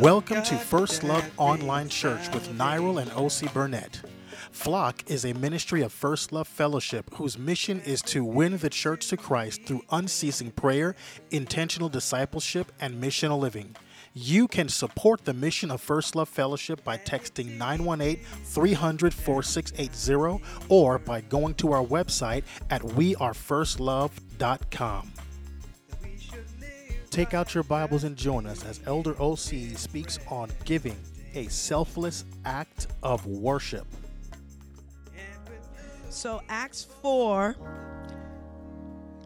Welcome 0.00 0.42
to 0.42 0.56
First 0.56 1.04
Love 1.04 1.30
Online 1.36 1.88
Church 1.88 2.28
with 2.34 2.48
Nyril 2.58 3.00
and 3.00 3.08
Ose 3.14 3.42
Burnett. 3.54 4.00
Flock 4.50 5.08
is 5.08 5.24
a 5.24 5.32
ministry 5.34 5.82
of 5.82 5.92
First 5.92 6.32
Love 6.32 6.48
Fellowship 6.48 7.14
whose 7.14 7.38
mission 7.38 7.80
is 7.82 8.02
to 8.02 8.24
win 8.24 8.56
the 8.56 8.68
church 8.68 9.06
to 9.10 9.16
Christ 9.16 9.62
through 9.62 9.82
unceasing 9.92 10.50
prayer, 10.50 10.96
intentional 11.30 11.88
discipleship, 11.88 12.72
and 12.80 13.00
missional 13.00 13.38
living. 13.38 13.76
You 14.12 14.48
can 14.48 14.68
support 14.68 15.24
the 15.24 15.34
mission 15.34 15.70
of 15.70 15.80
First 15.80 16.16
Love 16.16 16.28
Fellowship 16.28 16.82
by 16.82 16.98
texting 16.98 17.56
918 17.58 18.24
300 18.44 19.14
4680 19.14 20.44
or 20.68 20.98
by 20.98 21.20
going 21.20 21.54
to 21.54 21.70
our 21.70 21.84
website 21.84 22.42
at 22.70 22.82
wearefirstlove.com. 22.82 25.12
Take 27.18 27.34
out 27.34 27.52
your 27.52 27.64
Bibles 27.64 28.04
and 28.04 28.16
join 28.16 28.46
us 28.46 28.64
as 28.64 28.78
Elder 28.86 29.20
Ose 29.20 29.52
speaks 29.74 30.20
on 30.28 30.52
giving, 30.64 30.94
a 31.34 31.48
selfless 31.48 32.24
act 32.44 32.86
of 33.02 33.26
worship. 33.26 33.88
So, 36.10 36.40
Acts 36.48 36.86
4, 37.02 37.56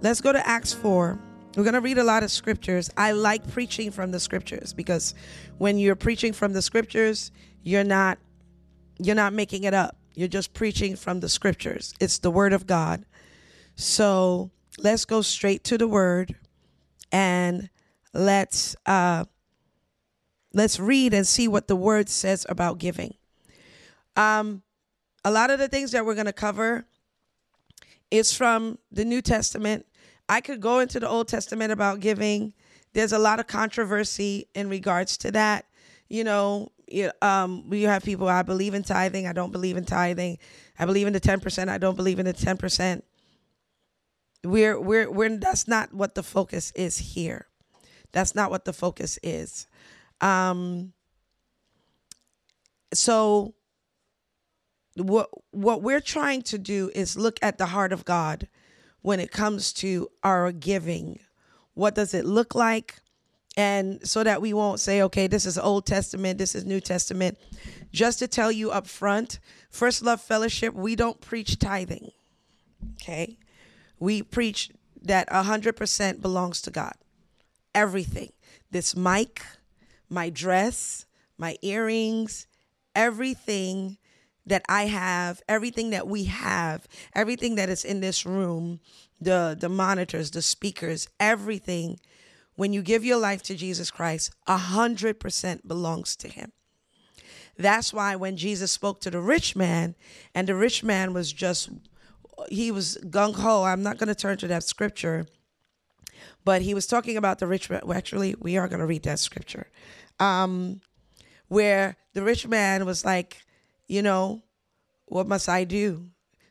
let's 0.01 0.23
go 0.23 0.33
to 0.33 0.49
Acts 0.49 0.73
4. 0.73 1.19
We're 1.55 1.65
going 1.65 1.75
to 1.75 1.83
read 1.83 1.99
a 1.99 2.03
lot 2.03 2.23
of 2.23 2.31
scriptures. 2.31 2.89
I 2.97 3.13
like 3.13 3.47
preaching 3.51 3.91
from 3.91 4.11
the 4.11 4.21
scriptures 4.21 4.73
because 4.73 5.15
when 5.59 5.79
you're 5.79 5.95
preaching 5.95 6.33
from 6.33 6.55
the 6.55 6.63
scriptures, 6.63 7.31
you're 7.63 7.85
not 7.85 8.17
you're 8.99 9.17
not 9.17 9.35
making 9.35 9.65
it 9.65 9.75
up. 9.75 9.99
You're 10.15 10.29
just 10.29 10.55
preaching 10.55 10.97
from 10.97 11.21
the 11.21 11.29
scriptures. 11.29 11.93
It's 12.01 12.21
the 12.21 12.31
word 12.31 12.55
of 12.55 12.67
God. 12.67 13.05
So, 13.75 14.51
let's 14.79 15.05
go 15.05 15.21
straight 15.21 15.63
to 15.65 15.77
the 15.77 15.87
word 15.87 16.37
and 17.13 17.69
let's 18.13 18.77
uh 18.87 19.25
let's 20.53 20.79
read 20.79 21.15
and 21.15 21.27
see 21.27 21.49
what 21.49 21.69
the 21.69 21.77
word 21.77 22.09
says 22.09 22.47
about 22.49 22.79
giving. 22.79 23.15
Um 24.17 24.63
a 25.25 25.31
lot 25.31 25.51
of 25.51 25.59
the 25.59 25.69
things 25.69 25.93
that 25.93 26.05
we're 26.05 26.15
going 26.15 26.27
to 26.27 26.33
cover 26.33 26.85
is 28.11 28.35
from 28.35 28.79
the 28.91 29.05
New 29.05 29.23
Testament 29.23 29.87
I 30.33 30.41
could 30.41 30.61
go 30.61 30.79
into 30.79 30.99
the 30.99 31.09
Old 31.09 31.29
Testament 31.29 31.73
about 31.73 32.01
giving. 32.01 32.55
There's 32.95 33.13
a 33.13 33.19
lot 33.19 33.41
of 33.41 33.47
controversy 33.47 34.49
in 34.55 34.69
regards 34.69 35.19
to 35.19 35.33
that. 35.33 35.67
You 36.09 36.25
know, 36.25 36.73
um, 37.21 37.69
we 37.69 37.83
have 37.83 38.03
people, 38.03 38.29
I 38.29 38.43
believe 38.43 38.75
in 38.75 38.83
tithing, 38.83 39.27
I 39.27 39.35
don't 39.35 39.53
believe 39.53 39.77
in 39.77 39.85
tithing. 39.85 40.39
I 40.79 40.87
believe 40.87 41.07
in 41.07 41.13
the 41.13 41.21
10%, 41.21 41.69
I 41.69 41.79
don't 41.79 41.97
believe 41.97 42.19
in 42.19 42.27
the 42.27 42.33
10%. 42.33 43.03
We're, 44.45 44.81
we're, 44.81 45.11
we're, 45.11 45.37
that's 45.37 45.69
not 45.69 45.93
what 45.93 46.15
the 46.15 46.23
focus 46.23 46.73
is 46.75 46.99
here. 46.99 47.47
That's 48.13 48.35
not 48.35 48.51
what 48.51 48.65
the 48.65 48.73
focus 48.73 49.19
is. 49.23 49.67
Um, 50.21 50.93
so, 52.95 53.55
what, 54.97 55.31
what 55.51 55.83
we're 55.83 56.01
trying 56.01 56.43
to 56.43 56.59
do 56.59 56.91
is 56.95 57.17
look 57.17 57.39
at 57.43 57.59
the 57.59 57.67
heart 57.67 57.93
of 57.93 58.05
God 58.05 58.49
when 59.01 59.21
it 59.21 59.31
comes 59.31 59.73
to 59.75 60.09
our 60.23 60.53
giving. 60.53 61.19
What 61.75 61.95
does 61.95 62.15
it 62.15 62.25
look 62.25 62.55
like? 62.55 62.97
And 63.57 64.07
so 64.07 64.25
that 64.25 64.41
we 64.41 64.55
won't 64.55 64.81
say, 64.81 65.03
okay, 65.03 65.27
this 65.27 65.45
is 65.45 65.59
Old 65.59 65.85
Testament, 65.85 66.39
this 66.39 66.55
is 66.55 66.65
New 66.65 66.81
Testament. 66.81 67.39
Just 67.93 68.19
to 68.21 68.29
tell 68.29 68.51
you 68.51 68.71
up 68.71 68.87
front, 68.87 69.41
First 69.69 70.03
Love 70.03 70.21
Fellowship, 70.23 70.73
we 70.75 70.97
don't 70.97 71.21
preach 71.21 71.59
tithing. 71.59 72.11
Okay? 72.95 73.39
We 73.99 74.23
preach 74.23 74.71
that 75.03 75.29
100% 75.29 76.23
belongs 76.23 76.63
to 76.63 76.71
God. 76.71 76.95
Everything. 77.75 78.33
This 78.71 78.97
mic, 78.97 79.43
my 80.09 80.31
dress, 80.31 81.07
my 81.39 81.57
earrings, 81.63 82.47
everything 82.95 83.99
that 84.47 84.63
I 84.69 84.87
have, 84.87 85.43
everything 85.49 85.91
that 85.91 86.07
we 86.07 86.25
have, 86.25 86.87
everything 87.15 87.55
that 87.57 87.69
is 87.69 87.85
in 87.85 88.01
this 88.01 88.27
room, 88.27 88.81
the 89.21 89.57
the 89.59 89.69
monitors, 89.69 90.31
the 90.33 90.43
speakers, 90.43 91.09
everything, 91.21 92.01
when 92.57 92.73
you 92.73 92.83
give 92.83 93.05
your 93.05 93.19
life 93.19 93.43
to 93.45 93.55
Jesus 93.55 93.91
Christ, 93.91 94.33
a 94.47 94.57
hundred 94.57 95.21
percent 95.21 95.67
belongs 95.67 96.17
to 96.17 96.29
him. 96.29 96.53
That's 97.57 97.93
why 97.93 98.17
when 98.17 98.37
Jesus 98.37 98.73
spoke 98.73 99.01
to 99.01 99.11
the 99.11 99.21
rich 99.21 99.55
man, 99.55 99.95
and 100.35 100.49
the 100.49 100.55
rich 100.55 100.83
man 100.83 101.13
was 101.13 101.33
just 101.33 101.71
he 102.49 102.71
was 102.71 102.99
gung 103.05 103.35
ho. 103.35 103.65
I'm 103.65 103.83
not 103.83 103.99
going 103.99 104.09
to 104.09 104.15
turn 104.15 104.39
to 104.39 104.49
that 104.49 104.65
scripture, 104.65 105.27
but 106.45 106.63
he 106.63 106.75
was 106.75 106.87
talking 106.87 107.17
about 107.17 107.39
the 107.39 107.47
rich 107.47 107.71
man. 107.71 107.83
Well, 107.85 107.97
actually, 107.97 108.35
we 108.39 108.57
are 108.57 108.69
going 108.69 108.81
to 108.81 108.87
read 108.87 109.03
that 109.05 109.19
scripture, 109.19 109.69
um, 110.19 110.81
where 111.49 111.97
the 112.15 112.23
rich 112.23 112.47
man 112.47 112.85
was 112.85 113.05
like, 113.05 113.43
you 113.87 114.03
know, 114.03 114.43
what 115.07 115.29
must 115.29 115.49
I 115.49 115.65
do 115.65 116.07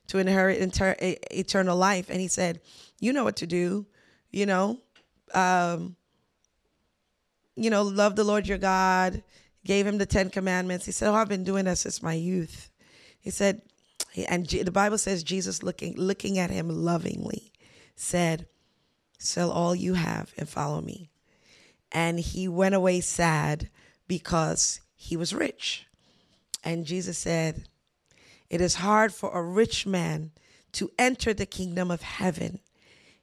to 0.08 0.20
inherit 0.20 0.60
inter- 0.60 0.96
eternal 1.00 1.78
life? 1.78 2.10
And 2.10 2.20
he 2.22 2.28
said, 2.28 2.62
you 3.00 3.14
know 3.14 3.24
what 3.24 3.38
to 3.38 3.48
do, 3.48 3.88
you 4.32 4.46
know, 4.46 4.80
um, 5.34 5.96
you 7.56 7.70
know, 7.70 7.84
love 7.84 8.16
the 8.16 8.24
Lord 8.24 8.48
your 8.48 8.58
God, 8.58 9.24
gave 9.66 9.86
him 9.86 9.98
the 9.98 10.06
10 10.06 10.30
commandments. 10.30 10.86
He 10.86 10.92
said, 10.92 11.10
oh, 11.10 11.16
I've 11.16 11.30
been 11.30 11.44
doing 11.44 11.66
that 11.66 11.78
since 11.78 12.02
my 12.02 12.14
youth. 12.14 12.70
He 13.20 13.30
said, 13.30 13.62
and 14.28 14.46
the 14.46 14.72
Bible 14.72 14.98
says 14.98 15.24
Jesus 15.24 15.64
looking, 15.64 15.96
looking 15.96 16.38
at 16.38 16.50
him 16.50 16.70
lovingly 16.70 17.52
said, 17.96 18.48
sell 19.22 19.52
all 19.52 19.76
you 19.76 19.94
have 19.94 20.34
and 20.38 20.50
follow 20.50 20.82
me. 20.82 21.10
And 21.92 22.20
he 22.20 22.48
went 22.48 22.76
away 22.76 23.02
sad 23.02 23.70
because 24.08 24.82
he 24.96 25.16
was 25.18 25.34
rich. 25.34 25.86
And 26.64 26.86
Jesus 26.86 27.18
said, 27.18 27.66
It 28.50 28.62
is 28.62 28.76
hard 28.76 29.14
for 29.14 29.32
a 29.32 29.44
rich 29.44 29.86
man 29.86 30.32
to 30.74 30.92
enter 30.98 31.34
the 31.34 31.46
kingdom 31.46 31.92
of 31.92 32.02
heaven. 32.02 32.60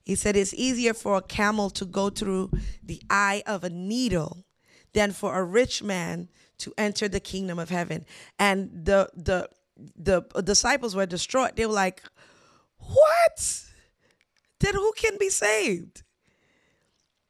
He 0.03 0.14
said, 0.14 0.37
It's 0.37 0.54
easier 0.54 0.94
for 0.94 1.16
a 1.16 1.22
camel 1.22 1.70
to 1.70 1.84
go 1.84 2.10
through 2.10 2.50
the 2.82 3.03
eye 3.10 3.42
of 3.47 3.64
a 3.64 3.70
needle 3.70 4.44
than 4.92 5.12
for 5.12 5.38
a 5.38 5.44
rich 5.44 5.82
man 5.82 6.28
to 6.58 6.72
enter 6.76 7.08
the 7.08 7.20
kingdom 7.20 7.58
of 7.58 7.70
heaven. 7.70 8.04
And 8.38 8.70
the, 8.84 9.08
the, 9.14 9.48
the 9.97 10.22
disciples 10.42 10.97
were 10.97 11.06
distraught. 11.06 11.56
They 11.56 11.66
were 11.66 11.72
like, 11.72 12.03
What? 12.78 13.68
Then 14.60 14.74
who 14.74 14.92
can 14.96 15.16
be 15.19 15.28
saved? 15.28 16.02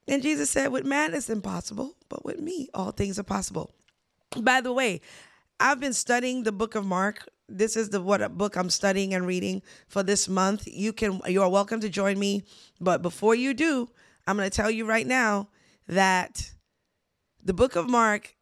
And 0.06 0.22
Jesus 0.22 0.50
said, 0.50 0.72
With 0.72 0.86
man 0.86 1.14
it's 1.14 1.30
impossible, 1.30 1.96
but 2.08 2.24
with 2.24 2.40
me 2.40 2.68
all 2.74 2.90
things 2.90 3.18
are 3.18 3.24
possible. 3.24 3.74
By 4.40 4.60
the 4.60 4.72
way, 4.72 5.00
I've 5.60 5.80
been 5.80 5.92
studying 5.92 6.42
the 6.42 6.52
book 6.52 6.74
of 6.74 6.84
Mark. 6.84 7.28
This 7.48 7.76
is 7.76 7.90
the 7.90 8.00
what 8.00 8.36
book 8.36 8.56
I'm 8.56 8.70
studying 8.70 9.14
and 9.14 9.26
reading 9.26 9.62
for 9.88 10.02
this 10.02 10.28
month. 10.28 10.66
You 10.66 10.92
can 10.92 11.20
you 11.26 11.42
are 11.42 11.48
welcome 11.48 11.80
to 11.80 11.88
join 11.88 12.18
me, 12.18 12.44
but 12.80 13.02
before 13.02 13.34
you 13.34 13.54
do, 13.54 13.88
I'm 14.26 14.36
going 14.36 14.48
to 14.48 14.56
tell 14.56 14.70
you 14.70 14.86
right 14.86 15.06
now 15.06 15.48
that 15.86 16.52
the 17.42 17.54
book 17.54 17.76
of 17.76 17.88
Mark, 17.88 18.36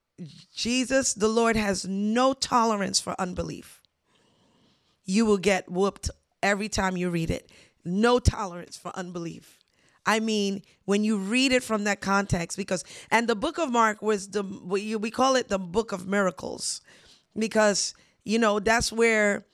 Jesus 0.54 1.14
the 1.14 1.28
Lord 1.28 1.56
has 1.56 1.84
no 1.84 2.32
tolerance 2.32 3.00
for 3.00 3.18
unbelief. 3.20 3.80
You 5.04 5.24
will 5.24 5.38
get 5.38 5.70
whooped 5.70 6.10
every 6.42 6.68
time 6.68 6.96
you 6.96 7.10
read 7.10 7.30
it. 7.30 7.50
No 7.86 8.18
tolerance 8.18 8.76
for 8.76 8.90
unbelief. 8.94 9.58
I 10.04 10.20
mean, 10.20 10.62
when 10.84 11.02
you 11.02 11.18
read 11.18 11.52
it 11.52 11.62
from 11.62 11.84
that 11.84 12.00
context, 12.00 12.56
because, 12.56 12.84
and 13.10 13.28
the 13.28 13.34
book 13.34 13.58
of 13.58 13.72
Mark 13.72 14.02
was 14.02 14.28
the, 14.28 14.42
we 14.42 15.10
call 15.10 15.34
it 15.36 15.48
the 15.48 15.58
book 15.58 15.92
of 15.92 16.06
miracles 16.06 16.80
because 17.36 17.94
you 18.24 18.38
know 18.38 18.60
that's 18.60 18.92
where 18.92 19.44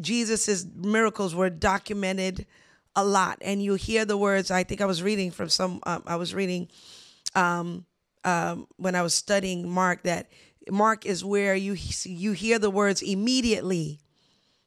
Jesus's 0.00 0.66
miracles 0.74 1.34
were 1.34 1.50
documented 1.50 2.46
a 2.96 3.04
lot, 3.04 3.38
and 3.40 3.62
you 3.62 3.74
hear 3.74 4.04
the 4.04 4.16
words. 4.16 4.50
I 4.50 4.64
think 4.64 4.80
I 4.80 4.86
was 4.86 5.02
reading 5.02 5.30
from 5.30 5.48
some. 5.48 5.80
Um, 5.84 6.02
I 6.06 6.16
was 6.16 6.34
reading 6.34 6.68
um, 7.34 7.84
um, 8.24 8.66
when 8.76 8.94
I 8.94 9.02
was 9.02 9.14
studying 9.14 9.68
Mark 9.68 10.02
that 10.04 10.28
Mark 10.70 11.06
is 11.06 11.24
where 11.24 11.54
you 11.54 11.76
you 12.04 12.32
hear 12.32 12.58
the 12.58 12.70
words 12.70 13.02
immediately, 13.02 14.00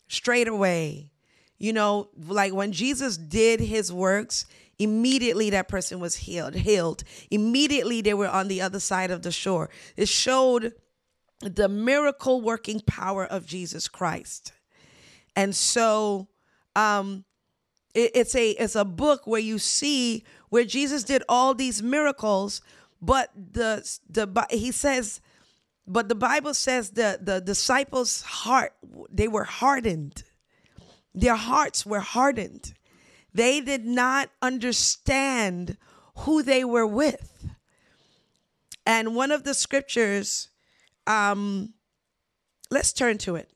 straight 0.07 0.47
away. 0.47 1.12
You 1.57 1.73
know, 1.73 2.09
like 2.17 2.53
when 2.53 2.71
Jesus 2.71 3.17
did 3.17 3.59
his 3.59 3.91
works, 3.91 4.45
immediately 4.79 5.49
that 5.51 5.67
person 5.67 5.99
was 5.99 6.15
healed. 6.15 6.55
Healed 6.55 7.03
immediately, 7.31 8.01
they 8.01 8.13
were 8.13 8.27
on 8.27 8.47
the 8.47 8.61
other 8.61 8.79
side 8.79 9.11
of 9.11 9.21
the 9.21 9.31
shore. 9.31 9.69
It 9.95 10.07
showed 10.07 10.73
the 11.39 11.69
miracle 11.69 12.41
working 12.41 12.81
power 12.85 13.25
of 13.25 13.45
Jesus 13.45 13.87
Christ. 13.87 14.53
And 15.35 15.55
so 15.55 16.27
um 16.75 17.25
it, 17.93 18.11
it's 18.15 18.35
a 18.35 18.51
it's 18.51 18.75
a 18.75 18.85
book 18.85 19.27
where 19.27 19.41
you 19.41 19.59
see 19.59 20.23
where 20.49 20.65
Jesus 20.65 21.03
did 21.03 21.23
all 21.27 21.53
these 21.53 21.81
miracles, 21.81 22.61
but 23.01 23.31
the 23.35 23.87
the 24.09 24.47
he 24.49 24.71
says 24.71 25.21
but 25.85 26.07
the 26.07 26.15
Bible 26.15 26.53
says 26.53 26.91
the 26.91 27.19
the 27.21 27.41
disciples' 27.41 28.21
heart 28.21 28.73
they 29.11 29.27
were 29.27 29.43
hardened. 29.43 30.23
Their 31.15 31.35
hearts 31.35 31.85
were 31.85 31.99
hardened. 31.99 32.73
They 33.33 33.61
did 33.61 33.85
not 33.85 34.29
understand 34.41 35.77
who 36.17 36.43
they 36.43 36.63
were 36.63 36.87
with. 36.87 37.53
And 38.85 39.15
one 39.15 39.31
of 39.31 39.43
the 39.43 39.53
scriptures, 39.53 40.49
um, 41.07 41.73
let's 42.69 42.93
turn 42.93 43.17
to 43.19 43.35
it. 43.35 43.49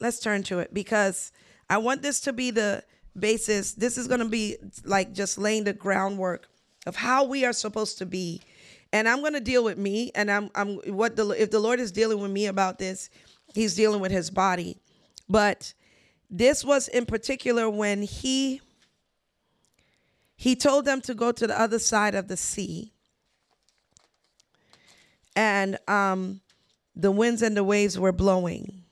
Let's 0.00 0.20
turn 0.20 0.42
to 0.44 0.60
it 0.60 0.72
because 0.72 1.32
I 1.68 1.78
want 1.78 2.02
this 2.02 2.20
to 2.20 2.32
be 2.32 2.50
the 2.50 2.82
basis. 3.18 3.72
This 3.72 3.98
is 3.98 4.06
going 4.06 4.20
to 4.20 4.28
be 4.28 4.56
like 4.84 5.12
just 5.12 5.38
laying 5.38 5.64
the 5.64 5.72
groundwork 5.72 6.48
of 6.86 6.96
how 6.96 7.24
we 7.24 7.44
are 7.44 7.52
supposed 7.52 7.98
to 7.98 8.06
be. 8.06 8.40
And 8.92 9.08
I'm 9.08 9.20
going 9.20 9.34
to 9.34 9.40
deal 9.40 9.64
with 9.64 9.76
me 9.76 10.10
and 10.14 10.30
I'm 10.30 10.50
I'm 10.54 10.76
what 10.86 11.16
the 11.16 11.28
if 11.30 11.50
the 11.50 11.60
Lord 11.60 11.78
is 11.78 11.92
dealing 11.92 12.20
with 12.20 12.30
me 12.30 12.46
about 12.46 12.78
this, 12.78 13.10
he's 13.54 13.74
dealing 13.74 14.00
with 14.00 14.12
his 14.12 14.30
body. 14.30 14.78
But 15.28 15.74
this 16.30 16.64
was 16.64 16.88
in 16.88 17.06
particular 17.06 17.68
when 17.68 18.02
he 18.02 18.60
he 20.36 20.54
told 20.54 20.84
them 20.84 21.00
to 21.00 21.14
go 21.14 21.32
to 21.32 21.48
the 21.48 21.60
other 21.60 21.80
side 21.80 22.14
of 22.14 22.28
the 22.28 22.36
sea. 22.36 22.92
And 25.34 25.78
um, 25.88 26.40
the 26.94 27.10
winds 27.10 27.42
and 27.42 27.56
the 27.56 27.64
waves 27.64 27.98
were 27.98 28.12
blowing. 28.12 28.84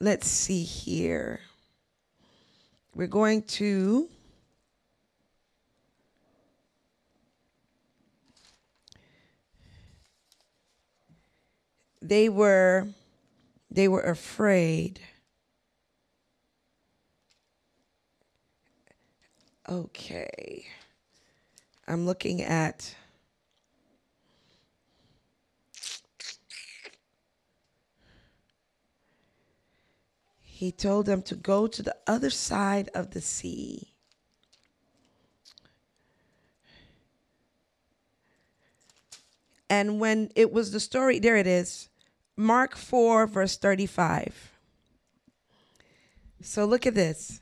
Let's 0.00 0.26
see 0.26 0.62
here. 0.62 1.40
We're 2.94 3.08
going 3.08 3.42
to. 3.42 4.08
They 12.00 12.30
were 12.30 12.88
they 13.70 13.86
were 13.86 14.00
afraid. 14.00 15.00
Okay. 19.68 20.64
I'm 21.86 22.06
looking 22.06 22.42
at 22.42 22.94
He 30.58 30.72
told 30.72 31.06
them 31.06 31.22
to 31.22 31.36
go 31.36 31.68
to 31.68 31.82
the 31.84 31.94
other 32.08 32.30
side 32.30 32.90
of 32.92 33.12
the 33.12 33.20
sea. 33.20 33.92
And 39.70 40.00
when 40.00 40.32
it 40.34 40.52
was 40.52 40.72
the 40.72 40.80
story, 40.80 41.20
there 41.20 41.36
it 41.36 41.46
is 41.46 41.88
Mark 42.36 42.74
4, 42.74 43.28
verse 43.28 43.56
35. 43.56 44.50
So 46.42 46.64
look 46.64 46.86
at 46.86 46.96
this. 46.96 47.40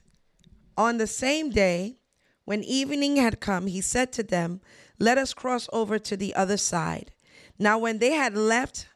On 0.76 0.98
the 0.98 1.06
same 1.06 1.48
day, 1.48 2.00
when 2.46 2.64
evening 2.64 3.16
had 3.16 3.40
come, 3.40 3.66
he 3.66 3.82
said 3.82 4.12
to 4.14 4.22
them, 4.22 4.62
Let 4.98 5.18
us 5.18 5.34
cross 5.34 5.68
over 5.72 5.98
to 5.98 6.16
the 6.16 6.34
other 6.34 6.56
side. 6.56 7.12
Now, 7.58 7.76
when 7.76 7.98
they 7.98 8.12
had 8.12 8.36
left 8.36 8.88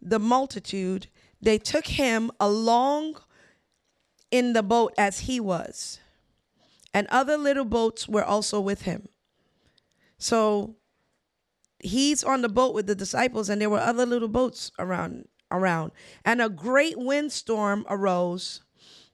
the 0.00 0.18
multitude, 0.18 1.08
they 1.40 1.58
took 1.58 1.86
him 1.86 2.30
along 2.38 3.16
in 4.30 4.52
the 4.52 4.62
boat 4.62 4.94
as 4.96 5.20
he 5.20 5.40
was, 5.40 5.98
and 6.94 7.06
other 7.08 7.36
little 7.36 7.64
boats 7.64 8.06
were 8.08 8.24
also 8.24 8.60
with 8.60 8.82
him. 8.82 9.08
So 10.18 10.76
he's 11.80 12.22
on 12.22 12.42
the 12.42 12.48
boat 12.48 12.74
with 12.74 12.86
the 12.86 12.94
disciples, 12.94 13.48
and 13.48 13.60
there 13.60 13.70
were 13.70 13.80
other 13.80 14.06
little 14.06 14.28
boats 14.28 14.70
around 14.78 15.26
around. 15.50 15.92
And 16.24 16.40
a 16.40 16.48
great 16.48 16.98
windstorm 16.98 17.84
arose, 17.88 18.62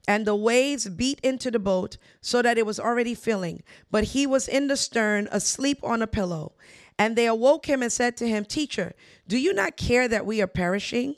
and 0.08 0.26
the 0.26 0.34
waves 0.34 0.88
beat 0.88 1.20
into 1.20 1.50
the 1.50 1.58
boat 1.58 1.98
so 2.22 2.40
that 2.40 2.56
it 2.56 2.64
was 2.64 2.80
already 2.80 3.14
filling. 3.14 3.62
But 3.90 4.04
he 4.04 4.26
was 4.26 4.48
in 4.48 4.66
the 4.66 4.76
stern, 4.76 5.28
asleep 5.30 5.80
on 5.82 6.00
a 6.00 6.06
pillow. 6.06 6.54
And 6.98 7.14
they 7.14 7.26
awoke 7.26 7.66
him 7.66 7.82
and 7.82 7.92
said 7.92 8.16
to 8.16 8.26
him, 8.26 8.46
Teacher, 8.46 8.94
do 9.28 9.36
you 9.36 9.52
not 9.52 9.76
care 9.76 10.08
that 10.08 10.24
we 10.24 10.40
are 10.40 10.46
perishing? 10.46 11.16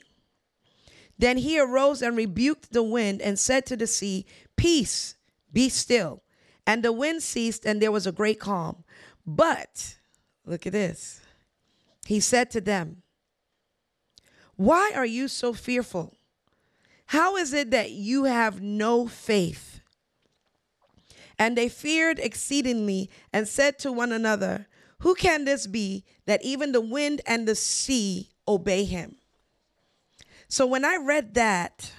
Then 1.16 1.38
he 1.38 1.60
arose 1.60 2.02
and 2.02 2.16
rebuked 2.16 2.72
the 2.72 2.82
wind 2.82 3.22
and 3.22 3.38
said 3.38 3.64
to 3.66 3.76
the 3.76 3.86
sea, 3.86 4.26
Peace, 4.56 5.14
be 5.52 5.68
still. 5.68 6.24
And 6.66 6.82
the 6.82 6.92
wind 6.92 7.22
ceased, 7.22 7.64
and 7.64 7.80
there 7.80 7.92
was 7.92 8.08
a 8.08 8.12
great 8.12 8.40
calm. 8.40 8.82
But, 9.24 9.98
look 10.44 10.66
at 10.66 10.72
this. 10.72 11.20
He 12.06 12.18
said 12.18 12.50
to 12.50 12.60
them, 12.60 13.02
Why 14.56 14.90
are 14.96 15.06
you 15.06 15.28
so 15.28 15.52
fearful? 15.52 16.16
How 17.10 17.34
is 17.34 17.52
it 17.52 17.72
that 17.72 17.90
you 17.90 18.22
have 18.22 18.62
no 18.62 19.08
faith? 19.08 19.80
And 21.40 21.58
they 21.58 21.68
feared 21.68 22.20
exceedingly 22.20 23.10
and 23.32 23.48
said 23.48 23.80
to 23.80 23.90
one 23.90 24.12
another, 24.12 24.68
Who 25.00 25.16
can 25.16 25.44
this 25.44 25.66
be 25.66 26.04
that 26.26 26.40
even 26.44 26.70
the 26.70 26.80
wind 26.80 27.20
and 27.26 27.48
the 27.48 27.56
sea 27.56 28.28
obey 28.46 28.84
him? 28.84 29.16
So 30.46 30.64
when 30.68 30.84
I 30.84 30.98
read 30.98 31.34
that 31.34 31.90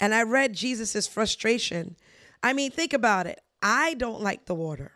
and 0.00 0.14
I 0.14 0.22
read 0.22 0.54
Jesus's 0.54 1.06
frustration, 1.06 1.96
I 2.42 2.54
mean, 2.54 2.70
think 2.70 2.94
about 2.94 3.26
it. 3.26 3.42
I 3.60 3.92
don't 3.94 4.22
like 4.22 4.46
the 4.46 4.54
water. 4.54 4.92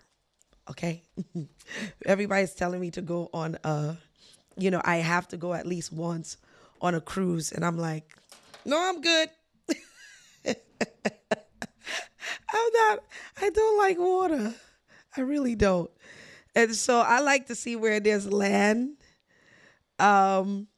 Okay. 0.70 1.02
Everybody's 2.06 2.54
telling 2.54 2.80
me 2.80 2.90
to 2.92 3.02
go 3.02 3.28
on 3.34 3.58
a, 3.64 3.98
you 4.56 4.70
know, 4.70 4.80
I 4.82 4.96
have 4.96 5.28
to 5.28 5.36
go 5.36 5.52
at 5.52 5.66
least 5.66 5.92
once 5.92 6.38
on 6.80 6.94
a 6.94 7.02
cruise. 7.02 7.52
And 7.52 7.66
I'm 7.66 7.76
like, 7.76 8.16
no, 8.64 8.80
I'm 8.80 9.02
good. 9.02 9.28
I'm 12.54 12.70
not, 12.74 13.04
I 13.40 13.50
don't 13.50 13.78
like 13.78 13.98
water. 13.98 14.54
I 15.16 15.20
really 15.20 15.54
don't. 15.54 15.90
And 16.54 16.74
so 16.74 17.00
I 17.00 17.20
like 17.20 17.46
to 17.46 17.54
see 17.54 17.76
where 17.76 18.00
there's 18.00 18.30
land. 18.30 18.96
Um, 19.98 20.68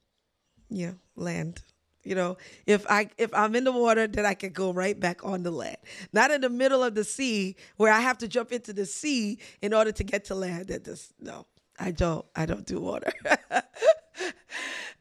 yeah, 0.68 0.92
land 1.16 1.62
you 2.04 2.14
know 2.14 2.36
if 2.66 2.86
i 2.88 3.08
if 3.18 3.32
i'm 3.34 3.54
in 3.54 3.64
the 3.64 3.72
water 3.72 4.06
then 4.06 4.24
i 4.24 4.34
can 4.34 4.52
go 4.52 4.72
right 4.72 5.00
back 5.00 5.24
on 5.24 5.42
the 5.42 5.50
land 5.50 5.76
not 6.12 6.30
in 6.30 6.40
the 6.40 6.48
middle 6.48 6.82
of 6.82 6.94
the 6.94 7.04
sea 7.04 7.56
where 7.76 7.92
i 7.92 8.00
have 8.00 8.18
to 8.18 8.28
jump 8.28 8.52
into 8.52 8.72
the 8.72 8.86
sea 8.86 9.38
in 9.62 9.72
order 9.72 9.90
to 9.90 10.04
get 10.04 10.24
to 10.24 10.34
land 10.34 10.68
that 10.68 10.84
just 10.84 11.12
no 11.20 11.46
i 11.78 11.90
don't 11.90 12.24
i 12.36 12.46
don't 12.46 12.66
do 12.66 12.78
water 12.78 13.12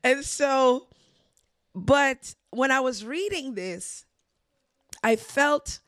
and 0.04 0.24
so 0.24 0.88
but 1.76 2.34
when 2.52 2.72
i 2.72 2.80
was 2.80 3.06
reading 3.06 3.54
this 3.54 4.06
i 5.04 5.16
felt 5.16 5.80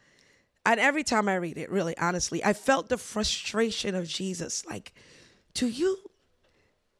and 0.65 0.79
every 0.79 1.03
time 1.03 1.27
i 1.27 1.35
read 1.35 1.57
it 1.57 1.71
really 1.71 1.97
honestly 1.97 2.43
i 2.43 2.53
felt 2.53 2.89
the 2.89 2.97
frustration 2.97 3.95
of 3.95 4.07
jesus 4.07 4.65
like 4.65 4.93
do 5.53 5.67
you 5.67 5.97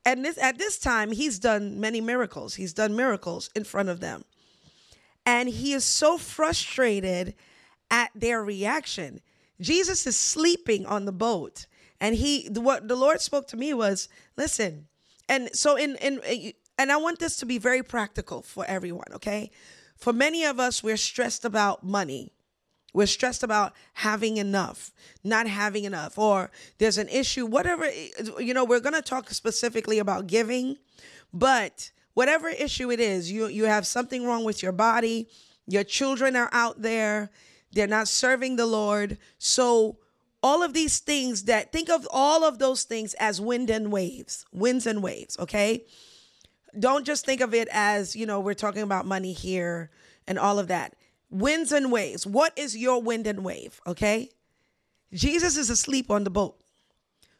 and 0.05 0.23
this 0.23 0.37
at 0.37 0.57
this 0.57 0.77
time 0.77 1.11
he's 1.11 1.39
done 1.39 1.79
many 1.79 1.99
miracles. 1.99 2.55
He's 2.55 2.73
done 2.73 2.95
miracles 2.95 3.49
in 3.55 3.63
front 3.63 3.89
of 3.89 3.99
them. 3.99 4.23
And 5.25 5.49
he 5.49 5.73
is 5.73 5.83
so 5.83 6.19
frustrated 6.19 7.33
at 7.89 8.11
their 8.13 8.43
reaction. 8.43 9.19
Jesus 9.59 10.05
is 10.05 10.15
sleeping 10.15 10.85
on 10.85 11.05
the 11.05 11.11
boat. 11.11 11.65
And 11.99 12.15
he 12.15 12.47
what 12.51 12.87
the 12.87 12.95
lord 12.95 13.19
spoke 13.19 13.47
to 13.47 13.57
me 13.57 13.73
was 13.73 14.09
listen 14.37 14.87
and 15.27 15.49
so 15.53 15.75
in 15.75 15.95
in 15.95 16.21
and 16.77 16.91
i 16.91 16.97
want 16.97 17.19
this 17.19 17.37
to 17.37 17.45
be 17.45 17.57
very 17.57 17.81
practical 17.81 18.41
for 18.41 18.65
everyone 18.65 19.07
okay 19.13 19.49
for 19.97 20.13
many 20.13 20.43
of 20.43 20.59
us 20.59 20.83
we're 20.83 20.97
stressed 20.97 21.45
about 21.45 21.83
money 21.83 22.35
we're 22.95 23.05
stressed 23.05 23.43
about 23.43 23.73
having 23.93 24.37
enough, 24.37 24.91
not 25.21 25.47
having 25.47 25.83
enough, 25.83 26.17
or 26.17 26.49
there's 26.77 26.97
an 26.97 27.09
issue, 27.09 27.45
whatever, 27.45 27.89
you 28.39 28.53
know, 28.53 28.63
we're 28.63 28.79
going 28.79 28.95
to 28.95 29.01
talk 29.01 29.29
specifically 29.31 29.99
about 29.99 30.27
giving, 30.27 30.77
but 31.33 31.91
whatever 32.13 32.47
issue 32.47 32.89
it 32.91 33.01
is, 33.01 33.29
you, 33.29 33.47
you 33.47 33.65
have 33.65 33.85
something 33.85 34.25
wrong 34.25 34.45
with 34.45 34.63
your 34.63 34.71
body, 34.71 35.27
your 35.67 35.83
children 35.83 36.37
are 36.37 36.49
out 36.53 36.81
there, 36.81 37.29
they're 37.73 37.85
not 37.85 38.07
serving 38.07 38.55
the 38.55 38.65
Lord. 38.65 39.17
So, 39.37 39.97
all 40.41 40.63
of 40.63 40.73
these 40.73 40.99
things 40.99 41.45
that 41.45 41.73
think 41.73 41.89
of 41.89 42.07
all 42.11 42.45
of 42.45 42.59
those 42.59 42.83
things 42.83 43.13
as 43.15 43.41
wind 43.41 43.69
and 43.69 43.91
waves, 43.91 44.45
winds 44.53 44.85
and 44.85 45.03
waves, 45.03 45.37
okay? 45.39 45.85
Don't 46.77 47.05
just 47.05 47.25
think 47.25 47.41
of 47.41 47.53
it 47.53 47.67
as, 47.71 48.15
you 48.15 48.25
know, 48.25 48.39
we're 48.39 48.53
talking 48.53 48.81
about 48.81 49.05
money 49.05 49.33
here 49.33 49.89
and 50.27 50.37
all 50.37 50.59
of 50.59 50.67
that. 50.67 50.95
Winds 51.29 51.71
and 51.71 51.91
waves. 51.91 52.25
What 52.25 52.53
is 52.57 52.75
your 52.77 53.01
wind 53.01 53.27
and 53.27 53.43
wave? 53.43 53.79
Okay. 53.87 54.29
Jesus 55.13 55.57
is 55.57 55.69
asleep 55.69 56.11
on 56.11 56.23
the 56.23 56.29
boat. 56.29 56.57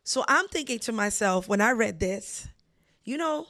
So 0.04 0.24
I'm 0.28 0.48
thinking 0.48 0.80
to 0.80 0.92
myself 0.92 1.48
when 1.48 1.62
I 1.62 1.72
read 1.72 2.00
this, 2.00 2.48
you 3.04 3.18
know, 3.18 3.48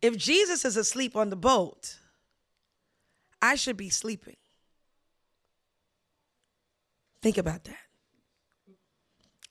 if 0.00 0.16
Jesus 0.16 0.64
is 0.64 0.76
asleep 0.76 1.16
on 1.16 1.30
the 1.30 1.36
boat, 1.36 1.98
I 3.40 3.54
should 3.54 3.76
be 3.76 3.88
sleeping. 3.88 4.36
Think 7.22 7.38
about 7.38 7.64
that. 7.64 7.78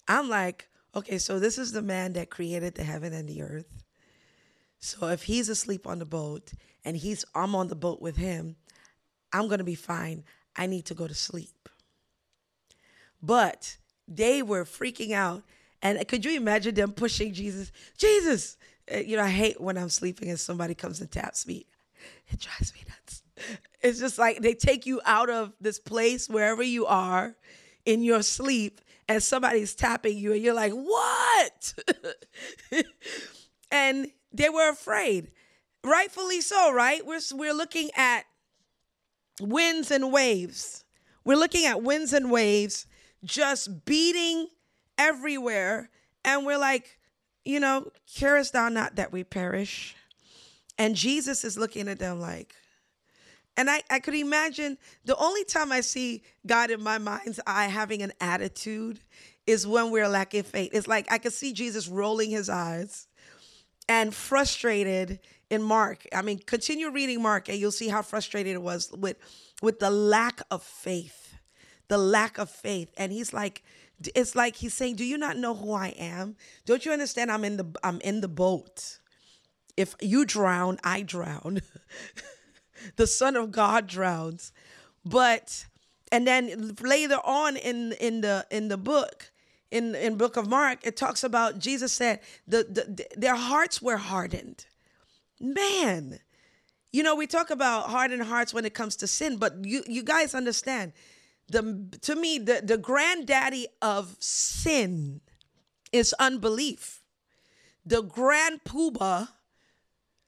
I'm 0.08 0.28
like, 0.30 0.68
okay, 0.94 1.18
so 1.18 1.40
this 1.40 1.58
is 1.58 1.72
the 1.72 1.82
man 1.82 2.14
that 2.14 2.30
created 2.30 2.76
the 2.76 2.84
heaven 2.84 3.14
and 3.14 3.30
the 3.30 3.42
earth. 3.42 3.81
So 4.82 5.08
if 5.08 5.24
he's 5.24 5.48
asleep 5.48 5.88
on 5.88 6.00
the 6.00 6.06
boat 6.06 6.54
and 6.84 6.98
he's 6.98 7.24
I'm 7.36 7.56
on 7.56 7.68
the 7.68 7.76
boat 7.76 8.02
with 8.02 8.18
him, 8.18 8.56
I'm 9.32 9.48
going 9.48 9.60
to 9.60 9.64
be 9.64 9.76
fine. 9.76 10.24
I 10.56 10.66
need 10.68 10.86
to 10.86 10.94
go 10.96 11.08
to 11.08 11.14
sleep. 11.14 11.70
But 13.22 13.78
they 14.08 14.42
were 14.42 14.66
freaking 14.66 15.12
out 15.14 15.44
And 15.82 16.06
could 16.08 16.26
you 16.26 16.36
imagine 16.36 16.76
them 16.76 16.92
pushing 16.92 17.34
Jesus? 17.34 17.72
Jesus, 17.98 18.58
uh, 18.94 18.98
you 18.98 19.18
know, 19.18 19.24
I 19.24 19.30
hate 19.30 19.60
when 19.60 19.78
I'm 19.78 19.90
sleeping 19.90 20.30
and 20.30 20.40
somebody 20.40 20.76
comes 20.76 21.02
and 21.02 21.10
taps 21.12 21.48
me. 21.48 21.66
It 22.30 22.40
drives 22.40 22.74
me 22.74 22.82
nuts. 22.88 23.24
It's 23.82 24.00
just 24.00 24.18
like 24.18 24.42
they 24.42 24.54
take 24.54 24.86
you 24.86 25.02
out 25.06 25.30
of 25.30 25.54
this 25.60 25.80
place 25.80 26.30
wherever 26.30 26.64
you 26.64 26.86
are 26.86 27.36
in 27.86 28.04
your 28.04 28.22
sleep 28.22 28.82
and 29.08 29.22
somebody's 29.22 29.76
tapping 29.76 30.18
you 30.18 30.34
and 30.34 30.42
you're 30.42 30.54
like, 30.54 30.74
what? 30.74 31.74
and 33.72 34.12
they 34.32 34.50
were 34.50 34.70
afraid. 34.70 35.32
Rightfully 35.84 36.42
so, 36.42 36.74
right? 36.74 37.06
We're, 37.06 37.20
we're 37.34 37.54
looking 37.54 37.90
at 37.96 38.26
winds 39.40 39.92
and 39.92 40.12
waves. 40.12 40.84
We're 41.24 41.38
looking 41.38 41.66
at 41.66 41.82
winds 41.82 42.14
and 42.14 42.32
waves 42.32 42.86
just 43.24 43.86
beating 43.86 44.48
everywhere. 44.98 45.90
And 46.24 46.46
we're 46.46 46.58
like, 46.58 47.00
you 47.44 47.60
know, 47.60 47.92
carest 48.16 48.54
thou 48.54 48.70
not 48.70 48.96
that 48.96 49.12
we 49.12 49.24
perish? 49.24 49.96
And 50.78 50.96
Jesus 50.96 51.44
is 51.44 51.58
looking 51.58 51.88
at 51.88 52.00
them 52.00 52.20
like, 52.20 52.56
and 53.58 53.70
I, 53.70 53.82
I 53.90 54.00
could 54.00 54.16
imagine 54.16 54.78
the 55.06 55.16
only 55.18 55.44
time 55.44 55.72
I 55.72 55.82
see 55.82 56.24
God 56.48 56.72
in 56.72 56.82
my 56.82 56.98
mind's 56.98 57.40
eye 57.46 57.66
having 57.66 58.02
an 58.02 58.14
attitude 58.22 59.00
is 59.46 59.68
when 59.68 59.92
we're 59.92 60.08
lacking 60.08 60.44
faith. 60.44 60.72
It's 60.74 60.88
like 60.88 61.12
I 61.12 61.18
could 61.18 61.34
see 61.34 61.52
Jesus 61.52 61.88
rolling 61.88 62.30
his 62.30 62.50
eyes 62.50 63.08
and 63.92 64.16
frustrated 64.16 65.20
in 65.50 65.62
Mark. 65.62 66.08
I 66.16 66.22
mean, 66.22 66.40
continue 66.40 66.90
reading 66.90 67.22
Mark 67.22 67.50
and 67.50 67.58
you'll 67.58 67.74
see 67.74 67.90
how 67.90 68.02
frustrated 68.02 68.54
it 68.54 68.62
was 68.62 68.90
with 68.98 69.18
with 69.62 69.80
the 69.80 69.92
lack 69.92 70.40
of 70.50 70.64
faith. 70.64 71.36
The 71.90 71.98
lack 71.98 72.38
of 72.38 72.50
faith. 72.50 72.90
And 72.96 73.12
he's 73.12 73.34
like, 73.34 73.64
it's 74.16 74.34
like 74.34 74.56
he's 74.56 74.74
saying, 74.74 74.96
Do 74.96 75.04
you 75.04 75.18
not 75.18 75.36
know 75.36 75.54
who 75.54 75.74
I 75.74 75.90
am? 75.90 76.38
Don't 76.66 76.86
you 76.86 76.94
understand 76.94 77.30
I'm 77.30 77.44
in 77.44 77.58
the 77.58 77.66
I'm 77.84 78.00
in 78.00 78.22
the 78.22 78.30
boat. 78.30 79.00
If 79.76 79.96
you 80.00 80.24
drown, 80.24 80.80
I 80.86 81.02
drown. 81.02 81.60
the 82.96 83.08
Son 83.08 83.36
of 83.36 83.52
God 83.52 83.88
drowns. 83.88 84.54
But 85.04 85.66
and 86.14 86.26
then 86.26 86.78
later 86.82 87.20
on 87.26 87.58
in 87.58 87.92
in 88.00 88.22
the 88.22 88.48
in 88.50 88.70
the 88.70 88.78
book, 88.78 89.31
in 89.72 89.96
in 89.96 90.18
book 90.18 90.38
of 90.38 90.48
Mark, 90.48 90.86
it 90.86 90.98
talks 90.98 91.24
about 91.24 91.58
Jesus 91.58 91.92
said 91.94 92.20
the, 92.48 92.64
the 92.64 93.08
their 93.16 93.36
hearts 93.36 93.82
were 93.82 93.98
hardened. 93.98 94.66
Man, 95.40 96.20
you 96.92 97.02
know 97.02 97.16
we 97.16 97.26
talk 97.26 97.50
about 97.50 97.90
hardened 97.90 98.24
hearts 98.24 98.54
when 98.54 98.66
it 98.66 98.74
comes 98.74 98.96
to 98.98 99.08
sin, 99.08 99.38
but 99.38 99.64
you 99.64 99.84
you 99.88 100.04
guys 100.04 100.36
understand 100.36 100.92
the 101.48 101.98
to 102.02 102.16
me 102.16 102.38
the 102.38 102.62
the 102.64 102.78
granddaddy 102.78 103.68
of 103.82 104.18
sin 104.20 105.22
is 105.92 106.14
unbelief. 106.20 107.02
The 107.86 108.04
grand 108.04 108.64
poobah, 108.64 109.30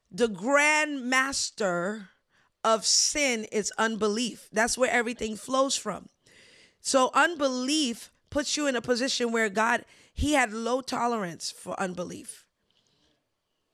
the 0.09 0.27
grand 0.27 1.05
master 1.05 2.09
of 2.63 2.85
sin 2.85 3.45
is 3.51 3.71
unbelief. 3.77 4.47
That's 4.51 4.77
where 4.77 4.89
everything 4.89 5.35
flows 5.35 5.75
from. 5.75 6.09
So 6.81 7.11
unbelief 7.13 8.12
puts 8.33 8.57
you 8.57 8.65
in 8.65 8.75
a 8.75 8.81
position 8.81 9.31
where 9.31 9.47
God, 9.47 9.85
he 10.11 10.33
had 10.33 10.51
low 10.51 10.81
tolerance 10.81 11.51
for 11.51 11.79
unbelief. 11.79 12.47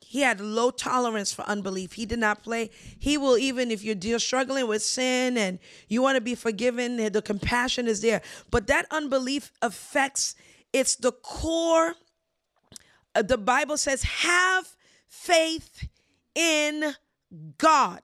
He 0.01 0.19
had 0.19 0.41
low 0.41 0.69
tolerance 0.69 1.31
for 1.31 1.43
unbelief. 1.43 1.93
He 1.93 2.05
did 2.05 2.19
not 2.19 2.43
play. 2.43 2.69
He 2.97 3.17
will 3.17 3.37
even 3.37 3.71
if 3.71 3.85
you're 3.85 4.19
struggling 4.19 4.67
with 4.67 4.81
sin 4.81 5.37
and 5.37 5.59
you 5.87 6.01
want 6.01 6.17
to 6.17 6.21
be 6.21 6.35
forgiven, 6.35 6.97
the 6.97 7.21
compassion 7.21 7.87
is 7.87 8.01
there. 8.01 8.21
But 8.51 8.67
that 8.67 8.85
unbelief 8.91 9.53
affects 9.61 10.35
it's 10.73 10.97
the 10.97 11.13
core. 11.13 11.93
Uh, 13.15 13.21
the 13.21 13.37
Bible 13.37 13.77
says 13.77 14.03
have 14.03 14.75
faith 15.07 15.87
in 16.35 16.95
God. 17.57 18.01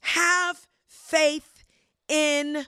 Have 0.00 0.66
faith 0.88 1.62
in 2.08 2.66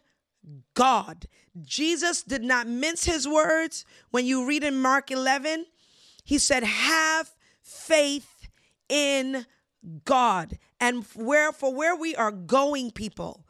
God. 0.75 1.27
Jesus 1.65 2.23
did 2.23 2.43
not 2.43 2.67
mince 2.67 3.05
his 3.05 3.29
words. 3.29 3.85
When 4.11 4.27
you 4.27 4.47
read 4.47 4.65
in 4.65 4.81
Mark 4.81 5.11
11, 5.11 5.67
he 6.25 6.39
said, 6.39 6.63
Have 6.65 7.31
faith 7.63 8.49
in 8.89 9.47
God. 10.05 10.59
And 10.81 11.05
where 11.15 11.53
for 11.53 11.75
where 11.75 11.97
we 11.97 12.15
are 12.17 12.33
going, 12.33 12.91
people, 12.91 13.47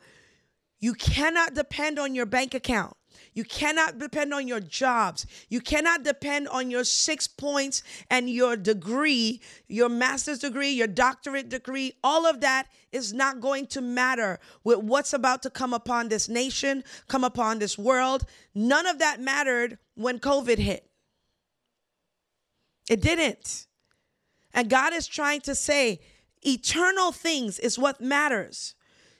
you 0.78 0.94
cannot 0.94 1.54
depend 1.54 1.98
on 1.98 2.14
your 2.14 2.26
bank 2.26 2.54
account. 2.54 2.97
You 3.38 3.44
cannot 3.44 4.00
depend 4.00 4.34
on 4.34 4.48
your 4.48 4.58
jobs. 4.58 5.24
You 5.48 5.60
cannot 5.60 6.02
depend 6.02 6.48
on 6.48 6.72
your 6.72 6.82
six 6.82 7.28
points 7.28 7.84
and 8.10 8.28
your 8.28 8.56
degree, 8.56 9.40
your 9.68 9.88
master's 9.88 10.40
degree, 10.40 10.70
your 10.70 10.88
doctorate 10.88 11.48
degree. 11.48 11.92
All 12.02 12.26
of 12.26 12.40
that 12.40 12.66
is 12.90 13.12
not 13.12 13.40
going 13.40 13.68
to 13.68 13.80
matter 13.80 14.40
with 14.64 14.78
what's 14.78 15.12
about 15.12 15.44
to 15.44 15.50
come 15.50 15.72
upon 15.72 16.08
this 16.08 16.28
nation, 16.28 16.82
come 17.06 17.22
upon 17.22 17.60
this 17.60 17.78
world. 17.78 18.24
None 18.56 18.88
of 18.88 18.98
that 18.98 19.20
mattered 19.20 19.78
when 19.94 20.18
COVID 20.18 20.58
hit. 20.58 20.90
It 22.90 23.00
didn't. 23.00 23.68
And 24.52 24.68
God 24.68 24.92
is 24.92 25.06
trying 25.06 25.42
to 25.42 25.54
say, 25.54 26.00
eternal 26.42 27.12
things 27.12 27.60
is 27.60 27.78
what 27.78 28.00
matters. 28.00 28.74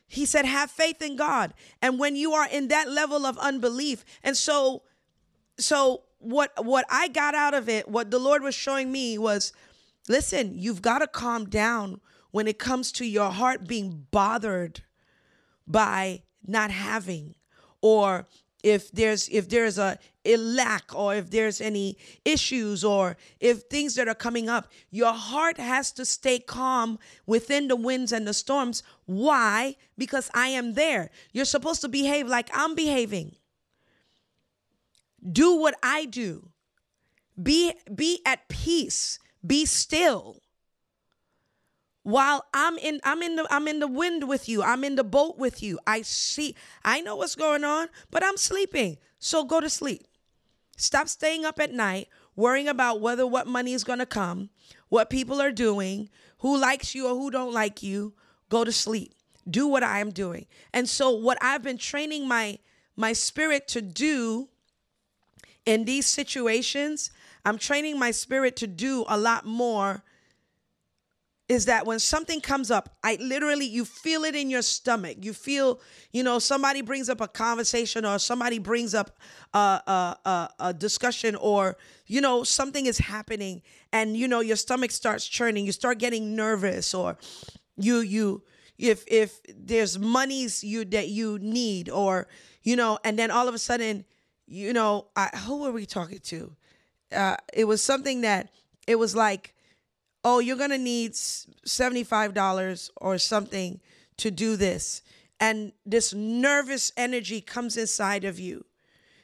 He 0.09 0.25
said, 0.25 0.47
have 0.47 0.71
faith 0.71 1.03
in 1.03 1.17
God. 1.17 1.53
And 1.83 1.99
when 1.99 2.17
you 2.17 2.33
are 2.33 2.49
in 2.49 2.69
that 2.69 2.89
level 2.89 3.27
of 3.27 3.39
unbelief, 3.39 4.05
and 4.23 4.37
so, 4.37 4.83
so 5.59 6.03
what 6.19 6.53
what 6.65 6.85
I 6.91 7.09
got 7.09 7.35
out 7.35 7.55
of 7.55 7.69
it, 7.69 7.89
what 7.89 8.11
the 8.11 8.19
Lord 8.19 8.43
was 8.43 8.55
showing 8.55 8.91
me 8.91 9.19
was, 9.19 9.53
listen, 10.09 10.55
you've 10.57 10.83
got 10.83 10.99
to 10.99 11.07
calm 11.07 11.45
down 11.49 12.01
when 12.31 12.49
it 12.49 12.59
comes 12.59 12.91
to 12.93 13.05
your 13.05 13.31
heart 13.31 13.69
being 13.69 14.07
bothered 14.11 14.83
by 15.67 16.23
not 16.47 16.71
having 16.71 17.35
or 17.83 18.27
if 18.63 18.91
there's 18.91 19.29
if 19.29 19.49
there's 19.49 19.79
a, 19.79 19.99
lack 20.37 20.95
or 20.95 21.15
if 21.15 21.31
there's 21.31 21.61
any 21.61 21.97
issues 22.25 22.85
or 22.85 23.17
if 23.41 23.63
things 23.63 23.95
that 23.95 24.09
are 24.09 24.15
coming 24.15 24.49
up 24.49 24.71
your 24.91 25.13
heart 25.13 25.59
has 25.59 25.93
to 25.93 26.05
stay 26.05 26.39
calm 26.39 26.99
within 27.27 27.69
the 27.69 27.77
winds 27.77 28.13
and 28.13 28.27
the 28.27 28.35
storms 28.35 28.83
why 29.07 29.77
because 29.97 30.31
i 30.35 30.49
am 30.49 30.75
there 30.75 31.11
you're 31.33 31.45
supposed 31.45 31.81
to 31.81 31.89
behave 31.89 32.27
like 32.27 32.51
i'm 32.53 32.75
behaving 32.75 33.37
do 35.31 35.57
what 35.57 35.75
i 35.83 36.05
do 36.05 36.51
be 37.41 37.73
be 37.95 38.21
at 38.27 38.49
peace 38.49 39.19
be 39.47 39.65
still 39.65 40.43
while 42.09 42.47
I'm 42.55 42.79
in 42.79 43.01
I'm 43.05 43.23
in 43.23 43.37
the 43.37 43.47
I'm 43.51 43.69
in 43.69 43.81
the 43.81 43.87
wind 43.87 44.27
with 44.27 44.49
you. 44.49 44.63
I'm 44.63 44.83
in 44.83 44.95
the 44.95 45.05
boat 45.05 45.37
with 45.37 45.63
you. 45.63 45.79
I 45.87 46.01
see 46.01 46.57
I 46.83 47.03
know 47.03 47.17
what's 47.17 47.35
going 47.35 47.65
on, 47.65 47.89
but 48.11 48.25
I'm 48.25 48.39
sleeping. 48.39 48.97
So 49.19 49.45
go 49.45 49.61
to 49.61 49.69
sleep. 49.69 50.08
Stop 50.79 51.09
staying 51.09 51.45
up 51.45 51.59
at 51.61 51.73
night 51.73 52.09
worrying 52.37 52.69
about 52.69 53.01
whether 53.01 53.27
what 53.27 53.49
money 53.49 53.73
is 53.73 53.83
going 53.83 53.99
to 53.99 54.07
come, 54.07 54.49
what 54.89 55.11
people 55.11 55.41
are 55.41 55.51
doing, 55.51 56.09
who 56.39 56.57
likes 56.57 56.95
you 56.95 57.09
or 57.09 57.15
who 57.15 57.31
don't 57.33 57.53
like 57.53 57.83
you. 57.83 58.15
Go 58.49 58.65
to 58.65 58.71
sleep. 58.71 59.13
Do 59.51 59.67
what 59.67 59.83
I 59.83 59.99
am 59.99 60.11
doing. 60.11 60.47
And 60.73 60.89
so 60.89 61.11
what 61.11 61.37
I've 61.41 61.63
been 61.63 61.79
training 61.79 62.29
my 62.29 62.59
my 62.97 63.13
spirit 63.13 63.69
to 63.69 63.83
do 63.83 64.49
in 65.67 65.85
these 65.85 66.07
situations, 66.07 67.11
I'm 67.45 67.59
training 67.59 67.99
my 67.99 68.11
spirit 68.11 68.57
to 68.57 68.67
do 68.67 69.05
a 69.09 69.19
lot 69.19 69.45
more 69.45 70.03
is 71.49 71.65
that 71.65 71.87
when 71.87 71.99
something 71.99 72.41
comes 72.41 72.71
up, 72.71 72.95
I 73.03 73.17
literally 73.21 73.65
you 73.65 73.87
feel 73.87 74.25
it 74.25 74.35
in 74.35 74.51
your 74.51 74.61
stomach. 74.61 75.17
You 75.23 75.33
feel, 75.33 75.81
you 76.13 76.23
know, 76.23 76.39
somebody 76.39 76.83
brings 76.83 77.09
up 77.09 77.23
a 77.23 77.29
conversation 77.29 78.05
or 78.05 78.19
somebody 78.19 78.59
brings 78.59 78.95
up 78.95 79.19
a, 79.55 79.59
a, 79.59 80.17
a, 80.29 80.51
a 80.61 80.75
discussion 80.75 81.35
or 81.37 81.77
you 82.07 82.21
know 82.21 82.43
something 82.45 82.87
is 82.87 82.99
happening 82.99 83.63
and 83.93 84.17
you 84.17 84.29
know 84.29 84.41
your 84.41 84.57
stomach 84.57 84.91
starts 84.91 85.27
churning. 85.27 85.65
You 85.65 85.73
start 85.73 85.99
getting 85.99 86.37
nervous 86.37 86.93
or 86.93 87.17
you 87.77 88.01
you 88.01 88.43
if 88.77 89.05
if 89.07 89.41
there's 89.49 89.99
monies 89.99 90.63
you 90.63 90.85
that 90.87 91.09
you 91.09 91.39
need 91.41 91.89
or 91.89 92.29
you 92.63 92.77
know 92.77 92.99
and 93.05 93.19
then 93.19 93.31
all 93.31 93.49
of 93.49 93.55
a 93.55 93.59
sudden 93.59 94.05
you 94.47 94.73
know 94.75 95.07
I, 95.17 95.29
who 95.47 95.63
were 95.63 95.73
we 95.73 95.87
talking 95.87 96.21
to? 96.25 96.55
Uh, 97.11 97.37
it 97.55 97.65
was 97.65 97.83
something 97.83 98.21
that 98.21 98.51
it 98.87 98.99
was 98.99 99.17
like 99.17 99.55
oh, 100.25 100.39
you're 100.41 100.57
going 100.57 100.71
to 100.71 100.79
need 100.79 101.13
$75 101.13 102.91
or 102.97 103.19
something 103.19 103.81
to 104.17 104.31
do 104.31 104.57
this. 104.57 105.03
And 105.41 105.73
this 105.87 106.13
nervous 106.13 106.93
energy 106.97 107.41
comes 107.41 107.77
inside 107.77 108.25
of 108.25 108.41
you, 108.41 108.65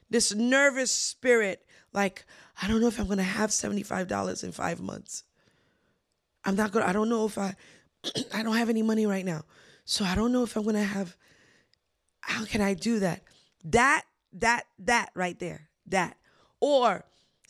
this 0.09 0.33
nervous 0.35 0.91
spirit, 0.91 1.67
like, 1.93 2.25
I 2.63 2.69
don't 2.69 2.81
know 2.81 2.87
if 2.87 3.01
I'm 3.01 3.07
going 3.07 3.19
to 3.19 3.25
have 3.25 3.51
$75 3.51 4.45
in 4.45 4.53
five 4.53 4.81
months. 4.81 5.25
I'm 6.45 6.55
not 6.55 6.71
going 6.71 6.85
to, 6.85 6.89
I 6.89 6.93
don't 6.93 7.09
know 7.09 7.27
if 7.27 7.37
I, 7.37 7.57
I 8.35 8.43
don't 8.43 8.57
have 8.57 8.69
any 8.69 8.83
money 8.83 9.07
right 9.07 9.25
now. 9.25 9.43
So 9.85 10.05
I 10.05 10.15
don't 10.15 10.33
know 10.33 10.45
if 10.45 10.57
I'm 10.57 10.63
going 10.63 10.77
to 10.77 10.83
have, 10.83 11.17
how 12.21 12.45
can 12.45 12.61
I 12.61 12.75
do 12.75 13.01
that? 13.01 13.23
That, 13.65 14.05
that, 14.35 14.65
that 14.79 15.11
right 15.15 15.39
there, 15.39 15.69
that. 15.87 16.17
Or 16.61 17.05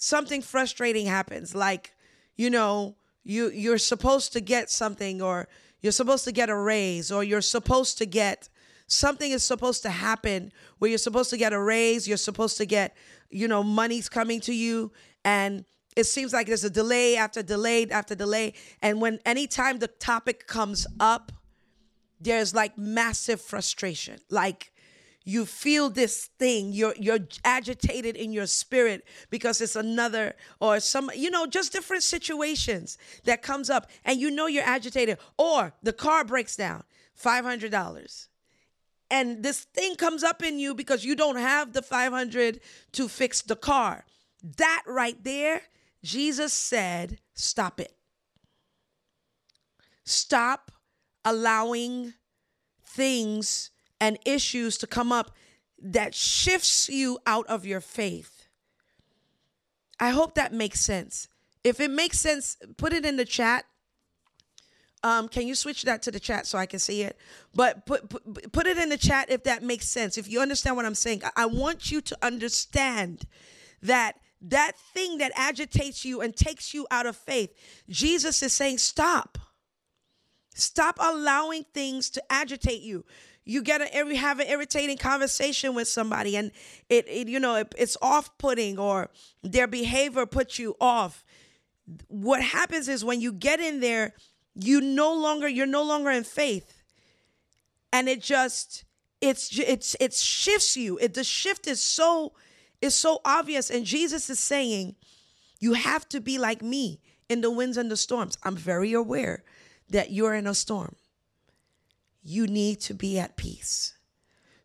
something 0.05 0.43
frustrating 0.43 1.07
happens 1.07 1.55
like 1.55 1.93
you 2.37 2.51
know 2.51 2.95
you 3.25 3.51
you're 3.51 3.79
supposed 3.79 4.33
to 4.33 4.41
get 4.41 4.71
something 4.71 5.21
or 5.21 5.49
you're 5.81 5.93
supposed 5.93 6.25
to 6.25 6.33
get 6.33 6.49
a 6.49 6.57
raise 6.57 7.11
or 7.11 7.25
you're 7.25 7.41
supposed 7.41 7.99
to 7.99 8.07
get 8.07 8.49
something 8.87 9.31
is 9.33 9.43
supposed 9.43 9.83
to 9.83 9.91
happen 9.91 10.53
where 10.79 10.89
you're 10.89 10.99
supposed 10.99 11.31
to 11.31 11.37
get 11.37 11.53
a 11.53 11.61
raise 11.61 12.07
you're 12.07 12.17
supposed 12.17 12.57
to 12.57 12.67
get 12.67 12.95
you 13.31 13.49
know 13.49 13.63
money's 13.63 14.09
coming 14.09 14.41
to 14.41 14.55
you. 14.55 14.93
And 15.25 15.65
it 15.97 16.05
seems 16.05 16.33
like 16.33 16.47
there's 16.47 16.65
a 16.65 16.71
delay 16.71 17.17
after 17.17 17.43
delay 17.43 17.89
after 17.91 18.15
delay. 18.15 18.55
And 18.83 19.01
when 19.01 19.19
anytime 19.25 19.79
the 19.79 19.89
topic 19.89 20.47
comes 20.47 20.87
up 21.01 21.33
there's 22.21 22.55
like 22.55 22.79
massive 22.79 23.41
frustration. 23.41 24.19
Like 24.31 24.73
you 25.25 25.47
feel 25.47 25.89
this 25.89 26.27
thing. 26.39 26.73
You're 26.73 26.95
you're 26.99 27.21
agitated 27.45 28.17
in 28.17 28.33
your 28.33 28.47
spirit 28.47 29.05
because 29.31 29.61
it's 29.61 29.75
another 29.75 30.35
or 30.61 30.81
some 30.81 31.11
you 31.15 31.31
know 31.31 31.47
just 31.47 31.73
different 31.73 32.03
situations 32.03 32.99
that 33.25 33.43
comes 33.43 33.71
up 33.71 33.91
and 34.05 34.21
you 34.21 34.31
know 34.31 34.47
you're 34.47 34.65
agitated 34.65 35.19
or 35.39 35.73
the 35.83 35.93
car 35.93 36.25
breaks 36.25 36.57
down 36.57 36.85
$500 37.21 38.29
and 39.11 39.43
this 39.43 39.61
thing 39.61 39.97
comes 39.97 40.23
up 40.23 40.43
in 40.43 40.59
you 40.59 40.75
because 40.75 41.05
you 41.05 41.17
don't 41.17 41.37
have 41.37 41.73
the 41.73 41.83
500 41.83 42.61
to 42.93 43.09
fix 43.09 43.43
the 43.43 43.57
car. 43.57 44.05
That 44.59 44.83
right 44.87 45.23
there 45.25 45.63
Jesus 46.03 46.53
said 46.53 47.19
stop 47.33 47.81
it. 47.81 47.93
Stop 50.05 50.71
allowing 51.25 52.13
things 52.85 53.71
and 54.01 54.19
issues 54.25 54.79
to 54.79 54.87
come 54.87 55.13
up 55.13 55.31
that 55.81 56.15
shifts 56.15 56.89
you 56.89 57.19
out 57.27 57.47
of 57.47 57.67
your 57.67 57.81
faith. 57.81 58.49
I 60.01 60.11
hope 60.11 60.35
that 60.35 60.53
makes 60.53 60.81
sense. 60.81 61.29
If 61.63 61.81
it 61.81 61.91
makes 61.91 62.19
sense, 62.19 62.57
put 62.77 62.93
it 62.93 63.05
in 63.05 63.17
the 63.17 63.25
chat. 63.25 63.65
Um, 65.03 65.29
can 65.29 65.47
you 65.47 65.55
switch 65.55 65.83
that 65.83 66.03
to 66.03 66.11
the 66.11 66.21
chat 66.21 66.47
so 66.47 66.57
I 66.57 66.67
can 66.67 66.79
see 66.79 67.03
it? 67.03 67.19
But 67.55 67.85
put, 67.85 68.09
put 68.09 68.53
put 68.53 68.67
it 68.67 68.79
in 68.79 68.89
the 68.89 68.97
chat 68.97 69.31
if 69.31 69.45
that 69.45 69.63
makes 69.63 69.87
sense. 69.87 70.17
If 70.17 70.31
you 70.31 70.41
understand 70.41 70.77
what 70.77 70.87
I'm 70.87 70.95
saying, 70.95 71.23
I 71.37 71.47
want 71.47 71.91
you 71.91 72.01
to 72.01 72.19
understand 72.23 73.27
that 73.83 74.17
that 74.41 74.73
thing 74.93 75.19
that 75.19 75.33
agitates 75.37 76.05
you 76.05 76.21
and 76.21 76.35
takes 76.35 76.75
you 76.75 76.87
out 76.91 77.07
of 77.07 77.17
faith, 77.17 77.51
Jesus 77.89 78.43
is 78.43 78.53
saying, 78.53 78.79
stop. 78.79 79.39
Stop 80.55 80.99
allowing 81.01 81.65
things 81.75 82.11
to 82.11 82.23
agitate 82.33 82.81
you 82.81 83.05
you 83.45 83.63
get 83.63 83.81
a 83.81 83.95
every 83.95 84.17
have 84.17 84.41
an 84.41 84.49
irritating 84.49 84.97
conversation 84.97 85.75
with 85.75 85.89
somebody 85.89 86.37
and 86.37 86.51
it, 86.89 87.07
it 87.09 87.29
you 87.29 87.39
know 87.39 87.57
it, 87.57 87.75
it's 87.77 87.97
off-putting 88.01 88.79
or 88.79 89.11
their 89.43 89.67
behavior 89.67 90.27
puts 90.27 90.59
you 90.59 90.77
off. 90.81 91.25
What 92.09 92.43
happens 92.43 92.89
is 92.89 93.05
when 93.05 93.21
you 93.21 93.33
get 93.33 93.61
in 93.61 93.81
there 93.81 94.15
you 94.55 94.81
no 94.81 95.13
longer 95.13 95.49
you're 95.49 95.67
no 95.67 95.83
longer 95.83 96.11
in 96.11 96.25
faith. 96.25 96.83
And 97.93 98.09
it 98.09 98.23
just 98.23 98.85
it's 99.21 99.57
it's 99.59 99.97
it 100.01 100.15
shifts 100.15 100.77
you. 100.77 100.99
It 100.99 101.15
the 101.15 101.25
shift 101.25 101.67
is 101.67 101.83
so 101.83 102.33
is 102.81 102.95
so 102.95 103.21
obvious. 103.25 103.71
And 103.71 103.85
jesus 103.85 104.31
is 104.31 104.41
saying 104.41 104.97
you 105.61 105.75
have 105.75 106.09
to 106.11 106.21
be 106.21 106.39
like 106.39 106.63
me 106.63 107.01
in 107.29 107.41
the 107.41 107.51
winds 107.51 107.77
and 107.77 107.91
the 107.91 107.97
storms. 107.97 108.39
I'm 108.43 108.57
very 108.57 108.93
aware 108.93 109.45
that 109.91 110.11
you're 110.11 110.35
in 110.35 110.47
a 110.47 110.55
storm 110.55 110.97
you 112.25 112.47
need 112.47 112.81
to 112.81 112.95
be 112.95 113.19
at 113.19 113.37
peace. 113.37 113.95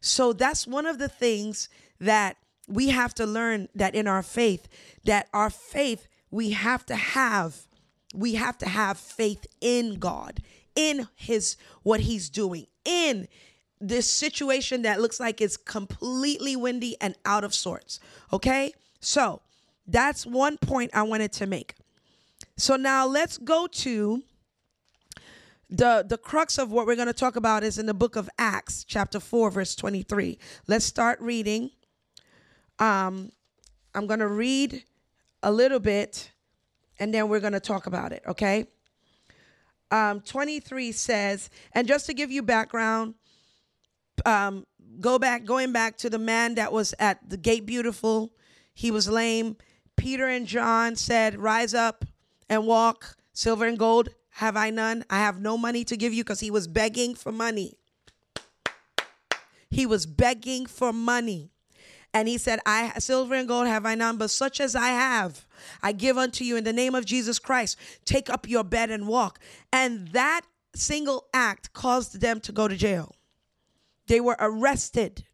So 0.02 0.32
that's 0.34 0.66
one 0.66 0.86
of 0.86 0.98
the 0.98 1.10
things 1.10 1.70
that 2.00 2.38
we 2.68 2.90
have 2.90 3.14
to 3.16 3.26
learn 3.26 3.68
that 3.76 3.96
in 3.96 4.08
our 4.08 4.24
faith, 4.24 4.68
that 5.04 5.28
our 5.34 5.50
faith, 5.50 6.08
we 6.32 6.52
have 6.52 6.86
to 6.86 6.96
have, 6.96 7.68
we 8.14 8.36
have 8.36 8.58
to 8.60 8.70
have 8.70 8.98
faith 8.98 9.46
in 9.60 9.96
God, 9.96 10.42
in 10.76 11.08
his 11.16 11.58
what 11.84 12.00
he's 12.02 12.30
doing, 12.30 12.68
in 12.86 13.28
this 13.82 14.10
situation 14.10 14.84
that 14.84 15.02
looks 15.02 15.20
like 15.20 15.42
it's 15.42 15.58
completely 15.58 16.56
windy 16.56 16.96
and 17.02 17.16
out 17.26 17.44
of 17.44 17.54
sorts. 17.54 18.00
Okay? 18.32 18.74
So 19.00 19.42
that's 19.88 20.26
one 20.26 20.58
point 20.58 20.92
I 20.94 21.04
wanted 21.04 21.34
to 21.34 21.48
make. 21.48 21.76
So 22.56 22.76
now 22.76 23.08
let's 23.08 23.38
go 23.38 23.68
to 23.68 24.24
the 25.70 26.04
the 26.08 26.18
crux 26.18 26.58
of 26.58 26.72
what 26.72 26.88
we're 26.88 26.96
going 26.96 27.08
to 27.08 27.14
talk 27.14 27.36
about 27.36 27.64
is 27.64 27.78
in 27.78 27.86
the 27.86 27.94
book 27.94 28.16
of 28.16 28.30
acts 28.38 28.84
chapter 28.84 29.20
4 29.20 29.52
verse 29.52 29.76
23 29.76 30.40
let's 30.68 30.86
start 30.86 31.20
reading. 31.22 31.70
Um 32.80 33.32
i'm 33.94 34.08
going 34.08 34.20
to 34.20 34.28
read 34.28 34.84
a 35.44 35.52
little 35.52 35.80
bit 35.80 36.32
and 37.00 37.14
then 37.14 37.30
we're 37.30 37.40
going 37.40 37.54
to 37.54 37.60
talk 37.60 37.86
about 37.88 38.12
it 38.12 38.24
okay? 38.28 38.66
Um 39.92 40.22
23 40.22 40.92
says 40.92 41.50
and 41.74 41.88
just 41.88 42.08
to 42.08 42.14
give 42.14 42.32
you 42.32 42.42
background 42.42 43.14
um 44.26 44.66
go 45.00 45.20
back 45.20 45.46
going 45.46 45.72
back 45.72 45.98
to 45.98 46.10
the 46.10 46.20
man 46.20 46.56
that 46.56 46.74
was 46.74 46.96
at 47.00 47.30
the 47.30 47.38
gate 47.38 47.66
beautiful 47.66 48.32
he 48.74 48.90
was 48.92 49.08
lame. 49.08 49.56
Peter 49.98 50.28
and 50.28 50.48
john 50.48 50.96
said 50.96 51.38
rise 51.38 51.76
up 51.76 52.06
and 52.50 52.66
walk 52.66 53.18
silver 53.34 53.68
and 53.68 53.78
gold 53.78 54.10
have 54.40 54.56
I 54.56 54.70
none? 54.70 55.04
I 55.10 55.20
have 55.20 55.42
no 55.42 55.58
money 55.58 55.84
to 55.84 55.98
give 55.98 56.14
you 56.14 56.24
because 56.24 56.40
he 56.40 56.50
was 56.50 56.66
begging 56.66 57.14
for 57.14 57.30
money. 57.30 57.74
He 59.70 59.86
was 59.86 60.06
begging 60.06 60.66
for 60.66 60.94
money. 60.94 61.52
And 62.14 62.30
he 62.30 62.38
said, 62.38 62.62
I 62.66 62.94
silver 63.00 63.36
and 63.36 63.50
gold 63.50 63.68
have 63.68 63.86
I 63.86 63.96
none, 63.96 64.16
but 64.16 64.32
such 64.32 64.62
as 64.62 64.78
I 64.78 64.88
have, 64.88 65.46
I 65.84 65.92
give 65.92 66.18
unto 66.18 66.46
you 66.46 66.56
in 66.56 66.64
the 66.64 66.72
name 66.72 66.96
of 66.96 67.04
Jesus 67.04 67.38
Christ. 67.38 67.78
Take 68.06 68.30
up 68.30 68.48
your 68.48 68.64
bed 68.64 68.90
and 68.90 69.10
walk. 69.10 69.40
And 69.74 70.08
that 70.14 70.44
single 70.74 71.26
act 71.34 71.74
caused 71.74 72.22
them 72.22 72.40
to 72.40 72.54
go 72.54 72.70
to 72.70 72.78
jail. 72.78 73.18
They 74.08 74.22
were 74.22 74.38
arrested. 74.40 75.26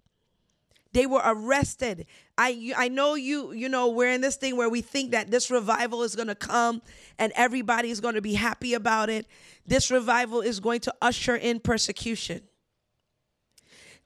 They 0.94 1.06
were 1.06 1.22
arrested. 1.24 2.08
I 2.38 2.74
I 2.76 2.88
know 2.90 3.16
you 3.16 3.54
you 3.54 3.70
know 3.70 3.90
we're 3.90 4.12
in 4.12 4.22
this 4.22 4.36
thing 4.36 4.58
where 4.58 4.70
we 4.70 4.82
think 4.82 5.12
that 5.12 5.32
this 5.32 5.50
revival 5.50 6.04
is 6.04 6.16
going 6.16 6.28
to 6.28 6.36
come 6.36 6.82
and 7.18 7.32
everybody's 7.36 8.00
going 8.00 8.16
to 8.16 8.22
be 8.22 8.34
happy 8.34 8.74
about 8.74 9.10
it. 9.10 9.26
This 9.66 9.90
revival 9.90 10.42
is 10.42 10.60
going 10.60 10.82
to 10.82 10.94
usher 11.02 11.36
in 11.36 11.60
persecution. 11.60 12.42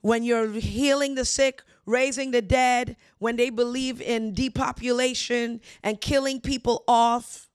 When 0.02 0.24
you're 0.24 0.52
healing 0.52 1.16
the 1.16 1.26
sick, 1.26 1.64
raising 1.86 2.32
the 2.32 2.42
dead, 2.42 2.96
when 3.18 3.36
they 3.36 3.50
believe 3.50 4.02
in 4.02 4.34
depopulation 4.34 5.60
and 5.84 6.00
killing 6.00 6.40
people 6.40 6.84
off. 6.88 7.48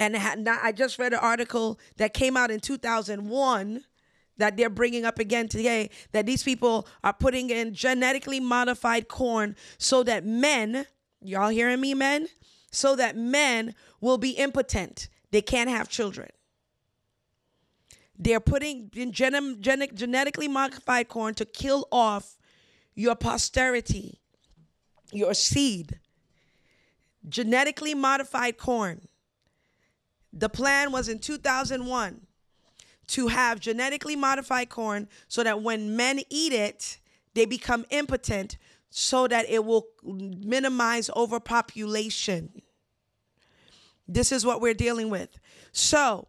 And 0.00 0.16
I 0.16 0.72
just 0.72 0.98
read 0.98 1.12
an 1.12 1.20
article 1.20 1.78
that 1.98 2.14
came 2.14 2.36
out 2.36 2.50
in 2.50 2.58
2001 2.58 3.84
that 4.38 4.56
they're 4.56 4.70
bringing 4.70 5.04
up 5.04 5.18
again 5.18 5.48
today 5.48 5.90
that 6.12 6.26
these 6.26 6.42
people 6.42 6.86
are 7.02 7.12
putting 7.12 7.50
in 7.50 7.74
genetically 7.74 8.40
modified 8.40 9.08
corn 9.08 9.56
so 9.78 10.02
that 10.02 10.24
men, 10.24 10.86
y'all 11.20 11.48
hearing 11.48 11.80
me, 11.80 11.94
men? 11.94 12.28
So 12.70 12.96
that 12.96 13.16
men 13.16 13.74
will 14.00 14.18
be 14.18 14.30
impotent. 14.30 15.08
They 15.30 15.42
can't 15.42 15.70
have 15.70 15.88
children. 15.88 16.30
They're 18.18 18.40
putting 18.40 18.90
in 18.94 19.12
gen- 19.12 19.60
gen- 19.60 19.88
genetically 19.94 20.48
modified 20.48 21.08
corn 21.08 21.34
to 21.34 21.44
kill 21.44 21.88
off 21.90 22.36
your 22.94 23.16
posterity, 23.16 24.20
your 25.12 25.34
seed. 25.34 25.98
Genetically 27.28 27.94
modified 27.94 28.58
corn. 28.58 29.08
The 30.32 30.48
plan 30.48 30.92
was 30.92 31.08
in 31.08 31.20
2001 31.20 32.26
to 33.08 33.28
have 33.28 33.60
genetically 33.60 34.16
modified 34.16 34.68
corn 34.68 35.08
so 35.28 35.42
that 35.42 35.62
when 35.62 35.96
men 35.96 36.20
eat 36.30 36.52
it, 36.52 36.98
they 37.34 37.44
become 37.44 37.84
impotent 37.90 38.56
so 38.90 39.26
that 39.26 39.48
it 39.48 39.64
will 39.64 39.86
minimize 40.04 41.10
overpopulation. 41.16 42.62
This 44.06 44.30
is 44.30 44.46
what 44.46 44.60
we're 44.60 44.74
dealing 44.74 45.10
with. 45.10 45.38
So, 45.72 46.28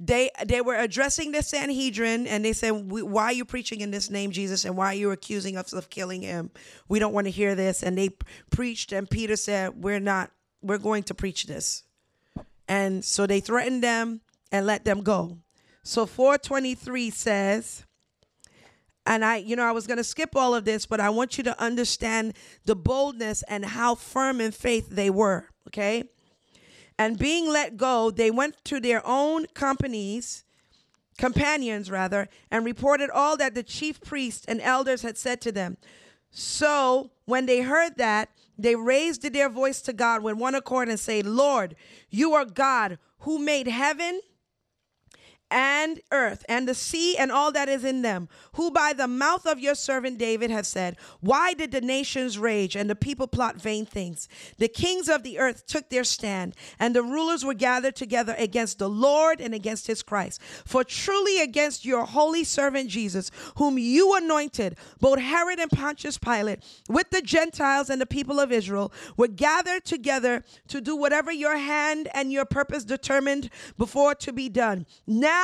they 0.00 0.30
they 0.44 0.60
were 0.60 0.76
addressing 0.76 1.32
the 1.32 1.42
Sanhedrin 1.42 2.26
and 2.26 2.44
they 2.44 2.52
said, 2.52 2.70
"Why 2.70 3.24
are 3.24 3.32
you 3.32 3.44
preaching 3.44 3.80
in 3.80 3.90
this 3.90 4.10
name, 4.10 4.30
Jesus? 4.32 4.64
And 4.64 4.76
why 4.76 4.86
are 4.86 4.94
you 4.94 5.10
accusing 5.10 5.56
us 5.56 5.72
of 5.72 5.90
killing 5.90 6.22
him? 6.22 6.50
We 6.88 6.98
don't 6.98 7.12
want 7.12 7.26
to 7.26 7.30
hear 7.30 7.54
this." 7.54 7.82
And 7.82 7.96
they 7.96 8.10
preached, 8.50 8.92
and 8.92 9.08
Peter 9.08 9.36
said, 9.36 9.82
"We're 9.82 10.00
not. 10.00 10.30
We're 10.62 10.78
going 10.78 11.04
to 11.04 11.14
preach 11.14 11.44
this." 11.44 11.84
And 12.66 13.04
so 13.04 13.26
they 13.26 13.40
threatened 13.40 13.82
them 13.82 14.22
and 14.50 14.66
let 14.66 14.84
them 14.84 15.02
go. 15.02 15.38
So 15.84 16.06
423 16.06 17.10
says, 17.10 17.84
and 19.06 19.22
I, 19.22 19.36
you 19.36 19.54
know, 19.54 19.64
I 19.64 19.72
was 19.72 19.86
going 19.86 19.98
to 19.98 20.04
skip 20.04 20.34
all 20.34 20.54
of 20.54 20.64
this, 20.64 20.86
but 20.86 20.98
I 20.98 21.10
want 21.10 21.36
you 21.36 21.44
to 21.44 21.62
understand 21.62 22.32
the 22.64 22.74
boldness 22.74 23.44
and 23.48 23.66
how 23.66 23.94
firm 23.94 24.40
in 24.40 24.50
faith 24.50 24.88
they 24.88 25.10
were, 25.10 25.50
okay? 25.68 26.04
And 26.98 27.18
being 27.18 27.50
let 27.50 27.76
go, 27.76 28.10
they 28.10 28.30
went 28.30 28.64
to 28.64 28.80
their 28.80 29.02
own 29.04 29.44
companies, 29.52 30.44
companions 31.18 31.90
rather, 31.90 32.28
and 32.50 32.64
reported 32.64 33.10
all 33.10 33.36
that 33.36 33.54
the 33.54 33.62
chief 33.62 34.00
priests 34.00 34.46
and 34.46 34.62
elders 34.62 35.02
had 35.02 35.18
said 35.18 35.42
to 35.42 35.52
them. 35.52 35.76
So 36.30 37.10
when 37.26 37.44
they 37.44 37.60
heard 37.60 37.98
that, 37.98 38.30
they 38.56 38.74
raised 38.74 39.30
their 39.30 39.50
voice 39.50 39.82
to 39.82 39.92
God 39.92 40.22
with 40.22 40.36
one 40.36 40.54
accord 40.54 40.88
and 40.88 40.98
say, 40.98 41.20
Lord, 41.20 41.76
you 42.08 42.32
are 42.32 42.46
God 42.46 42.98
who 43.20 43.38
made 43.38 43.66
heaven 43.66 44.20
and 45.54 46.00
earth 46.10 46.44
and 46.48 46.66
the 46.66 46.74
sea 46.74 47.16
and 47.16 47.30
all 47.30 47.52
that 47.52 47.68
is 47.68 47.84
in 47.84 48.02
them, 48.02 48.28
who 48.54 48.72
by 48.72 48.92
the 48.92 49.06
mouth 49.06 49.46
of 49.46 49.60
your 49.60 49.76
servant 49.76 50.18
David 50.18 50.50
have 50.50 50.66
said, 50.66 50.96
Why 51.20 51.54
did 51.54 51.70
the 51.70 51.80
nations 51.80 52.36
rage 52.36 52.74
and 52.74 52.90
the 52.90 52.96
people 52.96 53.28
plot 53.28 53.62
vain 53.62 53.86
things? 53.86 54.28
The 54.58 54.66
kings 54.66 55.08
of 55.08 55.22
the 55.22 55.38
earth 55.38 55.64
took 55.66 55.90
their 55.90 56.02
stand, 56.02 56.56
and 56.80 56.92
the 56.92 57.04
rulers 57.04 57.44
were 57.44 57.54
gathered 57.54 57.94
together 57.94 58.34
against 58.36 58.80
the 58.80 58.90
Lord 58.90 59.40
and 59.40 59.54
against 59.54 59.86
his 59.86 60.02
Christ. 60.02 60.42
For 60.64 60.82
truly 60.82 61.40
against 61.40 61.84
your 61.84 62.04
holy 62.04 62.42
servant 62.42 62.90
Jesus, 62.90 63.30
whom 63.56 63.78
you 63.78 64.16
anointed, 64.16 64.76
both 65.00 65.20
Herod 65.20 65.60
and 65.60 65.70
Pontius 65.70 66.18
Pilate, 66.18 66.64
with 66.88 67.10
the 67.10 67.22
Gentiles 67.22 67.90
and 67.90 68.00
the 68.00 68.06
people 68.06 68.40
of 68.40 68.50
Israel, 68.50 68.92
were 69.16 69.28
gathered 69.28 69.84
together 69.84 70.42
to 70.66 70.80
do 70.80 70.96
whatever 70.96 71.30
your 71.30 71.56
hand 71.56 72.08
and 72.12 72.32
your 72.32 72.44
purpose 72.44 72.82
determined 72.82 73.50
before 73.78 74.16
to 74.16 74.32
be 74.32 74.48
done. 74.48 74.84
Now 75.06 75.43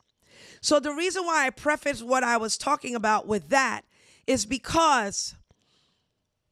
So 0.61 0.79
the 0.79 0.93
reason 0.93 1.25
why 1.25 1.45
I 1.45 1.49
preface 1.49 2.01
what 2.03 2.23
I 2.23 2.37
was 2.37 2.57
talking 2.57 2.95
about 2.95 3.27
with 3.27 3.49
that 3.49 3.81
is 4.27 4.45
because 4.45 5.35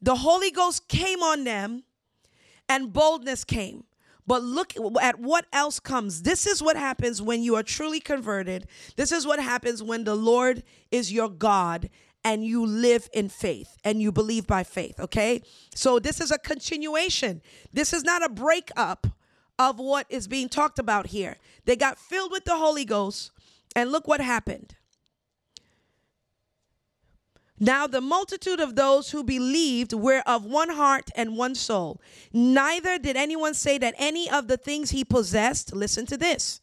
the 0.01 0.15
Holy 0.15 0.51
Ghost 0.51 0.87
came 0.87 1.21
on 1.21 1.43
them 1.43 1.83
and 2.67 2.91
boldness 2.91 3.43
came. 3.43 3.83
But 4.25 4.43
look 4.43 4.73
at 5.01 5.19
what 5.19 5.45
else 5.51 5.79
comes. 5.79 6.21
This 6.21 6.45
is 6.45 6.61
what 6.61 6.75
happens 6.75 7.21
when 7.21 7.41
you 7.41 7.55
are 7.55 7.63
truly 7.63 7.99
converted. 7.99 8.67
This 8.95 9.11
is 9.11 9.25
what 9.25 9.39
happens 9.39 9.81
when 9.81 10.03
the 10.03 10.15
Lord 10.15 10.63
is 10.91 11.11
your 11.11 11.29
God 11.29 11.89
and 12.23 12.45
you 12.45 12.65
live 12.65 13.09
in 13.13 13.29
faith 13.29 13.77
and 13.83 14.01
you 14.01 14.11
believe 14.11 14.45
by 14.45 14.63
faith, 14.63 14.99
okay? 14.99 15.41
So 15.73 15.97
this 15.97 16.19
is 16.21 16.31
a 16.31 16.37
continuation. 16.37 17.41
This 17.73 17.91
is 17.91 18.03
not 18.03 18.23
a 18.23 18.29
breakup 18.29 19.07
of 19.57 19.79
what 19.79 20.05
is 20.09 20.27
being 20.27 20.47
talked 20.47 20.79
about 20.79 21.07
here. 21.07 21.37
They 21.65 21.75
got 21.75 21.97
filled 21.97 22.31
with 22.31 22.45
the 22.45 22.57
Holy 22.57 22.85
Ghost 22.85 23.31
and 23.75 23.91
look 23.91 24.07
what 24.07 24.21
happened. 24.21 24.75
Now 27.59 27.87
the 27.87 28.01
multitude 28.01 28.61
of 28.61 28.75
those 28.75 29.11
who 29.11 29.23
believed 29.23 29.91
were 29.91 30.23
of 30.25 30.45
one 30.45 30.69
heart 30.69 31.09
and 31.15 31.35
one 31.35 31.55
soul. 31.55 32.01
Neither 32.31 32.97
did 32.97 33.17
anyone 33.17 33.53
say 33.53 33.77
that 33.77 33.95
any 33.97 34.29
of 34.29 34.47
the 34.47 34.55
things 34.55 34.91
he 34.91 35.03
possessed, 35.03 35.75
listen 35.75 36.05
to 36.05 36.17
this, 36.17 36.61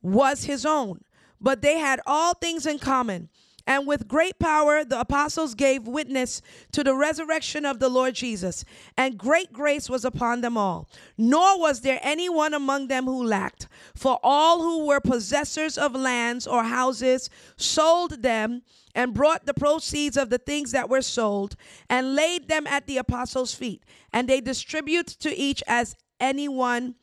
was 0.00 0.44
his 0.44 0.64
own, 0.64 1.02
but 1.40 1.60
they 1.60 1.78
had 1.78 2.00
all 2.06 2.34
things 2.34 2.64
in 2.64 2.78
common. 2.78 3.28
And 3.66 3.86
with 3.86 4.08
great 4.08 4.38
power, 4.38 4.84
the 4.84 5.00
apostles 5.00 5.54
gave 5.54 5.88
witness 5.88 6.42
to 6.72 6.84
the 6.84 6.94
resurrection 6.94 7.64
of 7.64 7.78
the 7.78 7.88
Lord 7.88 8.14
Jesus, 8.14 8.62
and 8.96 9.16
great 9.16 9.52
grace 9.54 9.88
was 9.88 10.04
upon 10.04 10.42
them 10.42 10.58
all. 10.58 10.88
Nor 11.16 11.58
was 11.58 11.80
there 11.80 11.98
anyone 12.02 12.52
among 12.52 12.88
them 12.88 13.06
who 13.06 13.24
lacked, 13.24 13.68
for 13.94 14.18
all 14.22 14.60
who 14.60 14.86
were 14.86 15.00
possessors 15.00 15.78
of 15.78 15.94
lands 15.94 16.46
or 16.46 16.64
houses 16.64 17.30
sold 17.56 18.22
them 18.22 18.62
and 18.94 19.14
brought 19.14 19.46
the 19.46 19.54
proceeds 19.54 20.18
of 20.18 20.28
the 20.28 20.38
things 20.38 20.70
that 20.72 20.90
were 20.90 21.02
sold 21.02 21.56
and 21.88 22.14
laid 22.14 22.48
them 22.48 22.66
at 22.66 22.86
the 22.86 22.98
apostles' 22.98 23.54
feet, 23.54 23.82
and 24.12 24.28
they 24.28 24.42
distribute 24.42 25.06
to 25.06 25.34
each 25.34 25.62
as 25.66 25.96
anyone 26.20 26.96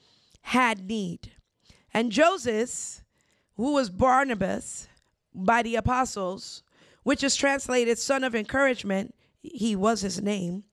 had 0.43 0.87
need. 0.87 1.31
And 1.93 2.11
Joseph, 2.11 3.03
who 3.57 3.73
was 3.73 3.89
Barnabas, 3.89 4.87
by 5.33 5.63
the 5.63 5.75
apostles, 5.75 6.63
which 7.03 7.23
is 7.23 7.35
translated 7.35 7.97
son 7.97 8.23
of 8.23 8.35
encouragement, 8.35 9.15
he 9.41 9.75
was 9.75 10.01
his 10.01 10.21
name, 10.21 10.63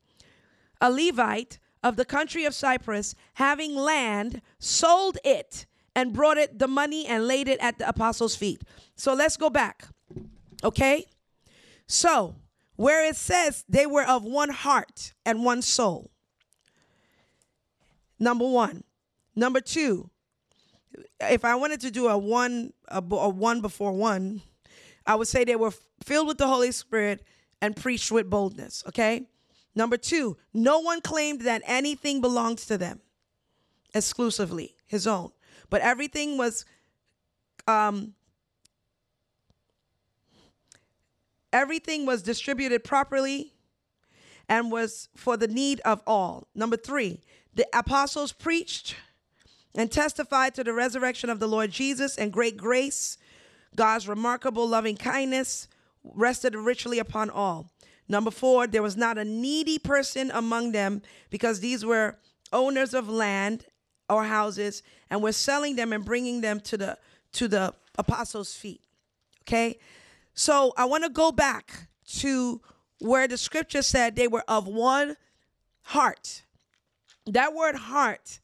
a 0.81 0.91
Levite 0.91 1.59
of 1.83 1.97
the 1.97 2.05
country 2.05 2.45
of 2.45 2.55
Cyprus, 2.55 3.15
having 3.35 3.75
land, 3.75 4.43
sold 4.59 5.19
it 5.25 5.67
and 5.95 6.13
brought 6.13 6.39
it 6.39 6.59
the 6.59 6.69
money 6.69 7.07
and 7.07 7.27
laid 7.27 7.49
it 7.49 7.59
at 7.61 7.79
the 7.79 7.89
apostles' 7.89 8.37
feet. 8.37 8.63
So 8.95 9.15
let's 9.15 9.37
go 9.37 9.51
back. 9.51 9.87
Okay? 10.63 11.07
So, 11.87 12.37
where 12.77 13.05
it 13.05 13.17
says 13.17 13.65
they 13.69 13.87
were 13.87 14.05
of 14.05 14.23
one 14.23 14.51
heart 14.51 15.15
and 15.25 15.45
one 15.45 15.63
soul. 15.63 16.11
Number 18.19 18.47
one. 18.47 18.85
Number 19.35 19.61
two, 19.61 20.11
if 21.21 21.45
I 21.45 21.55
wanted 21.55 21.81
to 21.83 21.91
do 21.91 22.09
a 22.09 22.17
one 22.19 22.73
a, 22.89 22.99
a 22.99 23.29
one 23.29 23.61
before 23.61 23.93
one, 23.93 24.43
I 25.07 25.15
would 25.15 25.29
say 25.29 25.45
they 25.45 25.57
were 25.57 25.73
filled 26.05 26.29
with 26.29 26.39
the 26.39 26.47
Holy 26.47 26.73
Spirit 26.73 27.25
and 27.61 27.77
preached 27.77 28.11
with 28.13 28.31
boldness. 28.31 28.85
Okay. 28.89 29.27
Number 29.75 29.97
two, 29.97 30.37
no 30.53 30.81
one 30.81 31.01
claimed 31.01 31.43
that 31.43 31.63
anything 31.65 32.21
belongs 32.21 32.67
to 32.67 32.79
them 32.79 33.01
exclusively, 33.95 34.75
his 34.87 35.07
own, 35.07 35.31
but 35.71 35.81
everything 35.83 36.37
was 36.37 36.65
um, 37.67 38.15
everything 41.53 42.07
was 42.07 42.23
distributed 42.23 42.83
properly 42.83 43.53
and 44.49 44.73
was 44.73 45.09
for 45.15 45.37
the 45.37 45.49
need 45.49 45.81
of 45.85 46.03
all. 46.07 46.49
Number 46.55 46.77
three, 46.77 47.21
the 47.55 47.67
apostles 47.75 48.33
preached 48.33 48.97
and 49.75 49.91
testified 49.91 50.55
to 50.55 50.65
the 50.65 50.73
resurrection 50.73 51.31
of 51.31 51.41
the 51.41 51.47
Lord 51.47 51.71
Jesus 51.71 52.17
and 52.17 52.33
great 52.33 52.57
grace 52.57 53.19
God's 53.77 54.09
remarkable 54.09 54.67
loving 54.67 54.97
kindness 54.97 55.69
rested 56.03 56.55
richly 56.55 56.99
upon 56.99 57.31
all. 57.31 57.71
Number 58.09 58.31
four, 58.31 58.67
there 58.67 58.83
was 58.83 58.97
not 58.97 59.19
a 59.19 59.25
needy 59.25 59.79
person 59.79 60.31
among 60.33 60.73
them 60.73 61.03
because 61.31 61.61
these 61.61 61.85
were 61.85 62.17
owners 62.53 62.95
of 62.95 63.09
land 63.09 63.67
or 64.09 64.25
houses 64.25 64.83
and 65.11 65.23
were 65.23 65.33
selling 65.33 65.77
them 65.77 65.93
and 65.93 66.05
bringing 66.05 66.41
them 66.41 66.61
to 66.61 66.77
the 66.77 66.99
to 67.33 67.47
the 67.47 67.75
apostles' 67.99 68.55
feet. 68.55 68.81
Okay? 69.43 69.79
So 70.35 70.73
I 70.77 70.87
want 70.87 71.05
to 71.05 71.11
go 71.11 71.31
back 71.31 71.89
to 72.21 72.63
where 73.01 73.29
the 73.29 73.37
scripture 73.37 73.83
said 73.83 74.17
they 74.17 74.29
were 74.29 74.45
of 74.49 74.67
one 74.67 75.17
heart. 75.83 76.43
That 77.27 77.55
word 77.55 77.75
heart 77.75 78.41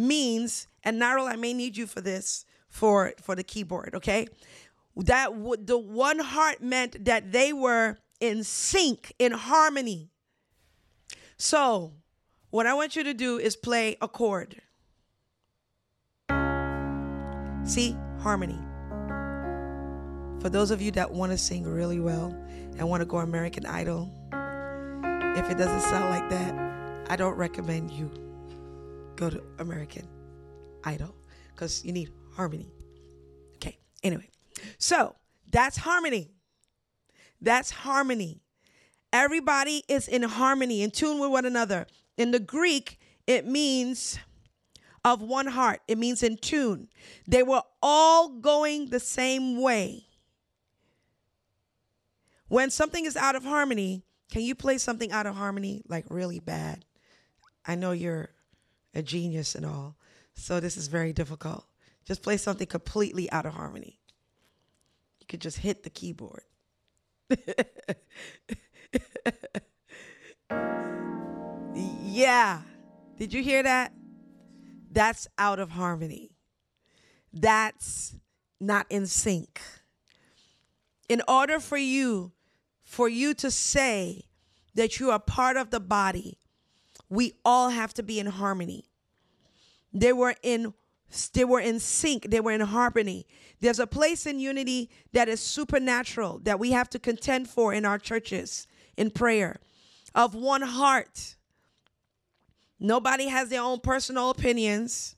means, 0.00 0.66
and 0.82 0.98
Narrow, 0.98 1.26
I 1.26 1.36
may 1.36 1.52
need 1.52 1.76
you 1.76 1.86
for 1.86 2.00
this 2.00 2.44
for 2.68 3.12
for 3.20 3.34
the 3.34 3.44
keyboard, 3.44 3.94
okay? 3.94 4.26
That 4.96 5.32
w- 5.32 5.62
the 5.62 5.78
one 5.78 6.18
heart 6.18 6.62
meant 6.62 7.04
that 7.04 7.32
they 7.32 7.52
were 7.52 7.98
in 8.20 8.44
sync, 8.44 9.12
in 9.18 9.32
harmony. 9.32 10.10
So, 11.36 11.92
what 12.50 12.66
I 12.66 12.74
want 12.74 12.96
you 12.96 13.04
to 13.04 13.14
do 13.14 13.38
is 13.38 13.56
play 13.56 13.96
a 14.00 14.08
chord. 14.08 14.60
See, 17.64 17.96
harmony. 18.18 18.58
For 20.40 20.48
those 20.48 20.70
of 20.70 20.80
you 20.80 20.90
that 20.92 21.10
want 21.10 21.32
to 21.32 21.38
sing 21.38 21.64
really 21.64 22.00
well 22.00 22.34
and 22.78 22.88
want 22.88 23.02
to 23.02 23.04
go 23.06 23.18
American 23.18 23.66
Idol, 23.66 24.10
if 25.36 25.50
it 25.50 25.58
doesn't 25.58 25.82
sound 25.82 26.10
like 26.10 26.28
that, 26.30 26.54
I 27.08 27.16
don't 27.16 27.36
recommend 27.36 27.90
you 27.90 28.10
go 29.20 29.28
to 29.28 29.42
American 29.58 30.08
Idol 30.82 31.14
because 31.52 31.84
you 31.84 31.92
need 31.92 32.10
harmony. 32.34 32.72
Okay, 33.56 33.78
anyway. 34.02 34.30
So 34.78 35.14
that's 35.52 35.76
harmony. 35.76 36.30
That's 37.40 37.70
harmony. 37.70 38.40
Everybody 39.12 39.82
is 39.88 40.08
in 40.08 40.22
harmony, 40.22 40.82
in 40.82 40.90
tune 40.90 41.20
with 41.20 41.30
one 41.30 41.44
another. 41.44 41.86
In 42.16 42.30
the 42.30 42.40
Greek, 42.40 42.98
it 43.26 43.46
means 43.46 44.18
of 45.04 45.20
one 45.20 45.46
heart, 45.46 45.80
it 45.86 45.98
means 45.98 46.22
in 46.22 46.36
tune. 46.36 46.88
They 47.26 47.42
were 47.42 47.62
all 47.82 48.28
going 48.28 48.88
the 48.88 49.00
same 49.00 49.60
way. 49.60 50.06
When 52.48 52.70
something 52.70 53.04
is 53.04 53.16
out 53.16 53.36
of 53.36 53.44
harmony, 53.44 54.02
can 54.30 54.42
you 54.42 54.54
play 54.54 54.78
something 54.78 55.12
out 55.12 55.26
of 55.26 55.34
harmony 55.34 55.82
like 55.88 56.06
really 56.08 56.40
bad? 56.40 56.84
I 57.66 57.74
know 57.74 57.92
you're 57.92 58.30
a 58.94 59.02
genius 59.02 59.54
and 59.54 59.64
all, 59.66 59.96
so 60.34 60.60
this 60.60 60.76
is 60.76 60.88
very 60.88 61.12
difficult. 61.12 61.64
Just 62.04 62.22
play 62.22 62.36
something 62.36 62.66
completely 62.66 63.30
out 63.30 63.46
of 63.46 63.54
harmony 63.54 63.98
You 65.20 65.26
could 65.28 65.40
just 65.40 65.58
hit 65.58 65.82
the 65.82 65.90
keyboard. 65.90 66.42
yeah. 72.02 72.62
Did 73.16 73.32
you 73.32 73.42
hear 73.42 73.62
that? 73.62 73.92
that's 74.90 75.28
out 75.38 75.58
of 75.58 75.70
harmony. 75.70 76.32
That's 77.32 78.16
not 78.60 78.86
in 78.90 79.06
sync. 79.06 79.60
In 81.08 81.22
order 81.28 81.60
for 81.60 81.76
you 81.76 82.32
for 82.82 83.08
you 83.08 83.34
to 83.34 83.50
say 83.50 84.24
that 84.74 84.98
you 84.98 85.10
are 85.10 85.20
part 85.20 85.56
of 85.56 85.70
the 85.70 85.80
body, 85.80 86.38
we 87.10 87.34
all 87.44 87.68
have 87.68 87.92
to 87.94 88.02
be 88.02 88.18
in 88.18 88.26
harmony. 88.26 88.86
They 89.92 90.12
were 90.12 90.36
in 90.42 90.72
they 91.32 91.44
were 91.44 91.58
in 91.58 91.80
sync, 91.80 92.30
they 92.30 92.38
were 92.38 92.52
in 92.52 92.60
harmony. 92.60 93.26
There's 93.60 93.80
a 93.80 93.86
place 93.86 94.26
in 94.26 94.38
unity 94.38 94.90
that 95.12 95.28
is 95.28 95.40
supernatural 95.40 96.38
that 96.44 96.60
we 96.60 96.70
have 96.70 96.88
to 96.90 97.00
contend 97.00 97.48
for 97.48 97.74
in 97.74 97.84
our 97.84 97.98
churches 97.98 98.68
in 98.96 99.10
prayer 99.10 99.58
of 100.14 100.36
one 100.36 100.62
heart. 100.62 101.34
Nobody 102.78 103.26
has 103.26 103.48
their 103.48 103.60
own 103.60 103.80
personal 103.80 104.30
opinions. 104.30 105.16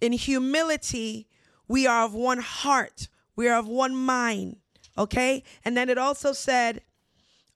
In 0.00 0.12
humility, 0.12 1.28
we 1.68 1.86
are 1.86 2.04
of 2.04 2.12
one 2.12 2.38
heart, 2.40 3.08
we 3.36 3.48
are 3.48 3.58
of 3.58 3.68
one 3.68 3.94
mind. 3.94 4.56
Okay? 4.98 5.44
And 5.64 5.76
then 5.76 5.88
it 5.88 5.98
also 5.98 6.32
said, 6.32 6.82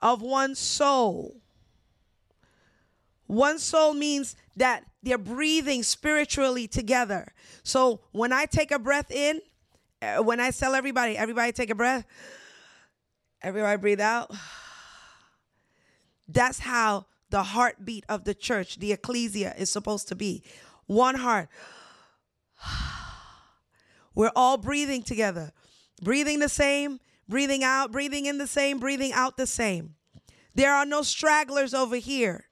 of 0.00 0.22
one 0.22 0.54
soul. 0.54 1.40
One 3.26 3.58
soul 3.58 3.94
means 3.94 4.36
that 4.56 4.84
they're 5.02 5.18
breathing 5.18 5.82
spiritually 5.82 6.66
together. 6.66 7.32
So 7.62 8.00
when 8.12 8.32
I 8.32 8.46
take 8.46 8.70
a 8.70 8.78
breath 8.78 9.10
in, 9.10 9.40
uh, 10.02 10.22
when 10.22 10.40
I 10.40 10.50
tell 10.50 10.74
everybody, 10.74 11.16
everybody 11.16 11.52
take 11.52 11.70
a 11.70 11.74
breath, 11.74 12.04
everybody 13.42 13.80
breathe 13.80 14.00
out. 14.00 14.30
That's 16.28 16.60
how 16.60 17.06
the 17.30 17.42
heartbeat 17.42 18.04
of 18.08 18.24
the 18.24 18.34
church, 18.34 18.78
the 18.78 18.92
ecclesia, 18.92 19.54
is 19.58 19.70
supposed 19.70 20.08
to 20.08 20.14
be. 20.14 20.42
One 20.86 21.16
heart. 21.16 21.48
We're 24.14 24.32
all 24.36 24.56
breathing 24.56 25.02
together, 25.02 25.52
breathing 26.02 26.38
the 26.38 26.48
same, 26.48 27.00
breathing 27.28 27.64
out, 27.64 27.90
breathing 27.90 28.26
in 28.26 28.38
the 28.38 28.46
same, 28.46 28.78
breathing 28.78 29.12
out 29.12 29.36
the 29.36 29.46
same. 29.46 29.96
There 30.54 30.72
are 30.72 30.86
no 30.86 31.02
stragglers 31.02 31.74
over 31.74 31.96
here. 31.96 32.46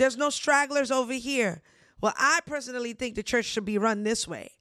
There's 0.00 0.16
no 0.16 0.30
stragglers 0.30 0.90
over 0.90 1.12
here. 1.12 1.60
Well, 2.00 2.14
I 2.16 2.40
personally 2.46 2.94
think 2.94 3.16
the 3.16 3.22
church 3.22 3.44
should 3.44 3.66
be 3.66 3.76
run 3.76 4.02
this 4.02 4.26
way. 4.26 4.52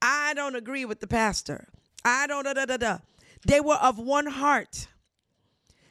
I 0.00 0.32
don't 0.32 0.56
agree 0.56 0.86
with 0.86 1.00
the 1.00 1.06
pastor. 1.06 1.68
I 2.02 2.26
don't 2.26 2.44
da 2.44 2.54
da 2.54 2.64
da 2.64 2.78
da. 2.78 2.98
They 3.46 3.60
were 3.60 3.74
of 3.74 3.98
one 3.98 4.26
heart. 4.26 4.88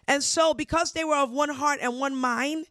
And 0.08 0.24
so, 0.24 0.56
because 0.56 0.94
they 0.94 1.04
were 1.04 1.18
of 1.18 1.30
one 1.30 1.50
heart 1.50 1.82
and 1.84 2.00
one 2.00 2.16
mind, 2.16 2.66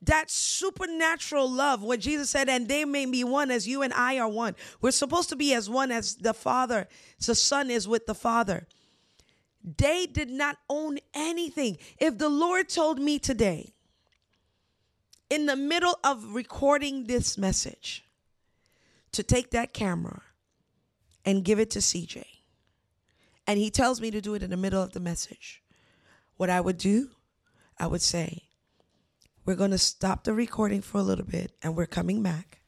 that 0.00 0.30
supernatural 0.30 1.50
love, 1.50 1.82
what 1.82 2.00
Jesus 2.00 2.30
said, 2.30 2.48
and 2.48 2.66
they 2.66 2.86
may 2.86 3.04
be 3.04 3.22
one 3.22 3.50
as 3.50 3.68
you 3.68 3.82
and 3.82 3.92
I 3.92 4.18
are 4.18 4.28
one. 4.28 4.56
We're 4.80 4.90
supposed 4.90 5.28
to 5.28 5.36
be 5.36 5.52
as 5.52 5.68
one 5.68 5.92
as 5.92 6.16
the 6.16 6.32
Father, 6.32 6.88
the 7.26 7.34
Son 7.34 7.70
is 7.70 7.86
with 7.86 8.06
the 8.06 8.14
Father. 8.14 8.66
They 9.62 10.06
did 10.06 10.30
not 10.30 10.56
own 10.70 10.96
anything. 11.12 11.76
If 11.98 12.16
the 12.16 12.30
Lord 12.30 12.70
told 12.70 12.98
me 12.98 13.18
today, 13.18 13.73
in 15.30 15.46
the 15.46 15.56
middle 15.56 15.98
of 16.04 16.34
recording 16.34 17.04
this 17.04 17.38
message, 17.38 18.04
to 19.12 19.22
take 19.22 19.50
that 19.50 19.72
camera 19.72 20.22
and 21.24 21.44
give 21.44 21.58
it 21.58 21.70
to 21.70 21.78
CJ, 21.78 22.24
and 23.46 23.58
he 23.58 23.70
tells 23.70 24.00
me 24.00 24.10
to 24.10 24.20
do 24.20 24.34
it 24.34 24.42
in 24.42 24.50
the 24.50 24.56
middle 24.56 24.82
of 24.82 24.92
the 24.92 25.00
message, 25.00 25.62
what 26.36 26.50
I 26.50 26.60
would 26.60 26.78
do, 26.78 27.10
I 27.78 27.86
would 27.86 28.02
say, 28.02 28.44
we're 29.44 29.54
going 29.54 29.70
to 29.70 29.78
stop 29.78 30.24
the 30.24 30.32
recording 30.32 30.80
for 30.80 30.98
a 30.98 31.02
little 31.02 31.24
bit 31.24 31.52
and 31.62 31.76
we're 31.76 31.86
coming 31.86 32.22
back 32.22 32.60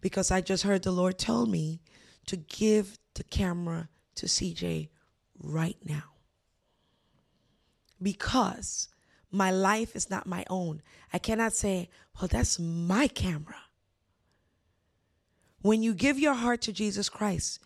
because 0.00 0.30
I 0.30 0.40
just 0.40 0.64
heard 0.64 0.82
the 0.82 0.90
Lord 0.90 1.18
tell 1.18 1.46
me 1.46 1.80
to 2.26 2.36
give 2.36 2.98
the 3.14 3.24
camera 3.24 3.88
to 4.16 4.26
CJ 4.26 4.88
right 5.38 5.76
now. 5.84 6.02
Because 8.02 8.88
my 9.30 9.50
life 9.50 9.94
is 9.94 10.10
not 10.10 10.26
my 10.26 10.44
own. 10.48 10.82
I 11.12 11.18
cannot 11.18 11.52
say, 11.52 11.90
well, 12.18 12.28
that's 12.28 12.58
my 12.58 13.08
camera. 13.08 13.56
When 15.60 15.82
you 15.82 15.94
give 15.94 16.18
your 16.18 16.34
heart 16.34 16.62
to 16.62 16.72
Jesus 16.72 17.08
Christ, 17.08 17.60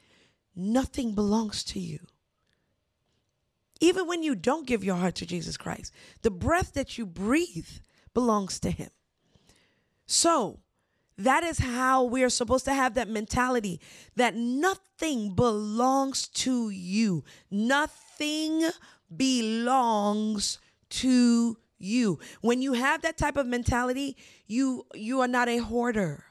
nothing 0.57 1.15
belongs 1.15 1.63
to 1.65 1.79
you. 1.79 2.01
Even 3.81 4.07
when 4.07 4.23
you 4.23 4.35
don't 4.35 4.67
give 4.67 4.85
your 4.85 4.97
heart 4.97 5.17
to 5.17 5.27
Jesus 5.27 5.57
Christ, 5.57 5.93
the 6.23 6.31
breath 6.31 6.73
that 6.75 6.99
you 6.99 7.05
breathe 7.05 7.69
belongs 8.15 8.61
to 8.61 8.71
Him. 8.71 8.91
So, 10.07 10.61
that 11.19 11.45
is 11.45 11.59
how 11.59 12.05
we 12.05 12.23
are 12.23 12.31
supposed 12.31 12.65
to 12.65 12.75
have 12.75 12.95
that 12.95 13.09
mentality 13.09 13.81
that 14.17 14.35
nothing 14.35 15.35
belongs 15.35 16.29
to 16.29 16.71
you. 16.71 17.25
Nothing 17.51 18.71
belongs 19.15 20.59
to 20.93 21.57
you. 21.79 22.19
When 22.41 22.63
you 22.63 22.75
have 22.75 23.03
that 23.03 23.17
type 23.19 23.37
of 23.37 23.47
mentality, 23.47 24.17
you 24.47 24.87
you 24.95 25.21
are 25.21 25.29
not 25.29 25.49
a 25.49 25.59
hoarder. 25.59 26.25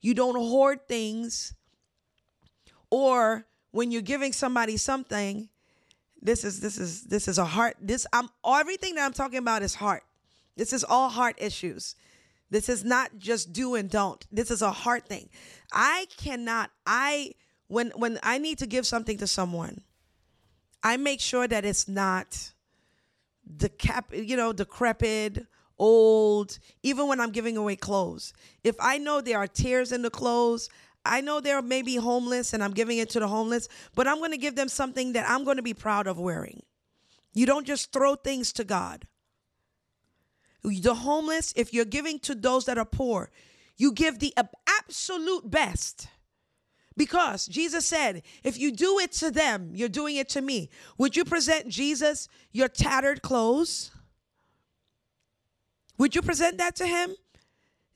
You 0.00 0.14
don't 0.14 0.36
hoard 0.36 0.86
things. 0.88 1.54
Or 2.90 3.46
when 3.70 3.90
you're 3.90 4.02
giving 4.02 4.32
somebody 4.32 4.76
something, 4.76 5.48
this 6.20 6.44
is 6.44 6.60
this 6.60 6.78
is 6.78 7.04
this 7.04 7.28
is 7.28 7.38
a 7.38 7.44
heart 7.44 7.76
this 7.80 8.06
I'm 8.12 8.28
everything 8.46 8.94
that 8.96 9.04
I'm 9.04 9.12
talking 9.12 9.38
about 9.38 9.62
is 9.62 9.74
heart. 9.74 10.02
This 10.56 10.72
is 10.72 10.84
all 10.84 11.08
heart 11.08 11.36
issues. 11.38 11.96
This 12.50 12.68
is 12.68 12.84
not 12.84 13.18
just 13.18 13.52
do 13.52 13.76
and 13.76 13.88
don't. 13.88 14.26
This 14.30 14.50
is 14.50 14.60
a 14.60 14.72
heart 14.72 15.06
thing. 15.06 15.28
I 15.72 16.06
cannot 16.16 16.70
I 16.86 17.32
when 17.68 17.90
when 17.96 18.18
I 18.22 18.38
need 18.38 18.58
to 18.58 18.66
give 18.66 18.86
something 18.86 19.18
to 19.18 19.26
someone, 19.26 19.82
I 20.82 20.96
make 20.96 21.20
sure 21.20 21.46
that 21.46 21.64
it's 21.64 21.88
not 21.88 22.52
the 23.58 23.68
cap, 23.68 24.10
you 24.12 24.36
know, 24.36 24.52
decrepit, 24.52 25.46
old, 25.78 26.58
even 26.82 27.08
when 27.08 27.20
I'm 27.20 27.30
giving 27.30 27.56
away 27.56 27.76
clothes. 27.76 28.32
If 28.62 28.76
I 28.80 28.98
know 28.98 29.20
there 29.20 29.38
are 29.38 29.46
tears 29.46 29.92
in 29.92 30.02
the 30.02 30.10
clothes, 30.10 30.68
I 31.04 31.22
know 31.22 31.40
they're 31.40 31.62
maybe 31.62 31.96
homeless 31.96 32.52
and 32.52 32.62
I'm 32.62 32.72
giving 32.72 32.98
it 32.98 33.08
to 33.10 33.20
the 33.20 33.28
homeless, 33.28 33.68
but 33.94 34.06
I'm 34.06 34.18
going 34.18 34.32
to 34.32 34.36
give 34.36 34.56
them 34.56 34.68
something 34.68 35.14
that 35.14 35.28
I'm 35.28 35.44
going 35.44 35.56
to 35.56 35.62
be 35.62 35.74
proud 35.74 36.06
of 36.06 36.18
wearing. 36.18 36.62
You 37.32 37.46
don't 37.46 37.66
just 37.66 37.92
throw 37.92 38.14
things 38.14 38.52
to 38.54 38.64
God. 38.64 39.06
The 40.62 40.94
homeless, 40.94 41.54
if 41.56 41.72
you're 41.72 41.86
giving 41.86 42.18
to 42.20 42.34
those 42.34 42.66
that 42.66 42.76
are 42.76 42.84
poor, 42.84 43.30
you 43.78 43.92
give 43.92 44.18
the 44.18 44.34
absolute 44.68 45.50
best. 45.50 46.08
Because 46.96 47.46
Jesus 47.46 47.86
said, 47.86 48.22
if 48.44 48.58
you 48.58 48.72
do 48.72 48.98
it 48.98 49.12
to 49.12 49.30
them, 49.30 49.70
you're 49.74 49.88
doing 49.88 50.16
it 50.16 50.28
to 50.30 50.40
me. 50.40 50.68
Would 50.98 51.16
you 51.16 51.24
present 51.24 51.68
Jesus 51.68 52.28
your 52.52 52.68
tattered 52.68 53.22
clothes? 53.22 53.90
Would 55.98 56.14
you 56.14 56.22
present 56.22 56.58
that 56.58 56.76
to 56.76 56.86
him? 56.86 57.14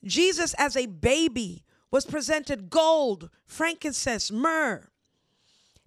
Jesus, 0.03 0.53
as 0.55 0.75
a 0.75 0.85
baby, 0.85 1.63
was 1.91 2.05
presented 2.05 2.69
gold, 2.69 3.29
frankincense, 3.45 4.31
myrrh. 4.31 4.87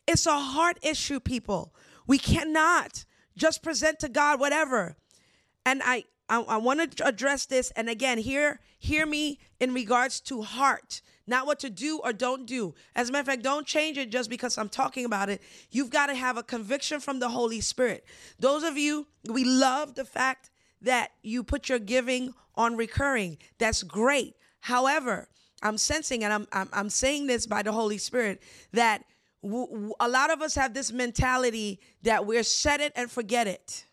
It's 0.06 0.26
a 0.26 0.38
heart 0.38 0.78
issue, 0.82 1.20
people. 1.20 1.74
We 2.06 2.18
cannot 2.18 3.04
just 3.36 3.62
present 3.62 4.00
to 4.00 4.08
God 4.08 4.40
whatever. 4.40 4.96
And 5.64 5.82
I, 5.84 6.04
I, 6.28 6.40
I 6.42 6.56
want 6.56 6.96
to 6.96 7.06
address 7.06 7.46
this. 7.46 7.70
And 7.72 7.88
again, 7.88 8.18
hear, 8.18 8.60
hear 8.78 9.06
me 9.06 9.38
in 9.60 9.74
regards 9.74 10.20
to 10.22 10.42
heart 10.42 11.02
not 11.28 11.46
what 11.46 11.58
to 11.60 11.70
do 11.70 12.00
or 12.02 12.12
don't 12.12 12.46
do. 12.46 12.74
As 12.94 13.08
a 13.08 13.12
matter 13.12 13.20
of 13.20 13.26
fact, 13.26 13.42
don't 13.42 13.66
change 13.66 13.98
it 13.98 14.10
just 14.10 14.30
because 14.30 14.56
I'm 14.58 14.68
talking 14.68 15.04
about 15.04 15.28
it. 15.28 15.42
You've 15.70 15.90
got 15.90 16.06
to 16.06 16.14
have 16.14 16.36
a 16.36 16.42
conviction 16.42 17.00
from 17.00 17.20
the 17.20 17.28
Holy 17.28 17.60
Spirit. 17.60 18.04
Those 18.38 18.62
of 18.62 18.78
you, 18.78 19.06
we 19.28 19.44
love 19.44 19.94
the 19.94 20.04
fact 20.04 20.50
that 20.82 21.10
you 21.22 21.42
put 21.42 21.68
your 21.68 21.78
giving 21.78 22.34
on 22.54 22.76
recurring. 22.76 23.38
That's 23.58 23.82
great. 23.82 24.36
However, 24.60 25.28
I'm 25.62 25.78
sensing, 25.78 26.24
and 26.24 26.32
I'm, 26.32 26.46
I'm, 26.52 26.68
I'm 26.72 26.90
saying 26.90 27.26
this 27.26 27.46
by 27.46 27.62
the 27.62 27.72
Holy 27.72 27.98
Spirit, 27.98 28.42
that 28.72 29.04
w- 29.42 29.68
w- 29.68 29.94
a 30.00 30.08
lot 30.08 30.30
of 30.30 30.40
us 30.40 30.54
have 30.54 30.72
this 30.72 30.92
mentality 30.92 31.80
that 32.02 32.26
we're 32.26 32.42
set 32.42 32.80
it 32.80 32.92
and 32.96 33.10
forget 33.10 33.46
it 33.46 33.84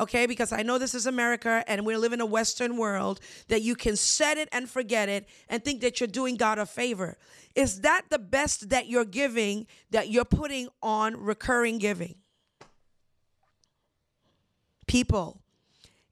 okay? 0.00 0.26
Because 0.26 0.52
I 0.52 0.62
know 0.62 0.78
this 0.78 0.94
is 0.94 1.06
America 1.06 1.64
and 1.66 1.86
we 1.86 1.96
live 1.96 2.12
in 2.12 2.20
a 2.20 2.26
Western 2.26 2.76
world 2.76 3.20
that 3.48 3.62
you 3.62 3.74
can 3.74 3.96
set 3.96 4.38
it 4.38 4.48
and 4.52 4.68
forget 4.68 5.08
it 5.08 5.28
and 5.48 5.64
think 5.64 5.80
that 5.82 6.00
you're 6.00 6.08
doing 6.08 6.36
God 6.36 6.58
a 6.58 6.66
favor. 6.66 7.16
Is 7.54 7.82
that 7.82 8.02
the 8.10 8.18
best 8.18 8.70
that 8.70 8.88
you're 8.88 9.04
giving 9.04 9.66
that 9.90 10.08
you're 10.08 10.24
putting 10.24 10.68
on 10.82 11.16
recurring 11.16 11.78
giving? 11.78 12.16
People, 14.86 15.40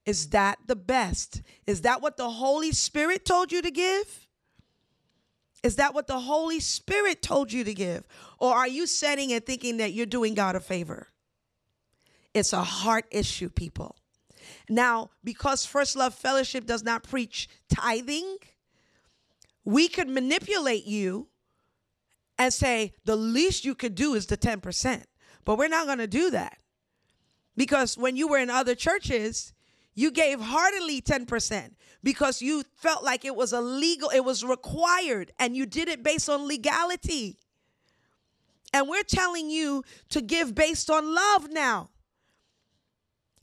is 0.07 0.31
that 0.31 0.59
the 0.67 0.77
best? 0.77 1.43
Is 1.67 1.83
that 1.83 2.01
what 2.01 2.17
the 2.17 2.31
Holy 2.31 2.73
Spirit 2.73 3.25
told 3.25 3.53
you 3.53 3.63
to 3.63 3.71
give? 3.71 4.27
Is 5.63 5.77
that 5.77 5.95
what 5.95 6.09
the 6.09 6.19
Holy 6.19 6.59
Spirit 6.59 7.23
told 7.23 7.53
you 7.53 7.63
to 7.63 7.75
give? 7.75 8.05
Or 8.39 8.53
are 8.53 8.67
you 8.67 8.87
setting 8.87 9.33
and 9.33 9.45
thinking 9.45 9.77
that 9.77 9.93
you're 9.93 10.07
doing 10.07 10.35
God 10.35 10.57
a 10.57 10.61
favor? 10.61 11.12
It's 12.35 12.53
a 12.53 12.63
heart 12.63 13.07
issue, 13.11 13.49
people. 13.49 13.97
Now, 14.69 15.11
because 15.23 15.65
First 15.65 15.97
Love 15.97 16.15
Fellowship 16.15 16.67
does 16.67 16.83
not 16.83 17.03
preach 17.03 17.49
tithing, 17.69 18.37
we 19.65 19.89
could 19.89 20.09
manipulate 20.09 20.85
you 20.85 21.29
and 22.39 22.53
say 22.53 22.95
the 23.05 23.17
least 23.17 23.65
you 23.65 23.75
could 23.75 23.95
do 23.95 24.15
is 24.15 24.27
the 24.27 24.37
10%. 24.37 25.05
But 25.45 25.59
we're 25.59 25.69
not 25.69 25.87
going 25.87 25.99
to 25.99 26.07
do 26.07 26.31
that. 26.31 26.59
Because 27.57 27.99
when 27.99 28.17
you 28.17 28.29
were 28.29 28.39
in 28.39 28.51
other 28.51 28.75
churches, 28.75 29.53
you 29.95 30.11
gave 30.11 30.41
heartily 30.41 31.03
10% 31.03 31.73
because 32.03 32.41
you 32.41 32.65
felt 32.77 33.05
like 33.05 33.25
it 33.25 33.37
was 33.37 33.53
illegal, 33.53 34.11
it 34.11 34.25
was 34.25 34.43
required, 34.43 35.33
and 35.39 35.57
you 35.57 35.67
did 35.67 35.89
it 35.89 36.03
based 36.03 36.29
on 36.29 36.49
legality. 36.49 37.39
And 38.73 38.89
we're 38.89 39.03
telling 39.03 39.51
you 39.51 39.85
to 40.09 40.23
give 40.23 40.55
based 40.55 40.91
on 40.91 41.15
love 41.15 41.51
now. 41.51 41.91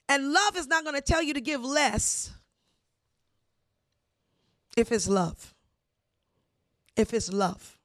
And 0.10 0.34
love 0.34 0.58
is 0.58 0.67
not 0.67 0.84
going 0.84 0.95
to 0.95 1.02
tell 1.02 1.22
you 1.22 1.36
to 1.36 1.41
give 1.41 1.63
less 1.63 2.32
if 4.76 4.91
it's 4.91 5.08
love. 5.08 5.54
If 6.98 7.13
it's 7.13 7.32
love. 7.32 7.78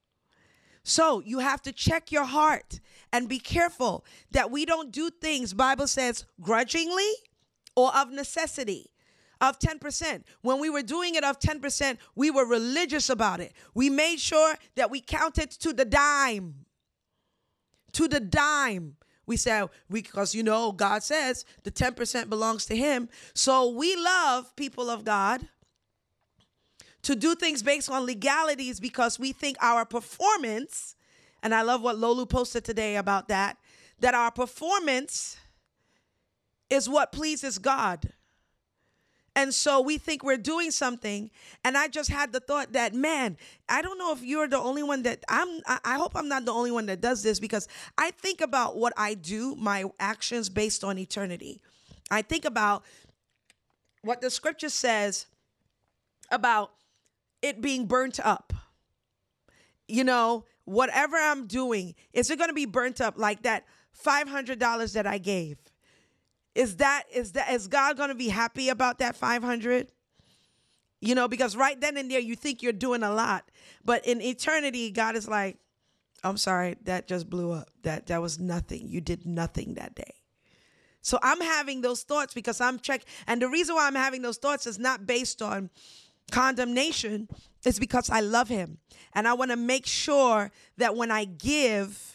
So 0.83 1.21
you 1.21 1.39
have 1.39 1.61
to 1.63 1.73
check 1.73 2.11
your 2.11 2.25
heart 2.25 2.81
and 3.13 3.29
be 3.29 3.39
careful 3.39 4.05
that 4.33 4.51
we 4.51 4.65
don't 4.65 4.91
do 4.91 5.11
things, 5.11 5.55
Bible 5.55 5.87
says, 5.87 6.25
grudgingly 6.41 7.11
or 7.77 7.95
of 7.95 8.11
necessity 8.11 8.91
of 9.41 9.59
10%. 9.59 10.23
When 10.41 10.61
we 10.61 10.71
were 10.71 10.83
doing 10.83 11.15
it 11.17 11.25
of 11.25 11.39
10%, 11.39 11.99
we 12.15 12.31
were 12.31 12.47
religious 12.47 13.11
about 13.11 13.41
it. 13.41 13.53
We 13.75 13.91
made 13.91 14.19
sure 14.19 14.55
that 14.77 14.91
we 14.91 15.01
counted 15.01 15.51
to 15.51 15.73
the 15.73 15.85
dime. 15.85 16.55
To 17.93 18.09
the 18.09 18.21
dime. 18.21 18.97
We 19.27 19.37
said, 19.37 19.69
because 19.91 20.35
you 20.35 20.43
know, 20.43 20.73
God 20.73 21.03
says 21.03 21.45
the 21.63 21.71
10% 21.71 22.29
belongs 22.29 22.67
to 22.67 22.77
Him. 22.77 23.09
So 23.35 23.71
we 23.71 23.97
love 23.97 24.55
people 24.57 24.91
of 24.91 25.05
God 25.05 25.49
to 27.03 27.15
do 27.15 27.35
things 27.35 27.63
based 27.63 27.91
on 27.91 28.07
legalities 28.07 28.81
because 28.81 29.19
we 29.19 29.33
think 29.33 29.57
our 29.61 29.85
performance, 29.85 30.97
and 31.43 31.55
I 31.55 31.63
love 31.63 31.83
what 31.83 31.97
Lolu 31.97 32.29
posted 32.29 32.65
today 32.65 32.97
about 32.97 33.29
that, 33.29 33.59
that 34.01 34.15
our 34.15 34.31
performance 34.31 35.37
is 36.71 36.89
what 36.89 37.13
pleases 37.13 37.59
God. 37.59 38.14
And 39.37 39.53
so 39.53 39.81
we 39.81 39.99
think 39.99 40.23
we're 40.23 40.37
doing 40.37 40.71
something. 40.71 41.31
And 41.65 41.77
I 41.77 41.89
just 41.89 42.09
had 42.09 42.33
the 42.33 42.41
thought 42.41 42.73
that, 42.73 42.95
man, 42.95 43.37
I 43.69 43.83
don't 43.83 43.99
know 43.99 44.13
if 44.13 44.23
you're 44.23 44.47
the 44.47 44.59
only 44.59 44.83
one 44.83 45.03
that 45.03 45.25
I'm, 45.29 45.61
I 45.67 45.97
hope 45.97 46.13
I'm 46.15 46.29
not 46.29 46.45
the 46.45 46.53
only 46.53 46.71
one 46.71 46.87
that 46.87 47.01
does 47.01 47.23
this 47.23 47.41
because 47.41 47.67
I 47.99 48.13
think 48.13 48.41
about 48.41 48.77
what 48.77 48.93
I 48.97 49.15
do, 49.15 49.57
my 49.57 49.85
actions 49.99 50.49
based 50.49 50.85
on 50.85 50.99
eternity. 50.99 51.61
I 52.11 52.23
think 52.23 52.45
about 52.45 52.85
what 54.03 54.21
the 54.21 54.31
scripture 54.31 54.69
says 54.69 55.27
about 56.31 56.73
it 57.43 57.61
being 57.61 57.87
burnt 57.87 58.21
up. 58.25 58.53
You 59.89 60.05
know, 60.05 60.45
whatever 60.65 61.17
I'm 61.17 61.47
doing, 61.47 61.95
is 62.13 62.31
it 62.31 62.39
going 62.39 62.51
to 62.51 62.55
be 62.55 62.67
burnt 62.67 63.01
up 63.01 63.19
like 63.19 63.43
that 63.43 63.65
$500 64.05 64.93
that 64.93 65.07
I 65.07 65.19
gave? 65.19 65.59
Is 66.55 66.77
that 66.77 67.05
is 67.13 67.33
that 67.33 67.53
is 67.53 67.67
God 67.67 67.97
going 67.97 68.11
to 68.11 68.15
be 68.15 68.29
happy 68.29 68.69
about 68.69 68.99
that 68.99 69.17
500? 69.17 69.91
You 71.01 71.15
know, 71.15 71.29
because 71.29 71.57
right 71.57 71.79
then 71.81 71.97
and 71.97 72.11
there 72.11 72.21
you 72.21 72.37
think 72.37 72.63
you're 72.63 72.73
doing 72.73 73.03
a 73.03 73.13
lot, 73.13 73.51
but 73.85 74.07
in 74.07 74.23
eternity 74.23 74.91
God 74.91 75.17
is 75.17 75.29
like, 75.29 75.59
I'm 76.23 76.37
sorry, 76.37 76.77
that 76.85 77.07
just 77.09 77.29
blew 77.29 77.53
up. 77.53 77.69
That 77.83 78.07
that 78.07 78.23
was 78.23 78.39
nothing. 78.39 78.89
You 78.89 79.01
did 79.01 79.27
nothing 79.27 79.75
that 79.75 79.95
day. 79.95 80.15
So 81.03 81.19
I'm 81.23 81.41
having 81.41 81.83
those 81.83 82.03
thoughts 82.03 82.33
because 82.33 82.61
I'm 82.61 82.79
check 82.79 83.05
and 83.27 83.43
the 83.43 83.49
reason 83.49 83.75
why 83.75 83.87
I'm 83.87 83.95
having 83.95 84.23
those 84.23 84.39
thoughts 84.39 84.67
is 84.67 84.79
not 84.79 85.07
based 85.07 85.43
on 85.43 85.71
condemnation 86.31 87.29
it's 87.65 87.79
because 87.79 88.11
I 88.11 88.21
love 88.21 88.49
him. 88.49 88.79
And 89.15 89.27
I 89.27 89.35
want 89.35 89.51
to 89.51 89.57
make 89.57 89.87
sure 89.87 90.51
that 90.77 90.97
when 90.97 91.11
I 91.11 91.25
give, 91.25 92.14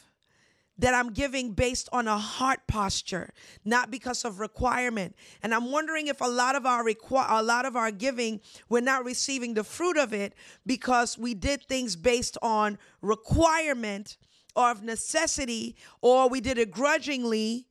that 0.80 0.94
I'm 0.94 1.12
giving 1.12 1.52
based 1.52 1.89
on 1.92 2.08
a 2.08 2.18
heart 2.18 2.62
posture, 2.65 3.34
not 3.65 3.92
because 3.92 4.24
of 4.24 4.39
requirement. 4.39 5.15
And 5.44 5.54
I'm 5.54 5.72
wondering 5.72 6.08
if 6.08 6.22
a 6.22 6.28
lot 6.28 6.56
of 6.56 6.65
our 6.65 6.84
requ- 6.84 7.26
a 7.30 7.44
lot 7.44 7.65
of 7.65 7.76
our 7.76 7.92
giving, 7.92 8.39
we're 8.70 8.80
not 8.80 9.04
receiving 9.04 9.54
the 9.54 9.63
fruit 9.63 9.98
of 9.98 10.13
it 10.13 10.34
because 10.65 11.18
we 11.18 11.34
did 11.34 11.63
things 11.65 11.98
based 11.98 12.38
on 12.42 12.78
requirement 13.02 14.18
or 14.56 14.72
of 14.72 14.82
necessity, 14.82 15.76
or 16.02 16.30
we 16.30 16.42
did 16.42 16.58
it 16.58 16.72
grudgingly, 16.72 17.68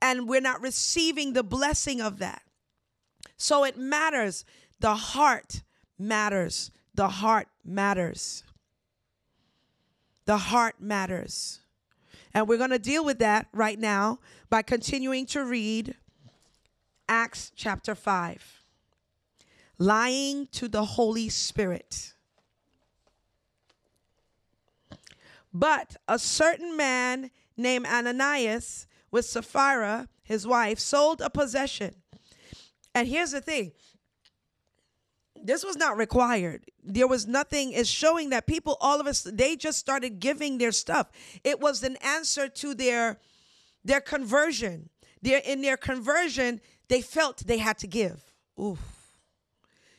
and 0.00 0.28
we're 0.28 0.40
not 0.40 0.60
receiving 0.60 1.32
the 1.32 1.42
blessing 1.42 2.00
of 2.00 2.18
that. 2.18 2.42
So 3.36 3.64
it 3.64 3.76
matters. 3.76 4.44
The 4.80 4.94
heart 4.94 5.62
matters. 5.98 6.70
The 6.94 7.08
heart 7.08 7.48
matters. 7.64 8.44
The 10.26 10.36
heart 10.36 10.76
matters. 10.80 11.60
And 12.34 12.48
we're 12.48 12.58
going 12.58 12.70
to 12.70 12.78
deal 12.80 13.04
with 13.04 13.20
that 13.20 13.46
right 13.52 13.78
now 13.78 14.18
by 14.50 14.62
continuing 14.62 15.24
to 15.26 15.44
read 15.44 15.94
Acts 17.08 17.52
chapter 17.54 17.94
5. 17.94 18.62
Lying 19.78 20.48
to 20.52 20.68
the 20.68 20.84
Holy 20.84 21.28
Spirit. 21.28 22.14
But 25.52 25.96
a 26.08 26.18
certain 26.18 26.76
man 26.76 27.30
named 27.56 27.86
Ananias 27.86 28.88
with 29.12 29.24
Sapphira, 29.24 30.08
his 30.24 30.44
wife, 30.44 30.80
sold 30.80 31.20
a 31.20 31.30
possession. 31.30 31.94
And 32.94 33.06
here's 33.06 33.30
the 33.30 33.40
thing 33.40 33.72
this 35.44 35.62
was 35.62 35.76
not 35.76 35.96
required. 35.98 36.64
There 36.82 37.06
was 37.06 37.26
nothing 37.26 37.72
is 37.72 37.88
showing 37.88 38.30
that 38.30 38.46
people 38.46 38.78
all 38.80 38.98
of 38.98 39.06
us 39.06 39.22
they 39.22 39.56
just 39.56 39.78
started 39.78 40.18
giving 40.18 40.58
their 40.58 40.72
stuff. 40.72 41.10
It 41.44 41.60
was 41.60 41.82
an 41.82 41.96
answer 41.96 42.48
to 42.48 42.74
their 42.74 43.18
their 43.84 44.00
conversion. 44.00 44.88
Their 45.20 45.40
in 45.44 45.60
their 45.60 45.76
conversion, 45.76 46.60
they 46.88 47.02
felt 47.02 47.46
they 47.46 47.58
had 47.58 47.78
to 47.78 47.86
give. 47.86 48.32
Ooh. 48.58 48.78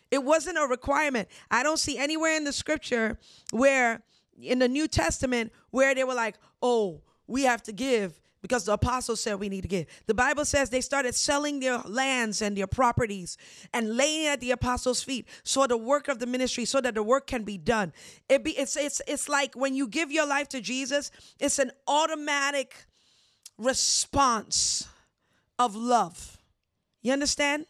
It 0.10 0.24
wasn't 0.24 0.58
a 0.58 0.68
requirement. 0.68 1.28
I 1.52 1.62
don't 1.62 1.80
see 1.80 1.98
anywhere 1.98 2.36
in 2.36 2.44
the 2.44 2.54
scripture 2.54 3.20
where 3.52 4.02
in 4.42 4.60
the 4.60 4.68
New 4.68 4.88
Testament 4.88 5.52
where 5.70 5.94
they 5.94 6.04
were 6.04 6.16
like, 6.16 6.38
"Oh, 6.62 7.02
we 7.28 7.44
have 7.44 7.62
to 7.64 7.72
give 7.72 8.20
because 8.46 8.66
the 8.66 8.74
apostles 8.74 9.20
said 9.22 9.40
we 9.40 9.50
need 9.50 9.62
to 9.62 9.68
give. 9.68 9.88
The 10.06 10.14
Bible 10.14 10.46
says 10.46 10.70
they 10.70 10.80
started 10.82 11.16
selling 11.16 11.60
their 11.60 11.80
lands 11.80 12.44
and 12.44 12.56
their 12.56 12.68
properties 12.68 13.38
and 13.74 13.98
laying 13.98 14.28
at 14.28 14.40
the 14.40 14.52
apostles' 14.52 15.02
feet 15.02 15.28
so 15.42 15.66
the 15.66 15.76
work 15.76 16.08
of 16.08 16.20
the 16.20 16.28
ministry, 16.28 16.64
so 16.64 16.80
that 16.80 16.94
the 16.94 17.02
work 17.02 17.26
can 17.26 17.42
be 17.42 17.58
done. 17.58 17.92
It 18.30 18.44
be 18.44 18.52
it's 18.52 18.78
it's 18.78 19.02
it's 19.08 19.28
like 19.28 19.56
when 19.56 19.74
you 19.74 19.88
give 19.88 20.12
your 20.12 20.28
life 20.28 20.48
to 20.50 20.62
Jesus, 20.62 21.10
it's 21.40 21.58
an 21.58 21.72
automatic 21.88 22.86
response 23.58 24.88
of 25.58 25.76
love. 25.76 26.38
You 27.02 27.14
understand? 27.14 27.66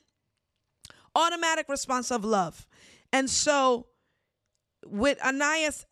Automatic 1.15 1.69
response 1.69 2.11
of 2.11 2.25
love. 2.25 2.67
And 3.13 3.29
so 3.29 3.88
with 4.85 5.21
Ananias, 5.25 5.85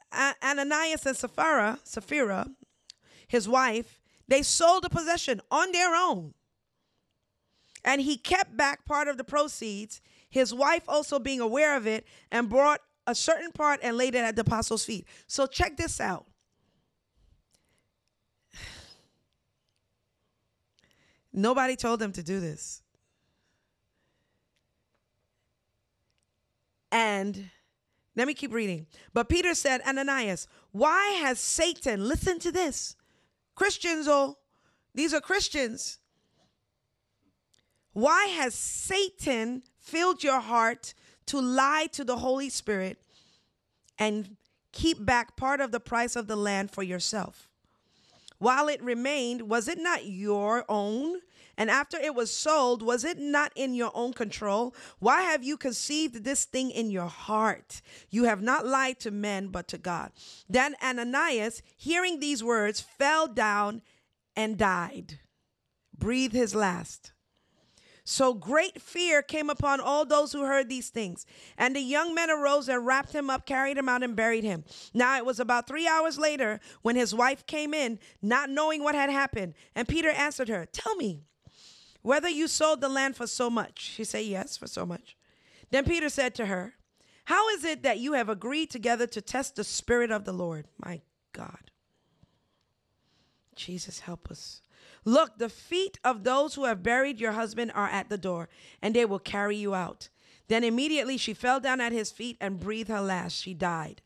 Ananias 0.43 1.05
and 1.05 1.15
Sapphira, 1.15 1.79
Sapphira, 1.85 2.49
his 3.29 3.47
wife, 3.47 4.02
they 4.27 4.41
sold 4.41 4.83
the 4.83 4.89
possession 4.89 5.41
on 5.51 5.71
their 5.71 5.95
own. 5.95 6.33
And 7.83 8.01
he 8.01 8.17
kept 8.17 8.55
back 8.55 8.85
part 8.85 9.07
of 9.07 9.17
the 9.17 9.23
proceeds, 9.23 10.01
his 10.29 10.53
wife 10.53 10.83
also 10.87 11.19
being 11.19 11.41
aware 11.41 11.75
of 11.75 11.85
it, 11.85 12.05
and 12.31 12.49
brought 12.49 12.79
a 13.05 13.13
certain 13.13 13.51
part 13.51 13.79
and 13.83 13.97
laid 13.97 14.15
it 14.15 14.19
at 14.19 14.35
the 14.35 14.41
apostles' 14.41 14.85
feet. 14.85 15.05
So 15.27 15.45
check 15.45 15.75
this 15.77 15.99
out. 15.99 16.25
Nobody 21.33 21.75
told 21.75 21.99
them 21.99 22.11
to 22.13 22.23
do 22.23 22.39
this. 22.39 22.83
And 26.91 27.49
let 28.15 28.27
me 28.27 28.35
keep 28.35 28.53
reading. 28.53 28.85
But 29.13 29.27
Peter 29.27 29.55
said, 29.55 29.81
Ananias, 29.81 30.47
why 30.71 31.07
has 31.21 31.39
Satan, 31.39 32.07
listen 32.07 32.37
to 32.39 32.51
this, 32.51 32.95
Christians, 33.55 34.07
oh, 34.07 34.37
these 34.93 35.13
are 35.13 35.21
Christians. 35.21 35.99
Why 37.93 38.25
has 38.25 38.55
Satan 38.55 39.63
filled 39.79 40.23
your 40.23 40.39
heart 40.39 40.93
to 41.27 41.39
lie 41.39 41.87
to 41.93 42.03
the 42.03 42.17
Holy 42.17 42.49
Spirit 42.49 42.99
and 43.99 44.35
keep 44.71 45.03
back 45.05 45.37
part 45.37 45.61
of 45.61 45.71
the 45.71 45.79
price 45.79 46.15
of 46.15 46.27
the 46.27 46.35
land 46.35 46.71
for 46.71 46.83
yourself? 46.83 47.49
While 48.39 48.67
it 48.67 48.83
remained, 48.83 49.43
was 49.43 49.67
it 49.67 49.77
not 49.77 50.05
your 50.05 50.65
own? 50.67 51.19
And 51.57 51.69
after 51.69 51.97
it 51.97 52.15
was 52.15 52.31
sold, 52.31 52.81
was 52.81 53.03
it 53.03 53.19
not 53.19 53.51
in 53.55 53.75
your 53.75 53.91
own 53.93 54.13
control? 54.13 54.73
Why 54.99 55.21
have 55.21 55.43
you 55.43 55.55
conceived 55.57 56.23
this 56.23 56.45
thing 56.45 56.71
in 56.71 56.89
your 56.89 57.07
heart? 57.07 57.81
You 58.09 58.23
have 58.23 58.41
not 58.41 58.65
lied 58.65 58.99
to 59.01 59.11
men, 59.11 59.47
but 59.47 59.67
to 59.69 59.77
God. 59.77 60.11
Then 60.49 60.75
Ananias, 60.83 61.61
hearing 61.77 62.19
these 62.19 62.43
words, 62.43 62.81
fell 62.81 63.27
down 63.27 63.81
and 64.35 64.57
died, 64.57 65.19
breathed 65.95 66.33
his 66.33 66.55
last. 66.55 67.11
So 68.05 68.33
great 68.33 68.81
fear 68.81 69.21
came 69.21 69.49
upon 69.49 69.79
all 69.79 70.05
those 70.05 70.33
who 70.33 70.43
heard 70.43 70.67
these 70.67 70.89
things. 70.89 71.25
And 71.57 71.75
the 71.75 71.81
young 71.81 72.13
men 72.13 72.29
arose 72.29 72.67
and 72.67 72.85
wrapped 72.85 73.13
him 73.13 73.29
up, 73.29 73.45
carried 73.45 73.77
him 73.77 73.87
out, 73.87 74.03
and 74.03 74.15
buried 74.15 74.43
him. 74.43 74.65
Now 74.93 75.17
it 75.17 75.25
was 75.25 75.39
about 75.39 75.67
three 75.67 75.87
hours 75.87 76.19
later 76.19 76.59
when 76.81 76.97
his 76.97 77.15
wife 77.15 77.45
came 77.45 77.73
in, 77.73 77.99
not 78.21 78.49
knowing 78.49 78.83
what 78.83 78.95
had 78.95 79.09
happened. 79.09 79.53
And 79.73 79.87
Peter 79.87 80.09
answered 80.09 80.49
her, 80.49 80.65
Tell 80.65 80.95
me, 80.95 81.23
whether 82.03 82.29
you 82.29 82.47
sold 82.47 82.81
the 82.81 82.89
land 82.89 83.15
for 83.15 83.25
so 83.25 83.49
much. 83.49 83.79
She 83.79 84.03
said, 84.03 84.25
Yes, 84.25 84.55
for 84.55 84.67
so 84.67 84.85
much. 84.85 85.17
Then 85.71 85.85
Peter 85.85 86.09
said 86.09 86.35
to 86.35 86.45
her, 86.45 86.75
How 87.25 87.49
is 87.49 87.63
it 87.63 87.81
that 87.81 87.97
you 87.97 88.13
have 88.13 88.29
agreed 88.29 88.69
together 88.69 89.07
to 89.07 89.21
test 89.21 89.55
the 89.55 89.63
Spirit 89.63 90.11
of 90.11 90.25
the 90.25 90.33
Lord? 90.33 90.67
My 90.77 91.01
God. 91.31 91.71
Jesus, 93.55 94.01
help 94.01 94.29
us. 94.29 94.61
Look, 95.05 95.37
the 95.37 95.49
feet 95.49 95.99
of 96.03 96.23
those 96.23 96.55
who 96.55 96.65
have 96.65 96.83
buried 96.83 97.19
your 97.19 97.33
husband 97.33 97.71
are 97.73 97.87
at 97.87 98.09
the 98.09 98.17
door, 98.17 98.49
and 98.81 98.93
they 98.93 99.05
will 99.05 99.19
carry 99.19 99.55
you 99.55 99.73
out. 99.73 100.09
Then 100.47 100.63
immediately 100.63 101.17
she 101.17 101.33
fell 101.33 101.59
down 101.59 101.81
at 101.81 101.91
his 101.91 102.11
feet 102.11 102.37
and 102.39 102.59
breathed 102.59 102.89
her 102.89 103.01
last. 103.01 103.41
She 103.41 103.53
died. 103.53 104.01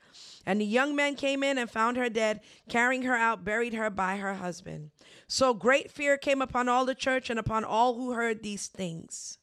And 0.47 0.61
the 0.61 0.65
young 0.65 0.95
men 0.95 1.15
came 1.15 1.43
in 1.43 1.57
and 1.57 1.69
found 1.69 1.97
her 1.97 2.07
dead, 2.07 2.39
carrying 2.69 3.01
her 3.01 3.17
out, 3.17 3.43
buried 3.43 3.73
her 3.73 3.89
by 3.89 4.15
her 4.15 4.35
husband. 4.35 4.91
So 5.27 5.53
great 5.53 5.91
fear 5.91 6.17
came 6.17 6.41
upon 6.41 6.69
all 6.69 6.85
the 6.85 6.95
church 6.95 7.29
and 7.29 7.37
upon 7.37 7.65
all 7.65 7.95
who 7.95 8.13
heard 8.13 8.41
these 8.41 8.67
things. 8.67 9.39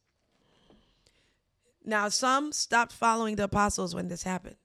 Now, 1.84 2.08
some 2.08 2.52
stopped 2.52 2.90
following 2.90 3.36
the 3.36 3.44
apostles 3.44 3.94
when 3.94 4.08
this 4.08 4.22
happened. 4.22 4.56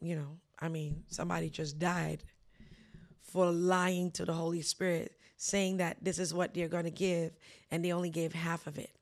You 0.00 0.14
know, 0.14 0.38
I 0.60 0.68
mean, 0.68 1.02
somebody 1.08 1.50
just 1.50 1.76
died 1.80 2.22
for 3.20 3.50
lying 3.50 4.12
to 4.12 4.24
the 4.24 4.34
Holy 4.34 4.62
Spirit, 4.62 5.16
saying 5.36 5.78
that 5.78 5.96
this 6.00 6.20
is 6.20 6.32
what 6.32 6.54
they're 6.54 6.68
going 6.68 6.84
to 6.84 6.90
give, 6.92 7.32
and 7.68 7.84
they 7.84 7.92
only 7.92 8.10
gave 8.10 8.32
half 8.32 8.68
of 8.68 8.78
it. 8.78 8.94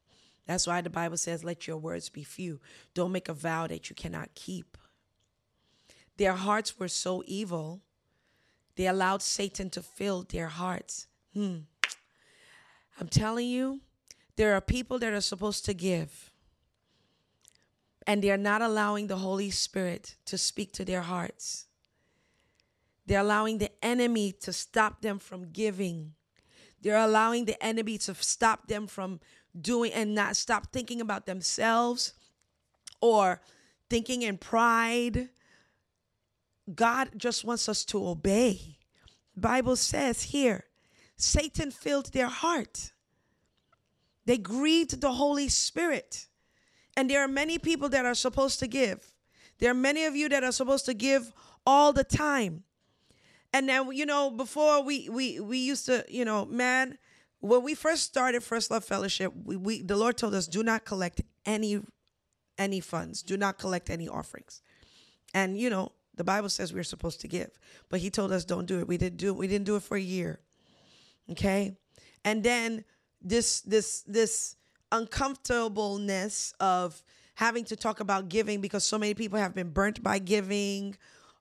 That's 0.46 0.66
why 0.66 0.80
the 0.80 0.88
Bible 0.88 1.18
says, 1.18 1.44
Let 1.44 1.66
your 1.66 1.76
words 1.76 2.08
be 2.08 2.24
few. 2.24 2.60
Don't 2.94 3.12
make 3.12 3.28
a 3.28 3.34
vow 3.34 3.66
that 3.66 3.90
you 3.90 3.94
cannot 3.94 4.34
keep. 4.34 4.78
Their 6.20 6.34
hearts 6.34 6.78
were 6.78 6.88
so 6.88 7.22
evil, 7.26 7.80
they 8.76 8.86
allowed 8.86 9.22
Satan 9.22 9.70
to 9.70 9.80
fill 9.80 10.26
their 10.28 10.48
hearts. 10.48 11.06
Hmm. 11.32 11.60
I'm 13.00 13.08
telling 13.08 13.48
you, 13.48 13.80
there 14.36 14.52
are 14.52 14.60
people 14.60 14.98
that 14.98 15.14
are 15.14 15.22
supposed 15.22 15.64
to 15.64 15.72
give, 15.72 16.30
and 18.06 18.22
they 18.22 18.30
are 18.30 18.36
not 18.36 18.60
allowing 18.60 19.06
the 19.06 19.16
Holy 19.16 19.48
Spirit 19.48 20.16
to 20.26 20.36
speak 20.36 20.72
to 20.72 20.84
their 20.84 21.00
hearts. 21.00 21.64
They're 23.06 23.20
allowing 23.20 23.56
the 23.56 23.70
enemy 23.82 24.32
to 24.42 24.52
stop 24.52 25.00
them 25.00 25.20
from 25.20 25.50
giving. 25.52 26.12
They're 26.82 26.98
allowing 26.98 27.46
the 27.46 27.64
enemy 27.64 27.96
to 27.96 28.14
stop 28.16 28.68
them 28.68 28.88
from 28.88 29.20
doing 29.58 29.90
and 29.94 30.14
not 30.14 30.36
stop 30.36 30.70
thinking 30.70 31.00
about 31.00 31.24
themselves 31.24 32.12
or 33.00 33.40
thinking 33.88 34.20
in 34.20 34.36
pride. 34.36 35.30
God 36.74 37.10
just 37.16 37.44
wants 37.44 37.68
us 37.68 37.84
to 37.86 38.06
obey. 38.06 38.78
Bible 39.36 39.76
says 39.76 40.24
here, 40.24 40.64
Satan 41.16 41.70
filled 41.70 42.12
their 42.12 42.28
heart. 42.28 42.92
They 44.26 44.38
grieved 44.38 45.00
the 45.00 45.12
Holy 45.12 45.48
Spirit. 45.48 46.26
And 46.96 47.08
there 47.08 47.22
are 47.22 47.28
many 47.28 47.58
people 47.58 47.88
that 47.90 48.04
are 48.04 48.14
supposed 48.14 48.58
to 48.60 48.66
give. 48.66 49.12
There 49.58 49.70
are 49.70 49.74
many 49.74 50.04
of 50.04 50.16
you 50.16 50.28
that 50.28 50.44
are 50.44 50.52
supposed 50.52 50.86
to 50.86 50.94
give 50.94 51.32
all 51.66 51.92
the 51.92 52.04
time. 52.04 52.64
And 53.52 53.68
then 53.68 53.92
you 53.92 54.06
know, 54.06 54.30
before 54.30 54.82
we 54.82 55.08
we 55.08 55.40
we 55.40 55.58
used 55.58 55.86
to, 55.86 56.04
you 56.08 56.24
know, 56.24 56.44
man, 56.46 56.98
when 57.40 57.62
we 57.62 57.74
first 57.74 58.04
started 58.04 58.42
First 58.42 58.70
Love 58.70 58.84
Fellowship, 58.84 59.32
we, 59.44 59.56
we 59.56 59.82
the 59.82 59.96
Lord 59.96 60.16
told 60.16 60.34
us 60.34 60.46
do 60.46 60.62
not 60.62 60.84
collect 60.84 61.20
any 61.44 61.80
any 62.58 62.80
funds, 62.80 63.22
do 63.22 63.36
not 63.36 63.58
collect 63.58 63.90
any 63.90 64.08
offerings. 64.08 64.62
And 65.34 65.58
you 65.58 65.70
know, 65.70 65.92
the 66.20 66.24
Bible 66.24 66.50
says 66.50 66.70
we're 66.70 66.84
supposed 66.84 67.22
to 67.22 67.28
give, 67.28 67.48
but 67.88 67.98
he 67.98 68.10
told 68.10 68.30
us 68.30 68.44
don't 68.44 68.66
do 68.66 68.78
it. 68.78 68.86
We 68.86 68.98
didn't 68.98 69.16
do 69.16 69.28
it. 69.28 69.36
We 69.36 69.46
didn't 69.46 69.64
do 69.64 69.76
it 69.76 69.82
for 69.82 69.96
a 69.96 70.00
year. 70.02 70.38
Okay? 71.30 71.78
And 72.26 72.42
then 72.42 72.84
this 73.22 73.62
this 73.62 74.02
this 74.02 74.54
uncomfortableness 74.92 76.52
of 76.60 77.02
having 77.36 77.64
to 77.64 77.74
talk 77.74 78.00
about 78.00 78.28
giving 78.28 78.60
because 78.60 78.84
so 78.84 78.98
many 78.98 79.14
people 79.14 79.38
have 79.38 79.54
been 79.54 79.70
burnt 79.70 80.02
by 80.02 80.18
giving 80.18 80.94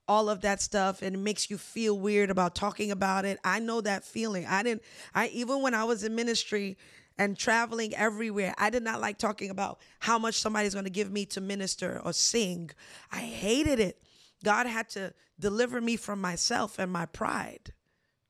all 0.07 0.29
of 0.29 0.39
that 0.41 0.61
stuff 0.61 1.01
and 1.01 1.13
it 1.13 1.19
makes 1.19 1.49
you 1.49 1.57
feel 1.57 1.99
weird 1.99 2.29
about 2.29 2.55
talking 2.55 2.89
about 2.89 3.25
it. 3.25 3.37
I 3.43 3.59
know 3.59 3.81
that 3.81 4.05
feeling. 4.05 4.45
I 4.45 4.63
didn't 4.63 4.81
I 5.13 5.27
even 5.27 5.61
when 5.61 5.73
I 5.73 5.83
was 5.83 6.05
in 6.05 6.15
ministry 6.15 6.77
and 7.17 7.37
traveling 7.37 7.93
everywhere, 7.95 8.55
I 8.57 8.69
did 8.69 8.83
not 8.83 9.01
like 9.01 9.17
talking 9.17 9.49
about 9.49 9.81
how 9.99 10.17
much 10.17 10.35
somebody's 10.35 10.73
going 10.73 10.85
to 10.85 10.89
give 10.89 11.11
me 11.11 11.25
to 11.25 11.41
minister 11.41 12.01
or 12.05 12.13
sing. 12.13 12.71
I 13.11 13.17
hated 13.17 13.81
it. 13.81 14.01
God 14.43 14.67
had 14.67 14.89
to 14.89 15.13
deliver 15.39 15.81
me 15.81 15.95
from 15.95 16.21
myself 16.21 16.79
and 16.79 16.91
my 16.91 17.05
pride 17.05 17.73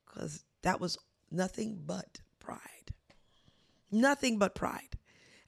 cuz 0.06 0.44
that 0.62 0.80
was 0.80 0.98
nothing 1.32 1.82
but 1.86 2.20
pride. 2.40 2.94
Nothing 3.92 4.38
but 4.38 4.56
pride. 4.56 4.98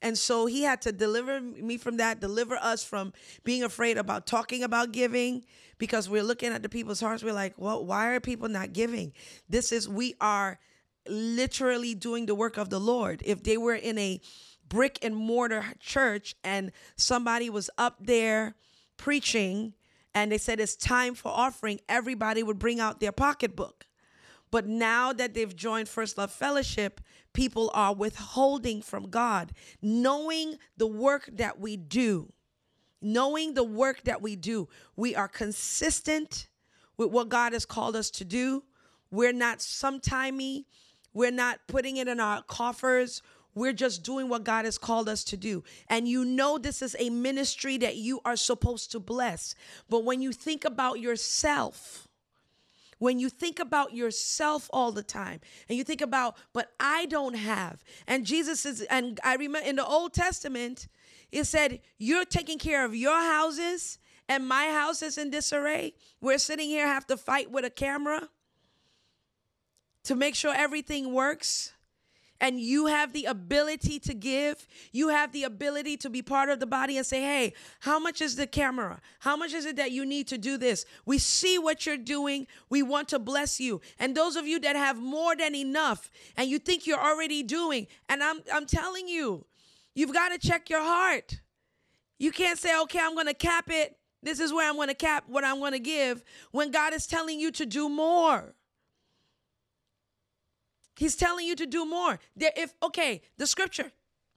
And 0.01 0.17
so 0.17 0.47
he 0.47 0.63
had 0.63 0.81
to 0.81 0.91
deliver 0.91 1.39
me 1.39 1.77
from 1.77 1.97
that, 1.97 2.19
deliver 2.19 2.55
us 2.55 2.83
from 2.83 3.13
being 3.43 3.63
afraid 3.63 3.97
about 3.97 4.25
talking 4.25 4.63
about 4.63 4.91
giving 4.91 5.43
because 5.77 6.09
we're 6.09 6.23
looking 6.23 6.51
at 6.51 6.63
the 6.63 6.69
people's 6.69 6.99
hearts. 6.99 7.23
We're 7.23 7.33
like, 7.33 7.53
well, 7.57 7.85
why 7.85 8.07
are 8.07 8.19
people 8.19 8.49
not 8.49 8.73
giving? 8.73 9.13
This 9.47 9.71
is, 9.71 9.87
we 9.87 10.15
are 10.19 10.59
literally 11.07 11.93
doing 11.93 12.25
the 12.25 12.35
work 12.35 12.57
of 12.57 12.69
the 12.69 12.79
Lord. 12.79 13.21
If 13.25 13.43
they 13.43 13.57
were 13.57 13.75
in 13.75 13.97
a 13.99 14.21
brick 14.67 14.97
and 15.03 15.15
mortar 15.15 15.65
church 15.79 16.35
and 16.43 16.71
somebody 16.95 17.49
was 17.49 17.69
up 17.77 17.97
there 17.99 18.55
preaching 18.97 19.73
and 20.13 20.31
they 20.31 20.37
said 20.37 20.59
it's 20.59 20.75
time 20.75 21.15
for 21.15 21.29
offering, 21.29 21.79
everybody 21.87 22.43
would 22.43 22.59
bring 22.59 22.79
out 22.79 22.99
their 22.99 23.11
pocketbook. 23.11 23.85
But 24.51 24.67
now 24.67 25.13
that 25.13 25.33
they've 25.33 25.55
joined 25.55 25.87
First 25.87 26.17
Love 26.17 26.31
Fellowship, 26.31 26.99
people 27.33 27.71
are 27.73 27.95
withholding 27.95 28.81
from 28.81 29.09
God, 29.09 29.53
knowing 29.81 30.57
the 30.75 30.87
work 30.87 31.29
that 31.31 31.59
we 31.59 31.77
do. 31.77 32.33
Knowing 33.01 33.55
the 33.55 33.63
work 33.63 34.03
that 34.03 34.21
we 34.21 34.35
do, 34.35 34.69
we 34.95 35.15
are 35.15 35.27
consistent 35.27 36.47
with 36.97 37.09
what 37.09 37.29
God 37.29 37.53
has 37.53 37.65
called 37.65 37.95
us 37.95 38.11
to 38.11 38.23
do. 38.23 38.63
We're 39.09 39.33
not 39.33 39.57
sometimey. 39.57 40.65
We're 41.11 41.31
not 41.31 41.61
putting 41.67 41.97
it 41.97 42.07
in 42.07 42.19
our 42.19 42.43
coffers. 42.43 43.23
We're 43.53 43.73
just 43.73 44.03
doing 44.03 44.29
what 44.29 44.43
God 44.43 44.65
has 44.65 44.77
called 44.77 45.09
us 45.09 45.23
to 45.25 45.37
do. 45.37 45.63
And 45.89 46.07
you 46.07 46.23
know, 46.23 46.57
this 46.57 46.81
is 46.81 46.95
a 46.99 47.09
ministry 47.09 47.77
that 47.79 47.97
you 47.97 48.21
are 48.23 48.35
supposed 48.35 48.91
to 48.91 48.99
bless. 48.99 49.55
But 49.89 50.05
when 50.05 50.21
you 50.21 50.31
think 50.31 50.63
about 50.63 50.99
yourself, 50.99 52.07
when 52.99 53.19
you 53.19 53.29
think 53.29 53.59
about 53.59 53.93
yourself 53.93 54.69
all 54.71 54.91
the 54.91 55.03
time 55.03 55.41
and 55.67 55.77
you 55.77 55.83
think 55.83 56.01
about, 56.01 56.37
but 56.53 56.71
I 56.79 57.07
don't 57.07 57.35
have. 57.35 57.83
And 58.07 58.25
Jesus 58.25 58.65
is, 58.65 58.81
and 58.83 59.19
I 59.23 59.35
remember 59.35 59.67
in 59.67 59.75
the 59.75 59.85
Old 59.85 60.13
Testament, 60.13 60.87
it 61.31 61.45
said, 61.45 61.79
You're 61.97 62.25
taking 62.25 62.59
care 62.59 62.85
of 62.85 62.95
your 62.95 63.19
houses 63.19 63.97
and 64.29 64.47
my 64.47 64.67
house 64.67 65.01
is 65.01 65.17
in 65.17 65.29
disarray. 65.29 65.93
We're 66.21 66.37
sitting 66.37 66.69
here, 66.69 66.87
have 66.87 67.07
to 67.07 67.17
fight 67.17 67.51
with 67.51 67.65
a 67.65 67.69
camera 67.69 68.29
to 70.03 70.15
make 70.15 70.35
sure 70.35 70.53
everything 70.55 71.13
works 71.13 71.73
and 72.41 72.59
you 72.59 72.87
have 72.87 73.13
the 73.13 73.25
ability 73.25 73.99
to 73.99 74.15
give, 74.15 74.67
you 74.91 75.09
have 75.09 75.31
the 75.31 75.43
ability 75.43 75.95
to 75.97 76.09
be 76.09 76.23
part 76.23 76.49
of 76.49 76.59
the 76.59 76.65
body 76.65 76.97
and 76.97 77.05
say, 77.05 77.21
hey, 77.21 77.53
how 77.81 77.99
much 77.99 78.19
is 78.19 78.35
the 78.35 78.47
camera? 78.47 78.99
How 79.19 79.37
much 79.37 79.53
is 79.53 79.65
it 79.65 79.75
that 79.75 79.91
you 79.91 80.05
need 80.05 80.27
to 80.29 80.39
do 80.39 80.57
this? 80.57 80.83
We 81.05 81.19
see 81.19 81.59
what 81.59 81.85
you're 81.85 81.97
doing. 81.97 82.47
We 82.69 82.81
want 82.81 83.07
to 83.09 83.19
bless 83.19 83.59
you. 83.59 83.79
And 83.99 84.17
those 84.17 84.35
of 84.35 84.47
you 84.47 84.59
that 84.61 84.75
have 84.75 84.97
more 84.97 85.35
than 85.35 85.53
enough 85.53 86.09
and 86.35 86.49
you 86.49 86.57
think 86.57 86.87
you're 86.87 86.99
already 86.99 87.43
doing, 87.43 87.85
and 88.09 88.23
I'm, 88.23 88.39
I'm 88.51 88.65
telling 88.65 89.07
you, 89.07 89.45
you've 89.93 90.13
got 90.13 90.29
to 90.29 90.39
check 90.39 90.67
your 90.69 90.81
heart. 90.81 91.39
You 92.17 92.31
can't 92.31 92.57
say, 92.57 92.79
okay, 92.81 92.99
I'm 92.99 93.13
going 93.13 93.27
to 93.27 93.35
cap 93.35 93.65
it. 93.69 93.97
This 94.23 94.39
is 94.39 94.51
where 94.51 94.67
I'm 94.67 94.75
going 94.75 94.87
to 94.87 94.95
cap 94.95 95.25
what 95.27 95.45
I'm 95.45 95.59
going 95.59 95.73
to 95.73 95.79
give 95.79 96.23
when 96.51 96.71
God 96.71 96.93
is 96.93 97.05
telling 97.05 97.39
you 97.39 97.51
to 97.51 97.65
do 97.67 97.87
more. 97.87 98.55
He's 101.01 101.15
telling 101.15 101.47
you 101.47 101.55
to 101.55 101.65
do 101.65 101.83
more. 101.83 102.19
There, 102.35 102.51
if 102.55 102.75
okay, 102.83 103.23
the 103.39 103.47
scripture, 103.47 103.91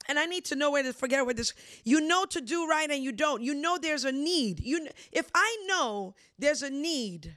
and 0.09 0.19
I 0.19 0.25
need 0.25 0.47
to 0.47 0.57
know 0.57 0.71
where 0.71 0.83
to 0.83 0.95
forget 0.95 1.27
where 1.27 1.35
this. 1.35 1.53
You 1.85 2.01
know 2.01 2.25
to 2.25 2.41
do 2.41 2.67
right 2.67 2.91
and 2.91 3.05
you 3.05 3.13
don't. 3.13 3.43
You 3.43 3.55
know 3.55 3.77
there's 3.77 4.07
a 4.07 4.13
need. 4.13 4.61
You 4.61 4.89
if 5.13 5.29
I 5.35 5.59
know 5.67 6.15
there's 6.39 6.63
a 6.63 6.71
need, 6.71 7.37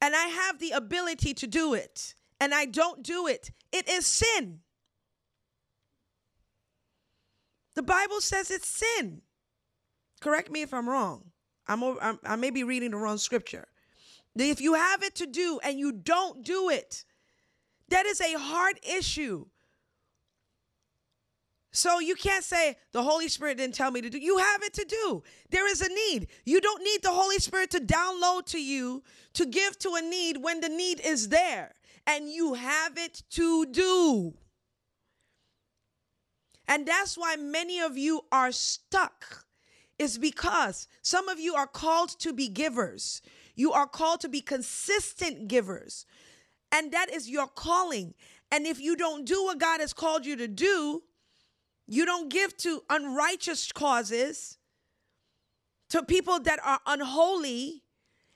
and 0.00 0.14
I 0.14 0.26
have 0.26 0.60
the 0.60 0.70
ability 0.70 1.34
to 1.34 1.48
do 1.48 1.74
it, 1.74 2.14
and 2.38 2.54
I 2.54 2.66
don't 2.66 3.02
do 3.02 3.26
it, 3.26 3.50
it 3.72 3.88
is 3.88 4.06
sin. 4.06 4.60
The 7.74 7.82
Bible 7.82 8.20
says 8.20 8.52
it's 8.52 8.68
sin. 8.68 9.22
Correct 10.20 10.52
me 10.52 10.62
if 10.62 10.72
I'm 10.72 10.88
wrong. 10.88 11.32
I'm, 11.66 11.82
I'm 11.82 12.20
I 12.24 12.36
may 12.36 12.50
be 12.50 12.62
reading 12.62 12.92
the 12.92 12.96
wrong 12.96 13.18
scripture. 13.18 13.66
If 14.36 14.60
you 14.60 14.74
have 14.74 15.02
it 15.02 15.14
to 15.16 15.26
do 15.26 15.60
and 15.62 15.78
you 15.78 15.92
don't 15.92 16.44
do 16.44 16.70
it, 16.70 17.04
that 17.88 18.06
is 18.06 18.20
a 18.20 18.38
hard 18.38 18.78
issue. 18.82 19.46
So 21.72 22.00
you 22.00 22.14
can't 22.14 22.44
say 22.44 22.76
the 22.92 23.02
Holy 23.02 23.28
Spirit 23.28 23.56
didn't 23.56 23.74
tell 23.74 23.90
me 23.90 24.02
to 24.02 24.10
do. 24.10 24.18
You 24.18 24.38
have 24.38 24.62
it 24.62 24.74
to 24.74 24.84
do. 24.84 25.22
There 25.50 25.70
is 25.70 25.80
a 25.80 25.88
need. 25.88 26.28
You 26.44 26.60
don't 26.60 26.82
need 26.82 27.02
the 27.02 27.10
Holy 27.10 27.38
Spirit 27.38 27.70
to 27.70 27.80
download 27.80 28.44
to 28.46 28.62
you 28.62 29.02
to 29.34 29.46
give 29.46 29.78
to 29.80 29.94
a 29.94 30.02
need 30.02 30.36
when 30.42 30.60
the 30.60 30.68
need 30.68 31.00
is 31.00 31.30
there 31.30 31.74
and 32.06 32.28
you 32.28 32.54
have 32.54 32.98
it 32.98 33.22
to 33.30 33.66
do. 33.66 34.34
And 36.68 36.86
that's 36.86 37.16
why 37.16 37.36
many 37.36 37.80
of 37.80 37.96
you 37.96 38.22
are 38.30 38.52
stuck. 38.52 39.46
Is 39.98 40.18
because 40.18 40.88
some 41.00 41.28
of 41.28 41.38
you 41.38 41.54
are 41.54 41.66
called 41.66 42.18
to 42.20 42.32
be 42.32 42.48
givers. 42.48 43.22
You 43.54 43.72
are 43.72 43.86
called 43.86 44.20
to 44.20 44.28
be 44.28 44.40
consistent 44.40 45.48
givers. 45.48 46.06
And 46.70 46.92
that 46.92 47.12
is 47.12 47.28
your 47.28 47.46
calling. 47.46 48.14
And 48.50 48.66
if 48.66 48.80
you 48.80 48.96
don't 48.96 49.24
do 49.26 49.44
what 49.44 49.58
God 49.58 49.80
has 49.80 49.92
called 49.92 50.24
you 50.24 50.36
to 50.36 50.48
do, 50.48 51.02
you 51.86 52.06
don't 52.06 52.30
give 52.30 52.56
to 52.58 52.82
unrighteous 52.88 53.72
causes, 53.72 54.58
to 55.90 56.02
people 56.02 56.40
that 56.40 56.60
are 56.64 56.80
unholy, 56.86 57.82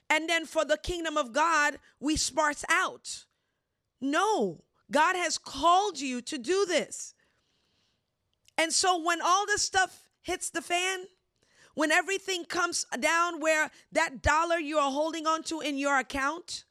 and 0.09 0.29
then 0.29 0.45
for 0.45 0.63
the 0.63 0.77
kingdom 0.77 1.17
of 1.17 1.33
God, 1.33 1.79
we 1.99 2.15
sparse 2.15 2.63
out. 2.69 3.25
No, 3.99 4.63
God 4.91 5.15
has 5.15 5.37
called 5.37 5.99
you 5.99 6.21
to 6.21 6.37
do 6.37 6.65
this. 6.65 7.13
And 8.57 8.71
so 8.71 9.01
when 9.03 9.21
all 9.21 9.45
this 9.45 9.63
stuff 9.63 10.03
hits 10.21 10.49
the 10.49 10.61
fan, 10.61 11.05
when 11.77 11.91
everything 11.91 12.43
comes 12.43 12.87
down 12.99 13.39
where 13.39 13.69
that 13.91 14.23
dollar 14.23 14.57
you 14.57 14.79
are 14.79 14.89
holding 14.89 15.27
on 15.27 15.43
to 15.43 15.59
in 15.59 15.77
your 15.77 15.99
account, 15.99 16.63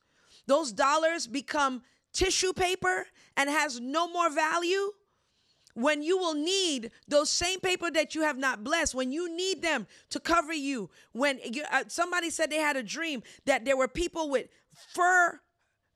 those 0.48 0.72
dollars 0.72 1.28
become 1.28 1.82
tissue 2.12 2.52
paper 2.52 3.06
and 3.36 3.48
has 3.48 3.78
no 3.78 4.08
more 4.08 4.28
value, 4.28 4.90
when 5.74 6.02
you 6.02 6.18
will 6.18 6.34
need 6.34 6.90
those 7.06 7.30
same 7.30 7.60
paper 7.60 7.88
that 7.88 8.16
you 8.16 8.22
have 8.22 8.36
not 8.36 8.64
blessed, 8.64 8.96
when 8.96 9.12
you 9.12 9.32
need 9.32 9.62
them 9.62 9.86
to 10.10 10.18
cover 10.18 10.52
you, 10.52 10.90
when 11.12 11.38
you, 11.44 11.62
uh, 11.70 11.84
somebody 11.86 12.28
said 12.28 12.50
they 12.50 12.56
had 12.56 12.76
a 12.76 12.82
dream 12.82 13.22
that 13.44 13.64
there 13.64 13.76
were 13.76 13.86
people 13.86 14.28
with 14.28 14.48
fur, 14.92 15.40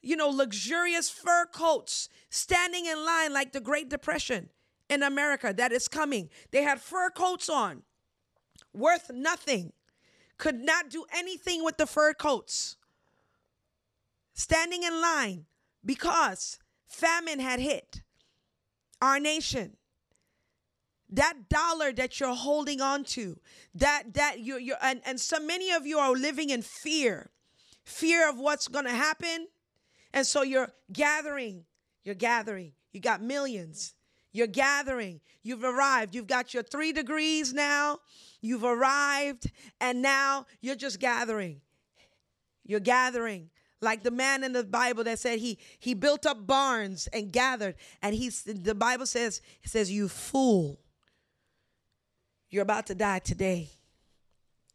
you 0.02 0.14
know, 0.14 0.28
luxurious 0.28 1.10
fur 1.10 1.46
coats 1.46 2.08
standing 2.28 2.86
in 2.86 3.04
line 3.04 3.32
like 3.32 3.50
the 3.50 3.60
Great 3.60 3.88
Depression 3.88 4.50
in 4.88 5.02
America 5.02 5.52
that 5.56 5.72
is 5.72 5.88
coming. 5.88 6.30
They 6.52 6.62
had 6.62 6.80
fur 6.80 7.10
coats 7.10 7.48
on, 7.48 7.82
worth 8.72 9.10
nothing, 9.12 9.72
could 10.38 10.60
not 10.60 10.90
do 10.90 11.04
anything 11.14 11.64
with 11.64 11.76
the 11.76 11.86
fur 11.86 12.14
coats, 12.14 12.76
standing 14.34 14.82
in 14.82 15.00
line 15.00 15.46
because 15.84 16.58
famine 16.88 17.40
had 17.40 17.60
hit 17.60 18.02
our 19.00 19.20
nation. 19.20 19.76
That 21.12 21.48
dollar 21.48 21.92
that 21.92 22.20
you're 22.20 22.36
holding 22.36 22.80
on 22.80 23.02
to 23.04 23.40
that 23.74 24.14
that 24.14 24.38
you 24.38 24.58
you 24.58 24.76
and, 24.80 25.00
and 25.04 25.18
so 25.18 25.40
many 25.40 25.72
of 25.72 25.84
you 25.84 25.98
are 25.98 26.12
living 26.12 26.50
in 26.50 26.62
fear 26.62 27.30
fear 27.82 28.30
of 28.30 28.38
what's 28.38 28.68
going 28.68 28.84
to 28.84 28.92
happen. 28.92 29.48
And 30.12 30.24
so 30.24 30.42
you're 30.42 30.70
gathering 30.92 31.64
you're 32.04 32.14
gathering. 32.14 32.72
You 32.92 33.00
got 33.00 33.22
millions 33.22 33.94
you're 34.32 34.46
gathering. 34.46 35.20
You've 35.42 35.64
arrived. 35.64 36.14
You've 36.14 36.26
got 36.26 36.54
your 36.54 36.62
3 36.62 36.92
degrees 36.92 37.52
now. 37.52 37.98
You've 38.40 38.64
arrived 38.64 39.50
and 39.80 40.02
now 40.02 40.46
you're 40.60 40.76
just 40.76 41.00
gathering. 41.00 41.60
You're 42.64 42.80
gathering. 42.80 43.50
Like 43.80 44.02
the 44.02 44.10
man 44.10 44.44
in 44.44 44.52
the 44.52 44.64
Bible 44.64 45.04
that 45.04 45.18
said 45.18 45.38
he 45.38 45.58
he 45.78 45.94
built 45.94 46.26
up 46.26 46.46
barns 46.46 47.06
and 47.14 47.32
gathered 47.32 47.76
and 48.02 48.14
he's 48.14 48.42
the 48.42 48.74
Bible 48.74 49.06
says 49.06 49.40
it 49.62 49.70
says 49.70 49.90
you 49.90 50.08
fool. 50.08 50.78
You're 52.50 52.62
about 52.62 52.86
to 52.88 52.94
die 52.94 53.20
today. 53.20 53.70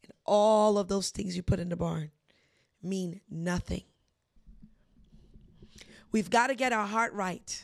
And 0.03 0.11
all 0.25 0.77
of 0.79 0.87
those 0.87 1.11
things 1.11 1.35
you 1.35 1.43
put 1.43 1.59
in 1.59 1.69
the 1.69 1.75
barn 1.75 2.11
mean 2.81 3.21
nothing. 3.29 3.83
We've 6.11 6.29
got 6.29 6.47
to 6.47 6.55
get 6.55 6.73
our 6.73 6.87
heart 6.87 7.13
right 7.13 7.63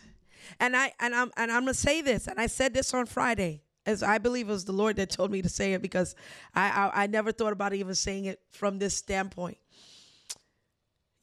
and 0.60 0.76
I 0.76 0.94
and 1.00 1.16
I'm 1.16 1.32
and 1.38 1.52
I'm 1.52 1.62
gonna 1.62 1.74
say 1.74 2.02
this 2.02 2.28
and 2.28 2.40
I 2.40 2.48
said 2.48 2.74
this 2.74 2.94
on 2.94 3.06
Friday 3.06 3.64
as 3.86 4.04
I 4.04 4.18
believe 4.18 4.50
it 4.50 4.52
was 4.52 4.66
the 4.66 4.72
Lord 4.72 4.96
that 4.98 5.10
told 5.10 5.32
me 5.32 5.42
to 5.42 5.50
say 5.50 5.74
it 5.74 5.82
because 5.82 6.16
I, 6.54 6.70
I, 6.70 7.04
I 7.04 7.08
never 7.08 7.32
thought 7.32 7.52
about 7.52 7.74
even 7.74 7.96
saying 7.96 8.26
it 8.26 8.40
from 8.52 8.78
this 8.78 8.96
standpoint 8.96 9.58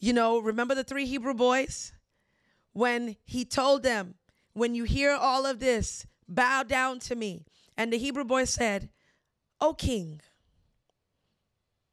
you 0.00 0.12
know, 0.12 0.38
remember 0.38 0.74
the 0.74 0.84
three 0.84 1.06
Hebrew 1.06 1.34
boys? 1.34 1.92
When 2.72 3.16
he 3.24 3.44
told 3.44 3.82
them, 3.82 4.14
When 4.52 4.74
you 4.74 4.84
hear 4.84 5.12
all 5.12 5.46
of 5.46 5.58
this, 5.58 6.06
bow 6.28 6.62
down 6.62 7.00
to 7.00 7.16
me. 7.16 7.44
And 7.76 7.92
the 7.92 7.98
Hebrew 7.98 8.24
boy 8.24 8.44
said, 8.44 8.90
O 9.60 9.74
king, 9.74 10.20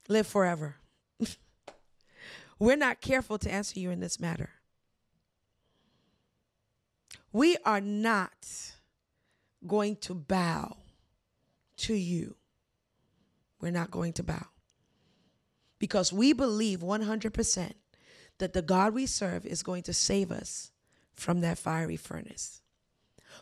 live 0.07 0.27
forever. 0.27 0.75
We're 2.59 2.77
not 2.77 3.01
careful 3.01 3.39
to 3.39 3.51
answer 3.51 3.79
you 3.79 3.89
in 3.89 3.99
this 3.99 4.19
matter. 4.19 4.51
We 7.35 7.57
are 7.65 7.81
not 7.81 8.47
going 9.67 9.97
to 9.97 10.15
bow 10.15 10.77
to 11.79 11.93
you. 11.93 12.37
We're 13.59 13.73
not 13.73 13.91
going 13.91 14.13
to 14.13 14.23
bow 14.23 14.45
because 15.77 16.13
we 16.13 16.31
believe 16.31 16.79
100% 16.79 17.73
that 18.37 18.53
the 18.53 18.61
God 18.61 18.93
we 18.93 19.05
serve 19.05 19.45
is 19.45 19.63
going 19.63 19.83
to 19.83 19.91
save 19.91 20.31
us 20.31 20.71
from 21.13 21.41
that 21.41 21.57
fiery 21.57 21.97
furnace. 21.97 22.61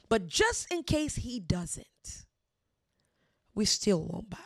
But 0.09 0.25
just 0.25 0.73
in 0.73 0.81
case 0.81 1.17
he 1.17 1.39
doesn't, 1.39 2.25
we 3.53 3.65
still 3.65 4.03
won't 4.03 4.31
bow. 4.31 4.39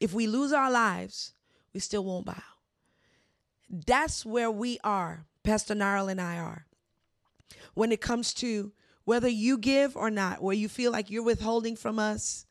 If 0.00 0.12
we 0.12 0.26
lose 0.26 0.52
our 0.52 0.70
lives, 0.70 1.32
we 1.72 1.80
still 1.80 2.04
won't 2.04 2.26
bow. 2.26 2.42
That's 3.70 4.26
where 4.26 4.50
we 4.50 4.78
are, 4.84 5.24
Pastor 5.42 5.74
Nile 5.74 6.08
and 6.08 6.20
I 6.20 6.36
are. 6.36 6.66
When 7.76 7.92
it 7.92 8.00
comes 8.00 8.32
to 8.34 8.72
whether 9.04 9.28
you 9.28 9.58
give 9.58 9.98
or 9.98 10.10
not, 10.10 10.42
where 10.42 10.56
you 10.56 10.66
feel 10.66 10.90
like 10.90 11.10
you're 11.10 11.22
withholding 11.22 11.76
from 11.76 11.98
us 11.98 12.46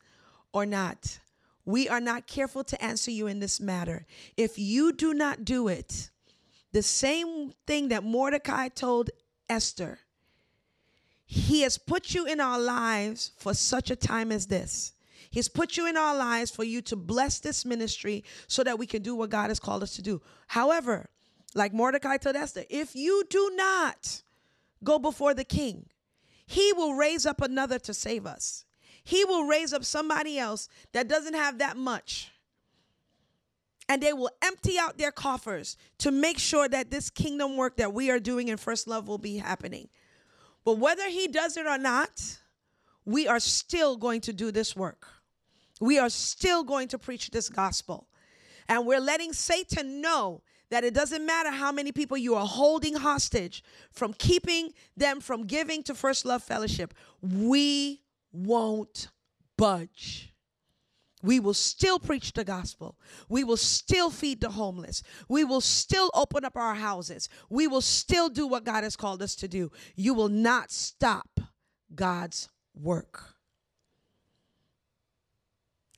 or 0.52 0.64
not, 0.64 1.18
we 1.64 1.88
are 1.88 2.00
not 2.00 2.28
careful 2.28 2.62
to 2.62 2.80
answer 2.80 3.10
you 3.10 3.26
in 3.26 3.40
this 3.40 3.60
matter. 3.60 4.06
If 4.36 4.56
you 4.56 4.92
do 4.92 5.12
not 5.12 5.44
do 5.44 5.66
it, 5.66 6.10
the 6.70 6.80
same 6.80 7.52
thing 7.66 7.88
that 7.88 8.04
Mordecai 8.04 8.68
told 8.68 9.10
Esther. 9.48 9.98
He 11.24 11.62
has 11.62 11.76
put 11.76 12.14
you 12.14 12.24
in 12.24 12.38
our 12.38 12.60
lives 12.60 13.32
for 13.36 13.52
such 13.52 13.90
a 13.90 13.96
time 13.96 14.30
as 14.30 14.46
this. 14.46 14.92
He's 15.30 15.48
put 15.48 15.76
you 15.76 15.88
in 15.88 15.96
our 15.96 16.16
lives 16.16 16.52
for 16.52 16.62
you 16.62 16.80
to 16.82 16.94
bless 16.94 17.40
this 17.40 17.64
ministry 17.64 18.22
so 18.46 18.62
that 18.62 18.78
we 18.78 18.86
can 18.86 19.02
do 19.02 19.16
what 19.16 19.30
God 19.30 19.48
has 19.48 19.58
called 19.58 19.82
us 19.82 19.96
to 19.96 20.02
do. 20.02 20.22
However, 20.46 21.10
like 21.56 21.74
Mordecai 21.74 22.16
told 22.16 22.36
Esther, 22.36 22.62
if 22.70 22.94
you 22.94 23.24
do 23.28 23.50
not 23.56 24.22
go 24.86 24.98
before 24.98 25.34
the 25.34 25.44
king, 25.44 25.86
he 26.46 26.72
will 26.72 26.94
raise 26.94 27.26
up 27.26 27.42
another 27.42 27.78
to 27.80 27.92
save 27.92 28.24
us. 28.24 28.64
He 29.04 29.24
will 29.24 29.44
raise 29.44 29.72
up 29.72 29.84
somebody 29.84 30.38
else 30.38 30.68
that 30.92 31.08
doesn't 31.08 31.34
have 31.34 31.58
that 31.58 31.76
much 31.76 32.30
and 33.88 34.02
they 34.02 34.12
will 34.12 34.30
empty 34.42 34.78
out 34.78 34.98
their 34.98 35.12
coffers 35.12 35.76
to 35.98 36.10
make 36.10 36.38
sure 36.38 36.68
that 36.68 36.90
this 36.90 37.10
kingdom 37.10 37.56
work 37.56 37.76
that 37.76 37.92
we 37.92 38.10
are 38.10 38.18
doing 38.18 38.48
in 38.48 38.56
First 38.56 38.88
Love 38.88 39.06
will 39.06 39.18
be 39.18 39.36
happening. 39.38 39.88
But 40.64 40.78
whether 40.78 41.08
he 41.08 41.28
does 41.28 41.56
it 41.56 41.66
or 41.66 41.78
not, 41.78 42.38
we 43.04 43.28
are 43.28 43.38
still 43.38 43.96
going 43.96 44.20
to 44.22 44.32
do 44.32 44.50
this 44.50 44.74
work. 44.74 45.06
We 45.80 45.98
are 45.98 46.10
still 46.10 46.64
going 46.64 46.88
to 46.88 46.98
preach 46.98 47.30
this 47.30 47.48
gospel. 47.48 48.08
And 48.68 48.86
we're 48.86 49.00
letting 49.00 49.32
Satan 49.32 50.00
know 50.00 50.42
that 50.70 50.84
it 50.84 50.94
doesn't 50.94 51.24
matter 51.24 51.50
how 51.50 51.70
many 51.70 51.92
people 51.92 52.16
you 52.16 52.34
are 52.34 52.46
holding 52.46 52.94
hostage 52.94 53.62
from 53.90 54.12
keeping 54.12 54.72
them 54.96 55.20
from 55.20 55.46
giving 55.46 55.82
to 55.84 55.94
First 55.94 56.24
Love 56.24 56.42
Fellowship. 56.42 56.92
We 57.22 58.02
won't 58.32 59.08
budge. 59.56 60.32
We 61.22 61.40
will 61.40 61.54
still 61.54 61.98
preach 61.98 62.34
the 62.34 62.44
gospel. 62.44 62.96
We 63.28 63.42
will 63.42 63.56
still 63.56 64.10
feed 64.10 64.40
the 64.40 64.50
homeless. 64.50 65.02
We 65.28 65.44
will 65.44 65.60
still 65.60 66.10
open 66.14 66.44
up 66.44 66.56
our 66.56 66.74
houses. 66.74 67.28
We 67.48 67.66
will 67.66 67.80
still 67.80 68.28
do 68.28 68.46
what 68.46 68.64
God 68.64 68.84
has 68.84 68.96
called 68.96 69.22
us 69.22 69.34
to 69.36 69.48
do. 69.48 69.72
You 69.96 70.14
will 70.14 70.28
not 70.28 70.70
stop 70.70 71.40
God's 71.94 72.48
work. 72.74 73.34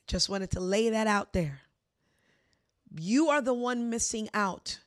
Just 0.06 0.28
wanted 0.28 0.50
to 0.52 0.60
lay 0.60 0.88
that 0.90 1.06
out 1.06 1.32
there. 1.32 1.60
You 2.96 3.28
are 3.28 3.40
the 3.40 3.54
one 3.54 3.90
missing 3.90 4.28
out 4.32 4.78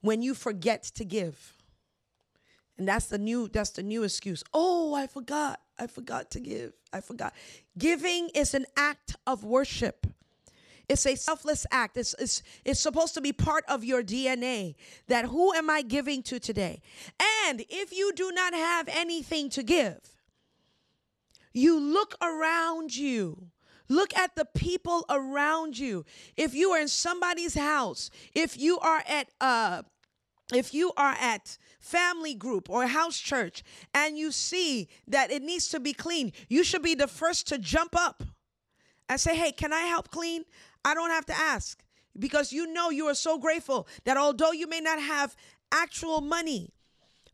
when 0.00 0.22
you 0.22 0.34
forget 0.34 0.82
to 0.82 1.04
give. 1.04 1.54
And 2.78 2.88
that's 2.88 3.06
the 3.06 3.18
new 3.18 3.48
that's 3.48 3.70
the 3.70 3.82
new 3.82 4.02
excuse. 4.02 4.42
Oh, 4.52 4.94
I 4.94 5.06
forgot. 5.06 5.60
I 5.78 5.86
forgot 5.86 6.30
to 6.32 6.40
give. 6.40 6.72
I 6.92 7.00
forgot. 7.00 7.34
Giving 7.78 8.28
is 8.34 8.54
an 8.54 8.66
act 8.76 9.16
of 9.26 9.44
worship. 9.44 10.06
It's 10.88 11.06
a 11.06 11.14
selfless 11.14 11.66
act. 11.70 11.96
It's, 11.96 12.14
it's, 12.18 12.42
it's 12.64 12.80
supposed 12.80 13.14
to 13.14 13.20
be 13.20 13.32
part 13.32 13.64
of 13.68 13.84
your 13.84 14.02
DNA 14.02 14.74
that 15.08 15.26
who 15.26 15.54
am 15.54 15.70
I 15.70 15.82
giving 15.82 16.22
to 16.24 16.38
today? 16.38 16.82
And 17.46 17.64
if 17.68 17.92
you 17.92 18.12
do 18.14 18.30
not 18.32 18.52
have 18.52 18.88
anything 18.88 19.48
to 19.50 19.62
give, 19.62 20.00
you 21.52 21.78
look 21.78 22.14
around 22.20 22.94
you. 22.96 23.51
Look 23.92 24.16
at 24.16 24.34
the 24.36 24.46
people 24.46 25.04
around 25.10 25.78
you. 25.78 26.06
If 26.34 26.54
you 26.54 26.70
are 26.70 26.80
in 26.80 26.88
somebody's 26.88 27.54
house, 27.54 28.08
if 28.34 28.58
you 28.58 28.78
are 28.78 29.02
at 29.06 29.28
uh 29.38 29.82
if 30.54 30.72
you 30.72 30.92
are 30.96 31.14
at 31.20 31.58
family 31.78 32.34
group 32.34 32.70
or 32.70 32.86
house 32.86 33.18
church 33.18 33.62
and 33.94 34.16
you 34.16 34.32
see 34.32 34.88
that 35.08 35.30
it 35.30 35.42
needs 35.42 35.68
to 35.68 35.80
be 35.80 35.92
clean, 35.92 36.32
you 36.48 36.64
should 36.64 36.82
be 36.82 36.94
the 36.94 37.06
first 37.06 37.46
to 37.48 37.58
jump 37.58 37.94
up 37.94 38.22
and 39.10 39.20
say, 39.20 39.36
Hey, 39.36 39.52
can 39.52 39.74
I 39.74 39.82
help 39.82 40.10
clean? 40.10 40.44
I 40.84 40.94
don't 40.94 41.10
have 41.10 41.26
to 41.26 41.36
ask 41.36 41.82
because 42.18 42.50
you 42.50 42.72
know 42.72 42.88
you 42.88 43.06
are 43.06 43.14
so 43.14 43.38
grateful 43.38 43.86
that 44.04 44.16
although 44.16 44.52
you 44.52 44.66
may 44.66 44.80
not 44.80 45.00
have 45.00 45.36
actual 45.70 46.22
money, 46.22 46.72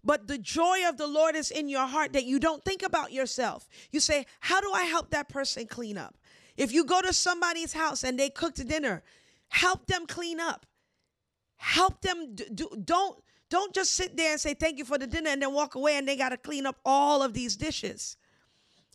but 0.03 0.27
the 0.27 0.39
joy 0.39 0.89
of 0.89 0.97
the 0.97 1.07
Lord 1.07 1.37
is 1.37 1.51
in 1.51 1.69
your 1.69 1.87
heart 1.87 2.13
that 2.15 2.25
you 2.25 2.39
don't 2.41 2.65
think 2.65 2.83
about 2.83 3.13
yourself. 3.13 3.69
You 3.93 4.01
say, 4.01 4.27
How 4.41 4.61
do 4.61 4.73
I 4.73 4.83
help 4.83 5.11
that 5.11 5.29
person 5.29 5.67
clean 5.67 5.97
up? 5.97 6.17
If 6.59 6.73
you 6.73 6.85
go 6.85 7.01
to 7.01 7.13
somebody's 7.13 7.73
house 7.73 8.03
and 8.03 8.19
they 8.19 8.29
cooked 8.29 8.67
dinner, 8.67 9.03
help 9.49 9.87
them 9.87 10.07
clean 10.07 10.41
up. 10.41 10.67
Help 11.57 12.03
them 12.03 12.35
do, 12.35 12.69
don't 12.85 13.17
don't 13.49 13.73
just 13.73 13.93
sit 13.93 14.17
there 14.17 14.33
and 14.33 14.41
say 14.41 14.53
thank 14.53 14.77
you 14.77 14.85
for 14.85 14.99
the 14.99 15.07
dinner 15.07 15.31
and 15.31 15.41
then 15.41 15.55
walk 15.55 15.75
away 15.75 15.97
and 15.97 16.07
they 16.07 16.17
got 16.17 16.31
to 16.31 16.37
clean 16.37 16.67
up 16.67 16.77
all 16.85 17.23
of 17.23 17.33
these 17.33 17.57
dishes. 17.57 18.17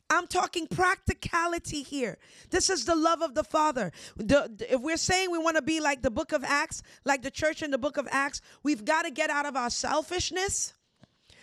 I'm 0.09 0.27
talking 0.27 0.67
practicality 0.67 1.81
here. 1.81 2.19
This 2.51 2.69
is 2.69 2.85
the 2.85 2.95
love 2.95 3.21
of 3.21 3.33
the 3.33 3.43
Father. 3.43 3.91
The, 4.15 4.51
the, 4.55 4.73
if 4.75 4.81
we're 4.81 4.97
saying 4.97 5.31
we 5.31 5.39
want 5.39 5.55
to 5.55 5.63
be 5.63 5.79
like 5.79 6.03
the 6.03 6.11
book 6.11 6.33
of 6.33 6.43
Acts, 6.43 6.83
like 7.03 7.23
the 7.23 7.31
church 7.31 7.63
in 7.63 7.71
the 7.71 7.79
book 7.79 7.97
of 7.97 8.07
Acts, 8.11 8.41
we've 8.61 8.85
got 8.85 9.03
to 9.03 9.11
get 9.11 9.31
out 9.31 9.47
of 9.47 9.55
our 9.55 9.71
selfishness. 9.71 10.73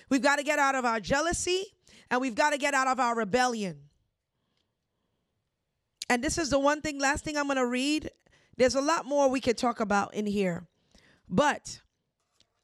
We've 0.08 0.22
got 0.22 0.36
to 0.36 0.44
get 0.44 0.60
out 0.60 0.76
of 0.76 0.84
our 0.84 1.00
jealousy 1.00 1.64
and 2.10 2.20
we've 2.20 2.36
got 2.36 2.50
to 2.50 2.58
get 2.58 2.74
out 2.74 2.86
of 2.86 3.00
our 3.00 3.16
rebellion. 3.16 3.89
And 6.10 6.24
this 6.24 6.38
is 6.38 6.50
the 6.50 6.58
one 6.58 6.80
thing, 6.80 6.98
last 6.98 7.22
thing 7.22 7.36
I'm 7.36 7.46
going 7.46 7.56
to 7.56 7.64
read. 7.64 8.10
There's 8.56 8.74
a 8.74 8.80
lot 8.80 9.06
more 9.06 9.30
we 9.30 9.40
could 9.40 9.56
talk 9.56 9.78
about 9.78 10.12
in 10.12 10.26
here. 10.26 10.66
But 11.28 11.80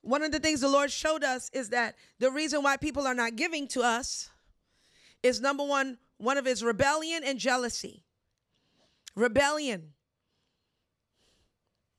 one 0.02 0.24
of 0.24 0.32
the 0.32 0.40
things 0.40 0.60
the 0.60 0.68
Lord 0.68 0.90
showed 0.90 1.22
us 1.22 1.48
is 1.54 1.68
that 1.68 1.94
the 2.18 2.32
reason 2.32 2.64
why 2.64 2.76
people 2.76 3.06
are 3.06 3.14
not 3.14 3.36
giving 3.36 3.68
to 3.68 3.82
us 3.82 4.30
is 5.22 5.40
number 5.40 5.64
one, 5.64 5.98
one 6.18 6.38
of 6.38 6.44
his 6.44 6.64
rebellion 6.64 7.22
and 7.24 7.38
jealousy. 7.38 8.02
Rebellion. 9.14 9.92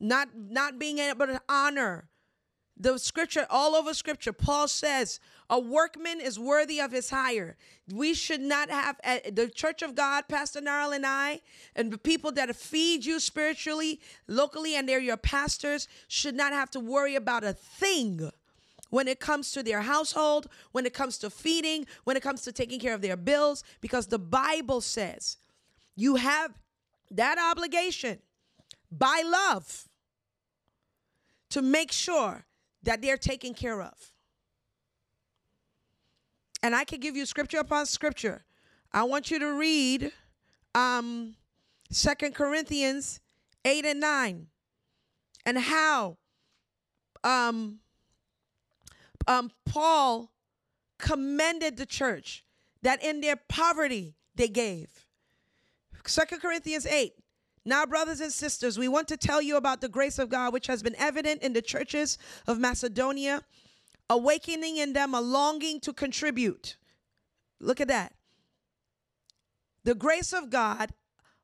Not 0.02 0.28
not 0.36 0.78
being 0.78 1.00
able 1.00 1.28
to 1.28 1.42
honor. 1.48 2.10
The 2.80 3.00
scripture, 3.00 3.48
all 3.50 3.76
over 3.76 3.94
scripture, 3.94 4.34
Paul 4.34 4.68
says, 4.68 5.20
a 5.50 5.60
workman 5.60 6.22
is 6.22 6.38
worthy 6.38 6.80
of 6.80 6.92
his 6.92 7.10
hire. 7.10 7.56
We 7.92 8.14
should 8.14 8.42
not 8.42 8.70
have 8.70 9.00
uh, 9.04 9.20
the 9.32 9.50
church 9.50 9.82
of 9.82 9.96
God, 9.96 10.26
Pastor 10.28 10.62
Narl 10.62 10.96
and 10.96 11.06
I, 11.06 11.42
and 11.76 11.92
the 11.92 11.98
people 11.98 12.32
that 12.34 12.56
feed 12.56 13.06
you 13.06 13.20
spiritually, 13.20 14.00
locally, 14.28 14.76
and 14.76 14.88
they're 14.88 15.00
your 15.00 15.18
pastors, 15.18 15.88
should 16.08 16.36
not 16.36 16.54
have 16.54 16.70
to 16.72 16.80
worry 16.80 17.16
about 17.16 17.44
a 17.44 17.54
thing 17.54 18.30
when 18.90 19.08
it 19.08 19.20
comes 19.20 19.52
to 19.52 19.64
their 19.64 19.82
household, 19.82 20.48
when 20.72 20.86
it 20.86 20.94
comes 20.94 21.18
to 21.20 21.30
feeding, 21.30 21.88
when 22.04 22.16
it 22.16 22.24
comes 22.24 22.42
to 22.44 22.52
taking 22.52 22.80
care 22.80 22.94
of 22.94 23.02
their 23.02 23.18
bills, 23.18 23.64
because 23.82 24.08
the 24.08 24.20
Bible 24.20 24.82
says 24.82 25.38
you 25.96 26.16
have 26.16 26.54
that 27.10 27.38
obligation 27.40 28.20
by 28.92 29.24
love 29.26 29.88
to 31.50 31.62
make 31.62 31.92
sure 31.92 32.46
that 32.88 33.02
they're 33.02 33.18
taken 33.18 33.54
care 33.54 33.82
of. 33.82 34.14
And 36.64 36.74
I 36.74 36.86
can 36.86 37.02
give 37.02 37.18
you 37.18 37.26
scripture 37.26 37.60
upon 37.60 37.86
scripture. 37.86 38.46
I 38.94 39.04
want 39.04 39.30
you 39.30 39.40
to 39.40 39.54
read 39.54 40.12
um 40.74 41.36
Second 41.90 42.34
Corinthians 42.34 43.20
8 43.66 43.86
and 43.86 44.00
9 44.00 44.48
and 45.46 45.58
how 45.58 46.18
um 47.26 47.80
um, 49.28 49.52
Paul 49.66 50.32
commended 50.98 51.76
the 51.76 51.86
church 51.86 52.46
that 52.84 53.04
in 53.04 53.20
their 53.20 53.36
poverty 53.36 54.16
they 54.36 54.48
gave. 54.48 55.06
Second 56.06 56.40
Corinthians 56.40 56.86
8. 56.86 57.14
Now, 57.68 57.86
brothers 57.86 58.22
and 58.22 58.32
sisters, 58.32 58.80
we 58.80 58.88
want 58.88 59.10
to 59.10 59.18
tell 59.18 59.42
you 59.42 59.58
about 59.58 59.82
the 59.82 59.90
grace 59.90 60.20
of 60.20 60.30
God 60.30 60.54
which 60.54 60.68
has 60.68 60.82
been 60.82 60.96
evident 60.98 61.42
in 61.44 61.52
the 61.52 61.62
churches 61.62 62.18
of 62.48 62.60
Macedonia, 62.60 63.42
awakening 64.10 64.78
in 64.78 64.94
them 64.94 65.14
a 65.14 65.20
longing 65.20 65.82
to 65.82 65.92
contribute. 65.92 66.78
Look 67.60 67.82
at 67.82 67.90
that. 67.90 68.14
The 69.84 69.96
grace 69.96 70.32
of 70.32 70.50
God 70.50 70.92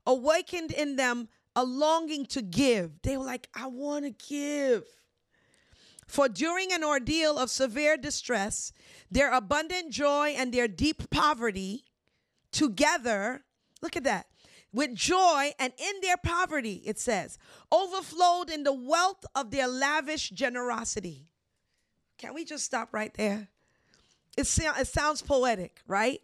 awakened 0.07 0.71
in 0.71 0.95
them 0.95 1.27
a 1.57 1.65
longing 1.65 2.25
to 2.27 2.41
give. 2.41 3.01
They 3.01 3.17
were 3.17 3.25
like, 3.25 3.49
I 3.53 3.67
want 3.67 4.05
to 4.05 4.11
give. 4.11 4.85
For 6.07 6.29
during 6.29 6.71
an 6.71 6.85
ordeal 6.85 7.37
of 7.37 7.49
severe 7.49 7.97
distress, 7.97 8.71
their 9.11 9.33
abundant 9.33 9.91
joy 9.91 10.35
and 10.37 10.53
their 10.53 10.69
deep 10.69 11.09
poverty 11.09 11.83
together, 12.53 13.43
look 13.81 13.97
at 13.97 14.05
that, 14.05 14.27
with 14.73 14.95
joy 14.95 15.51
and 15.59 15.71
in 15.77 16.01
their 16.01 16.17
poverty, 16.17 16.81
it 16.85 16.99
says, 16.99 17.37
overflowed 17.71 18.49
in 18.49 18.63
the 18.63 18.73
wealth 18.73 19.25
of 19.35 19.51
their 19.51 19.67
lavish 19.67 20.31
generosity. 20.31 21.27
Can 22.17 22.33
we 22.33 22.43
just 22.43 22.65
stop 22.65 22.89
right 22.91 23.13
there? 23.13 23.49
It, 24.35 24.47
it 24.57 24.87
sounds 24.87 25.21
poetic, 25.21 25.81
right? 25.87 26.21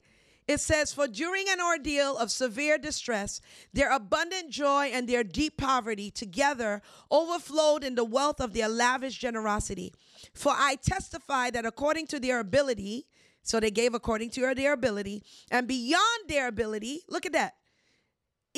It 0.48 0.60
says, 0.60 0.92
For 0.92 1.08
during 1.08 1.46
an 1.48 1.62
ordeal 1.62 2.18
of 2.18 2.32
severe 2.32 2.80
distress, 2.80 3.40
their 3.72 3.92
abundant 3.92 4.50
joy 4.50 4.86
and 4.92 5.08
their 5.08 5.24
deep 5.24 5.58
poverty 5.58 6.10
together 6.10 6.82
overflowed 7.12 7.84
in 7.84 7.94
the 7.94 8.04
wealth 8.04 8.42
of 8.42 8.54
their 8.54 8.68
lavish 8.68 9.20
generosity. 9.20 9.94
For 10.34 10.52
I 10.56 10.78
testify 10.84 11.52
that 11.52 11.68
according 11.68 12.08
to 12.08 12.20
their 12.20 12.40
ability, 12.40 13.06
so 13.44 13.60
they 13.60 13.70
gave 13.70 13.94
according 13.94 14.32
to 14.32 14.56
their 14.56 14.74
ability, 14.74 15.22
and 15.52 15.68
beyond 15.68 16.28
their 16.28 16.48
ability, 16.48 17.04
look 17.08 17.28
at 17.28 17.34
that. 17.34 17.54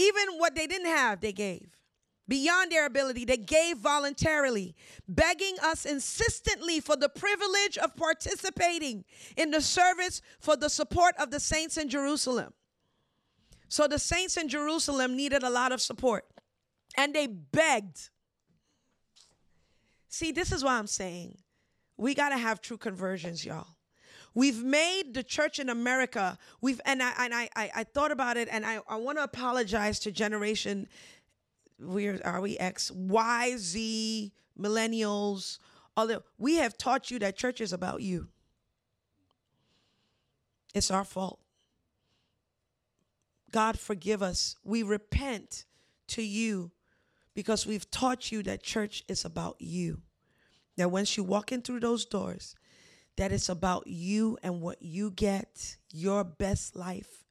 Even 0.01 0.37
what 0.37 0.55
they 0.55 0.67
didn't 0.67 0.87
have, 0.87 1.21
they 1.21 1.31
gave 1.31 1.69
beyond 2.27 2.71
their 2.71 2.85
ability. 2.85 3.25
They 3.25 3.37
gave 3.37 3.77
voluntarily, 3.77 4.73
begging 5.07 5.55
us 5.61 5.85
insistently 5.85 6.79
for 6.79 6.95
the 6.95 7.09
privilege 7.09 7.77
of 7.77 7.95
participating 7.95 9.03
in 9.35 9.51
the 9.51 9.61
service 9.61 10.21
for 10.39 10.55
the 10.55 10.69
support 10.69 11.13
of 11.19 11.29
the 11.29 11.39
saints 11.39 11.77
in 11.77 11.89
Jerusalem. 11.89 12.53
So 13.67 13.87
the 13.87 13.99
saints 13.99 14.37
in 14.37 14.47
Jerusalem 14.47 15.15
needed 15.15 15.43
a 15.43 15.49
lot 15.49 15.71
of 15.71 15.81
support, 15.81 16.25
and 16.97 17.13
they 17.13 17.27
begged. 17.27 18.09
See, 20.07 20.31
this 20.31 20.51
is 20.51 20.63
why 20.63 20.77
I'm 20.77 20.87
saying 20.87 21.37
we 21.97 22.15
got 22.15 22.29
to 22.29 22.37
have 22.37 22.61
true 22.61 22.77
conversions, 22.77 23.45
y'all. 23.45 23.75
We've 24.33 24.63
made 24.63 25.13
the 25.13 25.23
church 25.23 25.59
in 25.59 25.69
America. 25.69 26.37
We've 26.61 26.79
and 26.85 27.03
I 27.03 27.13
and 27.19 27.33
I 27.33 27.49
I, 27.55 27.71
I 27.75 27.83
thought 27.83 28.11
about 28.11 28.37
it, 28.37 28.47
and 28.51 28.65
I, 28.65 28.79
I 28.87 28.95
want 28.95 29.17
to 29.17 29.23
apologize 29.23 29.99
to 29.99 30.11
generation 30.11 30.87
we're 31.81 32.19
are 32.23 32.41
we 32.41 32.57
X, 32.57 32.91
Y, 32.91 33.55
Z, 33.57 34.31
millennials, 34.59 35.57
all 35.97 36.07
that. 36.07 36.23
We 36.37 36.55
have 36.55 36.77
taught 36.77 37.11
you 37.11 37.19
that 37.19 37.35
church 37.35 37.59
is 37.59 37.73
about 37.73 38.01
you. 38.01 38.27
It's 40.73 40.91
our 40.91 41.03
fault. 41.03 41.39
God 43.51 43.77
forgive 43.77 44.23
us. 44.23 44.55
We 44.63 44.83
repent 44.83 45.65
to 46.07 46.21
you 46.21 46.71
because 47.33 47.65
we've 47.65 47.89
taught 47.91 48.31
you 48.31 48.43
that 48.43 48.63
church 48.63 49.03
is 49.07 49.25
about 49.25 49.57
you. 49.59 50.01
That 50.77 50.91
once 50.91 51.17
you 51.17 51.23
walk 51.23 51.51
in 51.51 51.61
through 51.61 51.81
those 51.81 52.05
doors, 52.05 52.55
that 53.17 53.31
it's 53.31 53.49
about 53.49 53.87
you 53.87 54.37
and 54.41 54.61
what 54.61 54.81
you 54.81 55.11
get, 55.11 55.77
your 55.91 56.23
best 56.23 56.75
life. 56.75 57.25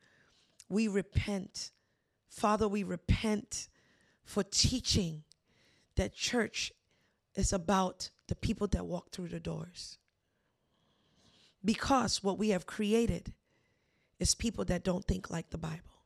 We 0.68 0.88
repent. 0.88 1.70
Father, 2.28 2.68
we 2.68 2.82
repent 2.82 3.68
for 4.24 4.42
teaching 4.42 5.24
that 5.96 6.14
church 6.14 6.72
is 7.34 7.52
about 7.52 8.10
the 8.28 8.34
people 8.34 8.66
that 8.68 8.86
walk 8.86 9.10
through 9.10 9.28
the 9.28 9.40
doors. 9.40 9.98
Because 11.64 12.22
what 12.22 12.38
we 12.38 12.50
have 12.50 12.66
created 12.66 13.32
is 14.18 14.34
people 14.34 14.64
that 14.66 14.84
don't 14.84 15.04
think 15.04 15.30
like 15.30 15.50
the 15.50 15.58
Bible, 15.58 16.04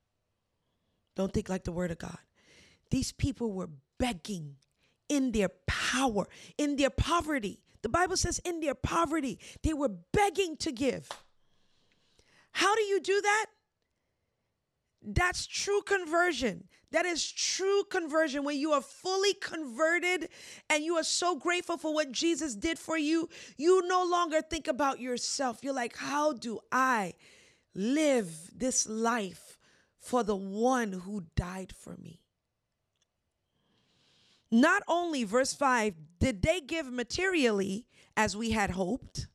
don't 1.15 1.33
think 1.33 1.49
like 1.49 1.65
the 1.65 1.73
Word 1.73 1.91
of 1.91 1.99
God. 1.99 2.19
These 2.91 3.13
people 3.13 3.53
were 3.53 3.71
begging 3.99 4.57
in 5.09 5.33
their 5.33 5.51
power, 5.67 6.27
in 6.57 6.77
their 6.77 6.91
poverty. 6.91 7.61
The 7.85 7.91
Bible 7.91 8.17
says, 8.17 8.41
in 8.41 8.61
their 8.61 8.75
poverty, 8.75 9.39
they 9.63 9.75
were 9.75 9.91
begging 10.13 10.57
to 10.57 10.73
give. 10.73 11.09
How 12.53 12.75
do 12.75 12.83
you 12.83 12.99
do 12.99 13.21
that? 13.21 13.47
That's 15.03 15.47
true 15.47 15.83
conversion. 15.83 16.65
That 16.93 17.05
is 17.05 17.31
true 17.31 17.85
conversion 17.91 18.43
when 18.43 18.59
you 18.59 18.73
are 18.73 18.81
fully 18.81 19.35
converted 19.35 20.31
and 20.71 20.83
you 20.83 20.95
are 20.97 21.05
so 21.05 21.37
grateful 21.37 21.77
for 21.77 21.93
what 21.93 22.11
Jesus 22.11 22.55
did 22.55 22.79
for 22.79 22.97
you. 22.97 23.29
You 23.59 23.87
no 23.87 24.03
longer 24.05 24.41
think 24.41 24.67
about 24.67 24.99
yourself. 24.99 25.59
You're 25.63 25.75
like, 25.75 25.97
how 25.97 26.33
do 26.33 26.61
I 26.73 27.13
live 27.75 28.51
this 28.57 28.89
life 28.89 29.59
for 29.99 30.23
the 30.23 30.37
one 30.37 30.93
who 30.93 31.25
died 31.35 31.75
for 31.77 31.97
me. 31.97 32.24
Not 34.55 34.85
only, 34.87 35.25
verse 35.25 35.53
5, 35.53 35.95
did 36.21 36.41
they 36.43 36.61
give 36.61 36.87
materially 36.93 37.89
as 38.17 38.37
we 38.37 38.53
had 38.53 38.71
hoped, 38.71 39.27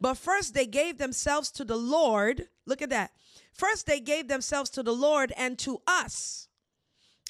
but 0.00 0.14
first 0.14 0.54
they 0.54 0.64
gave 0.64 0.96
themselves 0.96 1.50
to 1.50 1.64
the 1.64 1.76
Lord. 1.76 2.48
Look 2.64 2.80
at 2.80 2.88
that. 2.88 3.10
First 3.52 3.86
they 3.86 4.00
gave 4.00 4.28
themselves 4.28 4.70
to 4.70 4.82
the 4.82 4.94
Lord 4.94 5.30
and 5.36 5.58
to 5.58 5.82
us 5.86 6.48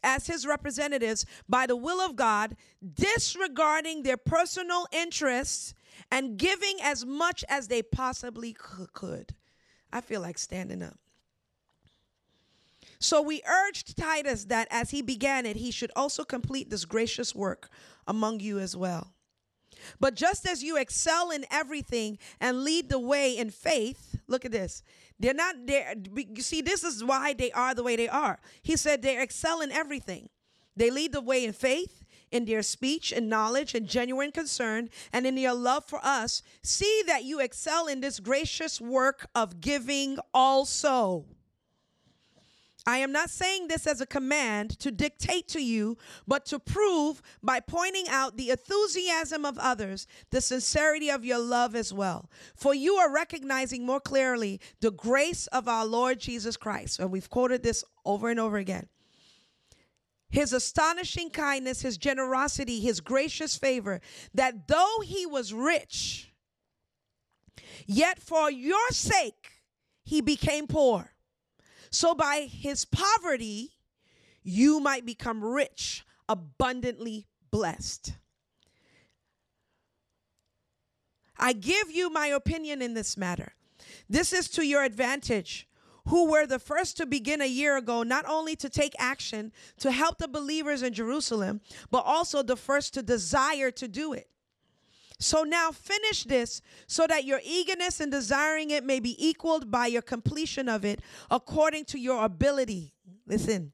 as 0.05 0.29
his 0.29 0.47
representatives 0.47 1.27
by 1.49 1.67
the 1.67 1.75
will 1.75 2.01
of 2.01 2.15
God, 2.15 2.57
disregarding 2.95 4.05
their 4.05 4.17
personal 4.17 4.87
interests 4.93 5.75
and 6.13 6.37
giving 6.37 6.77
as 6.81 7.05
much 7.05 7.45
as 7.49 7.67
they 7.67 7.83
possibly 7.83 8.55
could. 8.93 9.35
I 9.93 10.01
feel 10.01 10.21
like 10.21 10.39
standing 10.39 10.81
up. 10.81 11.01
So 12.99 13.21
we 13.23 13.43
urged 13.47 13.97
Titus 13.97 14.45
that 14.47 14.69
as 14.71 14.91
he 14.91 15.03
began 15.03 15.47
it, 15.47 15.57
he 15.57 15.71
should 15.71 15.93
also 15.95 16.25
complete 16.25 16.71
this 16.71 16.85
gracious 16.85 17.35
work 17.35 17.69
among 18.07 18.41
you 18.41 18.59
as 18.59 18.77
well. 18.77 19.13
But 20.01 20.15
just 20.15 20.47
as 20.47 20.63
you 20.63 20.77
excel 20.77 21.31
in 21.31 21.45
everything 21.51 22.19
and 22.41 22.65
lead 22.65 22.89
the 22.89 22.99
way 22.99 23.37
in 23.37 23.51
faith, 23.51 24.19
look 24.27 24.45
at 24.45 24.53
this. 24.53 24.83
They're 25.19 25.35
not 25.35 25.55
there. 25.67 25.95
You 26.15 26.43
see, 26.43 26.61
this 26.61 26.85
is 26.85 27.05
why 27.05 27.33
they 27.33 27.53
are 27.53 27.75
the 27.75 27.83
way 27.83 27.97
they 27.97 28.09
are. 28.09 28.39
He 28.63 28.77
said 28.77 29.03
they 29.03 29.21
excel 29.21 29.61
in 29.61 29.71
everything. 29.71 30.29
They 30.77 30.91
lead 30.91 31.13
the 31.13 31.23
way 31.23 31.45
in 31.45 31.53
faith, 31.53 32.05
in 32.31 32.45
their 32.45 32.63
speech 32.63 33.13
and 33.13 33.31
knowledge 33.31 33.75
and 33.75 33.87
genuine 33.87 34.31
concern, 34.31 34.91
and 35.13 35.27
in 35.27 35.37
their 35.37 35.55
love 35.55 35.85
for 35.87 36.01
us. 36.03 36.43
See 36.63 37.03
that 37.07 37.25
you 37.25 37.41
excel 37.41 37.87
in 37.87 38.01
this 38.01 38.21
gracious 38.21 38.81
work 38.81 39.27
of 39.35 39.61
giving 39.61 40.19
also. 40.35 41.25
I 42.89 42.99
am 42.99 43.11
not 43.11 43.31
saying 43.31 43.67
this 43.67 43.85
as 43.87 44.01
a 44.01 44.07
command 44.07 44.79
to 44.79 44.93
dictate 44.93 45.49
to 45.49 45.61
you, 45.61 45.99
but 46.27 46.47
to 46.47 46.61
prove 46.61 47.21
by 47.43 47.59
pointing 47.59 48.07
out 48.09 48.37
the 48.37 48.51
enthusiasm 48.51 49.45
of 49.45 49.59
others, 49.59 50.07
the 50.31 50.41
sincerity 50.41 51.11
of 51.11 51.25
your 51.25 51.41
love 51.41 51.75
as 51.75 51.93
well. 51.93 52.31
For 52.55 52.75
you 52.75 52.95
are 52.95 53.13
recognizing 53.13 53.85
more 53.85 53.99
clearly 53.99 54.61
the 54.81 54.93
grace 54.93 55.49
of 55.49 55.67
our 55.67 55.85
Lord 55.85 56.21
Jesus 56.21 56.57
Christ. 56.57 57.01
And 57.01 57.11
we've 57.11 57.29
quoted 57.29 57.65
this 57.65 57.85
over 58.05 58.31
and 58.31 58.39
over 58.39 58.57
again. 58.57 58.87
His 60.29 60.53
astonishing 60.53 61.31
kindness, 61.31 61.83
his 61.83 61.99
generosity, 61.99 62.79
his 62.81 63.01
gracious 63.01 63.57
favor, 63.57 64.01
that 64.33 64.69
though 64.69 65.01
he 65.05 65.27
was 65.27 65.53
rich, 65.53 66.33
yet 67.85 68.21
for 68.21 68.49
your 68.49 68.91
sake 68.91 69.63
he 70.05 70.21
became 70.21 70.69
poor 70.69 71.16
so 71.97 72.15
by 72.15 72.49
his 72.51 72.85
poverty, 72.85 73.73
you 74.43 74.81
might 74.81 75.07
become 75.07 75.43
rich, 75.43 76.05
abundantly 76.29 77.27
blessed. 77.51 78.13
I 81.39 81.53
give 81.55 81.91
you 81.91 82.11
my 82.11 82.27
opinion 82.29 82.83
in 82.83 82.95
this 82.95 83.17
matter. 83.17 83.55
This 84.09 84.33
is 84.33 84.49
to 84.51 84.65
your 84.65 84.85
advantage, 84.85 85.69
who 86.09 86.31
were 86.31 86.47
the 86.47 86.59
first 86.59 86.97
to 86.99 87.07
begin 87.07 87.41
a 87.41 87.47
year 87.47 87.77
ago, 87.77 88.03
not 88.03 88.25
only 88.29 88.57
to 88.57 88.69
take 88.69 88.95
action 88.99 89.51
to 89.79 89.91
help 89.91 90.19
the 90.19 90.29
believers 90.29 90.83
in 90.83 90.93
Jerusalem, 90.93 91.61
but 91.91 92.05
also 92.05 92.43
the 92.43 92.57
first 92.57 92.95
to 92.95 93.03
desire 93.03 93.71
to 93.73 93.89
do 93.89 94.13
it. 94.13 94.29
So 95.19 95.45
now 95.45 95.71
finish 95.71 96.25
this 96.25 96.61
so 96.87 97.07
that 97.07 97.25
your 97.25 97.41
eagerness 97.43 98.01
in 98.01 98.11
desiring 98.11 98.71
it 98.71 98.85
may 98.85 99.01
be 99.01 99.17
equaled 99.25 99.71
by 99.71 99.87
your 99.87 100.03
completion 100.03 100.69
of 100.69 100.85
it 100.85 101.01
according 101.31 101.87
to 101.87 101.99
your 101.99 102.25
ability. 102.25 102.93
Listen. 103.27 103.73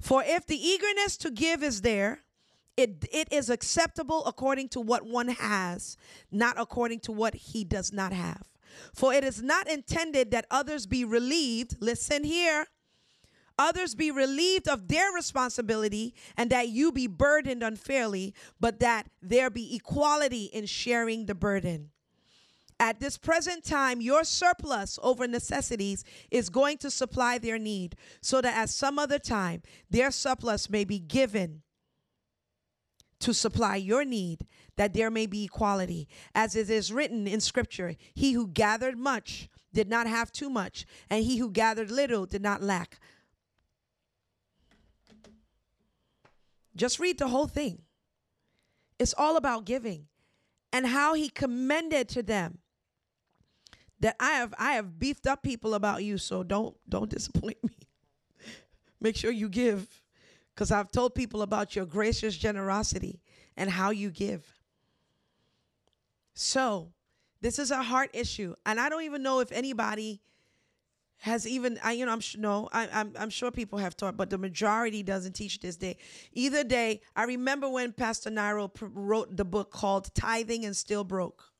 For 0.00 0.22
if 0.24 0.46
the 0.46 0.56
eagerness 0.56 1.16
to 1.18 1.30
give 1.30 1.62
is 1.62 1.80
there, 1.80 2.20
it, 2.76 3.06
it 3.10 3.32
is 3.32 3.48
acceptable 3.48 4.24
according 4.26 4.68
to 4.70 4.80
what 4.80 5.06
one 5.06 5.28
has, 5.28 5.96
not 6.30 6.60
according 6.60 7.00
to 7.00 7.12
what 7.12 7.34
he 7.34 7.64
does 7.64 7.92
not 7.92 8.12
have. 8.12 8.42
For 8.94 9.14
it 9.14 9.24
is 9.24 9.42
not 9.42 9.68
intended 9.68 10.30
that 10.32 10.46
others 10.50 10.86
be 10.86 11.02
relieved. 11.02 11.76
Listen 11.80 12.24
here 12.24 12.66
others 13.58 13.94
be 13.94 14.10
relieved 14.10 14.68
of 14.68 14.88
their 14.88 15.12
responsibility 15.12 16.14
and 16.36 16.50
that 16.50 16.68
you 16.68 16.92
be 16.92 17.06
burdened 17.06 17.62
unfairly, 17.62 18.34
but 18.60 18.80
that 18.80 19.08
there 19.22 19.50
be 19.50 19.74
equality 19.74 20.44
in 20.44 20.66
sharing 20.66 21.26
the 21.26 21.34
burden. 21.34 21.90
At 22.78 23.00
this 23.00 23.16
present 23.16 23.64
time, 23.64 24.02
your 24.02 24.22
surplus 24.24 24.98
over 25.02 25.26
necessities 25.26 26.04
is 26.30 26.50
going 26.50 26.76
to 26.78 26.90
supply 26.90 27.38
their 27.38 27.58
need, 27.58 27.96
so 28.20 28.42
that 28.42 28.54
at 28.54 28.68
some 28.68 28.98
other 28.98 29.18
time, 29.18 29.62
their 29.88 30.10
surplus 30.10 30.68
may 30.68 30.84
be 30.84 30.98
given 30.98 31.62
to 33.20 33.32
supply 33.32 33.76
your 33.76 34.04
need, 34.04 34.46
that 34.76 34.92
there 34.92 35.10
may 35.10 35.24
be 35.24 35.44
equality. 35.44 36.06
As 36.34 36.54
it 36.54 36.68
is 36.68 36.92
written 36.92 37.26
in 37.26 37.40
Scripture, 37.40 37.94
he 38.14 38.32
who 38.32 38.46
gathered 38.46 38.98
much 38.98 39.48
did 39.72 39.88
not 39.88 40.06
have 40.06 40.30
too 40.30 40.50
much, 40.50 40.84
and 41.08 41.24
he 41.24 41.38
who 41.38 41.50
gathered 41.50 41.90
little 41.90 42.26
did 42.26 42.42
not 42.42 42.62
lack. 42.62 43.00
Just 46.76 47.00
read 47.00 47.18
the 47.18 47.28
whole 47.28 47.46
thing. 47.46 47.82
It's 48.98 49.14
all 49.16 49.36
about 49.36 49.64
giving 49.64 50.06
and 50.72 50.86
how 50.86 51.14
he 51.14 51.28
commended 51.28 52.08
to 52.10 52.22
them 52.22 52.58
that 54.00 54.16
I 54.20 54.32
have 54.32 54.54
I 54.58 54.72
have 54.72 54.98
beefed 54.98 55.26
up 55.26 55.42
people 55.42 55.74
about 55.74 56.04
you, 56.04 56.18
so 56.18 56.42
don't 56.42 56.76
don't 56.88 57.10
disappoint 57.10 57.62
me. 57.64 57.76
Make 59.00 59.16
sure 59.16 59.30
you 59.30 59.48
give 59.48 60.02
cuz 60.54 60.70
I've 60.70 60.90
told 60.90 61.14
people 61.14 61.42
about 61.42 61.74
your 61.74 61.86
gracious 61.86 62.36
generosity 62.36 63.20
and 63.56 63.70
how 63.70 63.90
you 63.90 64.10
give. 64.10 64.60
So, 66.34 66.92
this 67.40 67.58
is 67.58 67.70
a 67.70 67.82
heart 67.82 68.10
issue, 68.12 68.54
and 68.66 68.78
I 68.78 68.90
don't 68.90 69.04
even 69.04 69.22
know 69.22 69.40
if 69.40 69.50
anybody 69.50 70.20
has 71.18 71.46
even 71.46 71.78
I 71.82 71.92
you 71.92 72.06
know 72.06 72.12
I'm 72.12 72.20
no 72.38 72.68
I, 72.72 72.88
I'm 72.92 73.12
I'm 73.18 73.30
sure 73.30 73.50
people 73.50 73.78
have 73.78 73.96
taught, 73.96 74.16
but 74.16 74.30
the 74.30 74.38
majority 74.38 75.02
doesn't 75.02 75.32
teach 75.32 75.60
this 75.60 75.76
day. 75.76 75.96
Either 76.32 76.62
day, 76.62 77.00
I 77.14 77.24
remember 77.24 77.68
when 77.68 77.92
Pastor 77.92 78.30
Nairo 78.30 78.70
wrote 78.80 79.36
the 79.36 79.44
book 79.44 79.70
called 79.70 80.14
"Tithing 80.14 80.64
and 80.64 80.76
Still 80.76 81.04
Broke," 81.04 81.52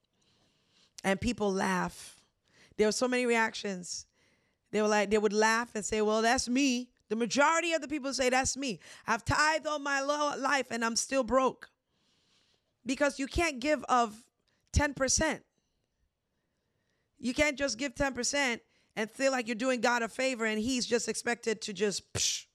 and 1.03 1.21
people 1.21 1.53
laugh. 1.53 2.21
There 2.77 2.87
were 2.87 2.93
so 2.93 3.09
many 3.09 3.25
reactions. 3.25 4.07
They 4.71 4.83
were 4.83 4.89
like 4.89 5.11
they 5.11 5.19
would 5.19 5.33
laugh 5.33 5.71
and 5.75 5.85
say, 5.85 6.03
"Well, 6.03 6.23
that's 6.23 6.49
me." 6.49 6.91
The 7.09 7.17
majority 7.17 7.73
of 7.73 7.81
the 7.81 7.89
people 7.89 8.13
say, 8.13 8.31
"That's 8.31 8.57
me. 8.57 8.81
I've 9.07 9.25
tithed 9.25 9.67
all 9.67 9.79
my 9.79 10.01
life 10.01 10.67
and 10.71 10.85
I'm 10.85 10.97
still 10.97 11.25
broke," 11.25 11.71
because 12.85 13.19
you 13.19 13.27
can't 13.27 13.59
give 13.59 13.85
of 13.85 14.25
ten 14.73 14.93
percent. 14.93 15.43
You 17.19 17.33
can't 17.33 17.57
just 17.57 17.79
give 17.79 17.95
ten 17.95 18.13
percent 18.13 18.61
and 18.97 19.11
feel 19.11 19.31
like 19.31 19.47
you're 19.47 19.55
doing 19.55 19.81
God 19.81 20.03
a 20.03 20.09
favor 20.09 20.45
and 20.45 20.59
he's 20.59 20.87
just 20.87 21.09
expected 21.09 21.61
to 21.63 21.73
just 21.73 22.13
psh. 22.15 22.47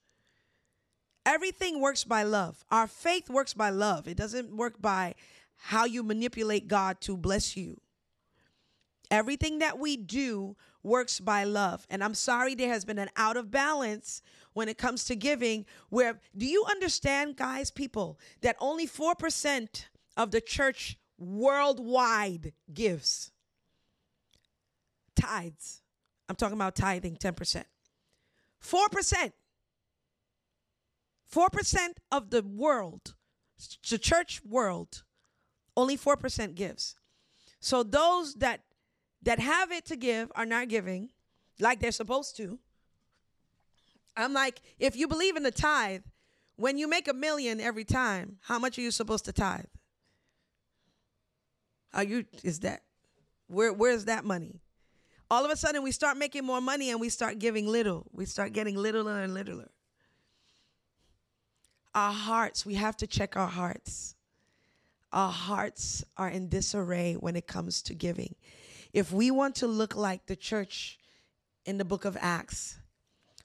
Everything 1.24 1.80
works 1.80 2.02
by 2.02 2.24
love. 2.24 2.64
Our 2.70 2.88
faith 2.88 3.30
works 3.30 3.54
by 3.54 3.70
love. 3.70 4.08
It 4.08 4.16
doesn't 4.16 4.56
work 4.56 4.82
by 4.82 5.14
how 5.56 5.84
you 5.84 6.02
manipulate 6.02 6.66
God 6.66 7.00
to 7.02 7.16
bless 7.16 7.56
you. 7.56 7.80
Everything 9.10 9.60
that 9.60 9.78
we 9.78 9.96
do 9.96 10.56
works 10.82 11.20
by 11.20 11.44
love. 11.44 11.86
And 11.90 12.02
I'm 12.02 12.14
sorry 12.14 12.54
there 12.54 12.70
has 12.70 12.84
been 12.84 12.98
an 12.98 13.10
out 13.16 13.36
of 13.36 13.50
balance 13.50 14.22
when 14.54 14.68
it 14.68 14.78
comes 14.78 15.04
to 15.04 15.14
giving. 15.14 15.64
Where 15.90 16.18
do 16.36 16.46
you 16.46 16.64
understand, 16.68 17.36
guys, 17.36 17.70
people, 17.70 18.18
that 18.40 18.56
only 18.58 18.88
4% 18.88 19.84
of 20.16 20.30
the 20.32 20.40
church 20.40 20.98
worldwide 21.18 22.52
gives? 22.72 23.30
Tithes. 25.14 25.81
I'm 26.32 26.36
talking 26.36 26.56
about 26.56 26.74
tithing 26.74 27.16
10%. 27.16 27.64
4%. 28.64 29.32
4% 31.30 31.88
of 32.10 32.30
the 32.30 32.42
world, 32.42 33.14
the 33.90 33.98
church 33.98 34.40
world, 34.42 35.02
only 35.76 35.98
4% 35.98 36.54
gives. 36.54 36.96
So 37.60 37.82
those 37.82 38.34
that 38.36 38.60
that 39.24 39.40
have 39.40 39.70
it 39.70 39.84
to 39.86 39.96
give 39.96 40.32
are 40.34 40.46
not 40.46 40.68
giving 40.68 41.10
like 41.60 41.80
they're 41.80 41.92
supposed 41.92 42.34
to. 42.38 42.58
I'm 44.16 44.32
like, 44.32 44.62
if 44.78 44.96
you 44.96 45.06
believe 45.06 45.36
in 45.36 45.42
the 45.42 45.50
tithe, 45.50 46.02
when 46.56 46.78
you 46.78 46.88
make 46.88 47.08
a 47.08 47.14
million 47.14 47.60
every 47.60 47.84
time, 47.84 48.38
how 48.40 48.58
much 48.58 48.78
are 48.78 48.82
you 48.82 48.90
supposed 48.90 49.26
to 49.26 49.32
tithe? 49.32 49.66
Are 51.92 52.04
you 52.04 52.24
is 52.42 52.60
that 52.60 52.84
where 53.48 53.72
where's 53.72 54.06
that 54.06 54.24
money? 54.24 54.61
All 55.32 55.44
of 55.46 55.50
a 55.50 55.56
sudden 55.56 55.82
we 55.82 55.92
start 55.92 56.18
making 56.18 56.44
more 56.44 56.60
money 56.60 56.90
and 56.90 57.00
we 57.00 57.08
start 57.08 57.38
giving 57.38 57.66
little. 57.66 58.06
We 58.12 58.26
start 58.26 58.52
getting 58.52 58.76
littler 58.76 59.20
and 59.22 59.32
littler. 59.32 59.70
Our 61.94 62.12
hearts, 62.12 62.66
we 62.66 62.74
have 62.74 62.96
to 62.98 63.06
check 63.06 63.34
our 63.36 63.48
hearts. 63.48 64.14
Our 65.10 65.32
hearts 65.32 66.04
are 66.18 66.28
in 66.28 66.48
disarray 66.48 67.14
when 67.14 67.34
it 67.34 67.46
comes 67.46 67.80
to 67.82 67.94
giving. 67.94 68.34
If 68.92 69.10
we 69.10 69.30
want 69.30 69.54
to 69.56 69.66
look 69.66 69.96
like 69.96 70.26
the 70.26 70.36
church 70.36 70.98
in 71.64 71.78
the 71.78 71.84
book 71.84 72.04
of 72.04 72.16
Acts. 72.20 72.78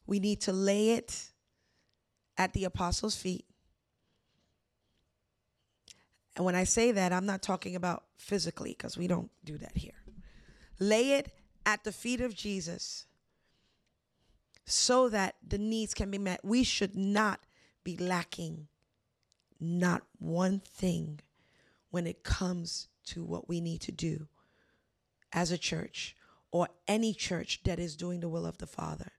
We 0.05 0.19
need 0.19 0.41
to 0.41 0.53
lay 0.53 0.91
it 0.91 1.31
at 2.38 2.53
the 2.53 2.65
apostles' 2.65 3.15
feet. 3.15 3.45
And 6.35 6.45
when 6.45 6.55
I 6.55 6.65
say 6.65 6.91
that, 6.91 7.11
I'm 7.11 7.25
not 7.25 7.41
talking 7.41 7.75
about 7.75 8.03
physically 8.17 8.75
because 8.77 8.97
we 8.97 9.07
don't 9.07 9.31
do 9.43 9.57
that 9.57 9.75
here. 9.75 9.93
Lay 10.79 11.13
it 11.13 11.31
at 11.68 11.84
the 11.84 11.91
feet 11.91 12.22
of 12.22 12.34
Jesus 12.34 13.05
so 14.65 15.09
that 15.09 15.36
the 15.45 15.57
needs 15.57 15.93
can 15.93 16.09
be 16.09 16.18
met. 16.18 16.43
We 16.43 16.63
should 16.63 16.95
not 16.95 17.41
be 17.84 17.97
lacking 17.97 18.68
not 19.59 20.03
one 20.18 20.61
thing 20.61 21.20
when 21.91 22.07
it 22.07 22.24
comes 22.24 22.88
to 23.07 23.24
what 23.24 23.49
we 23.49 23.59
need 23.59 23.82
to 23.82 23.91
do 23.91 24.28
as 25.34 25.51
a 25.51 25.57
church 25.57 26.15
or 26.51 26.70
any 26.88 27.13
church 27.13 27.61
that 27.65 27.80
is 27.80 27.97
doing 27.97 28.22
the 28.22 28.30
will 28.30 28.45
of 28.45 28.59
the 28.59 28.68
Father. 28.68 29.11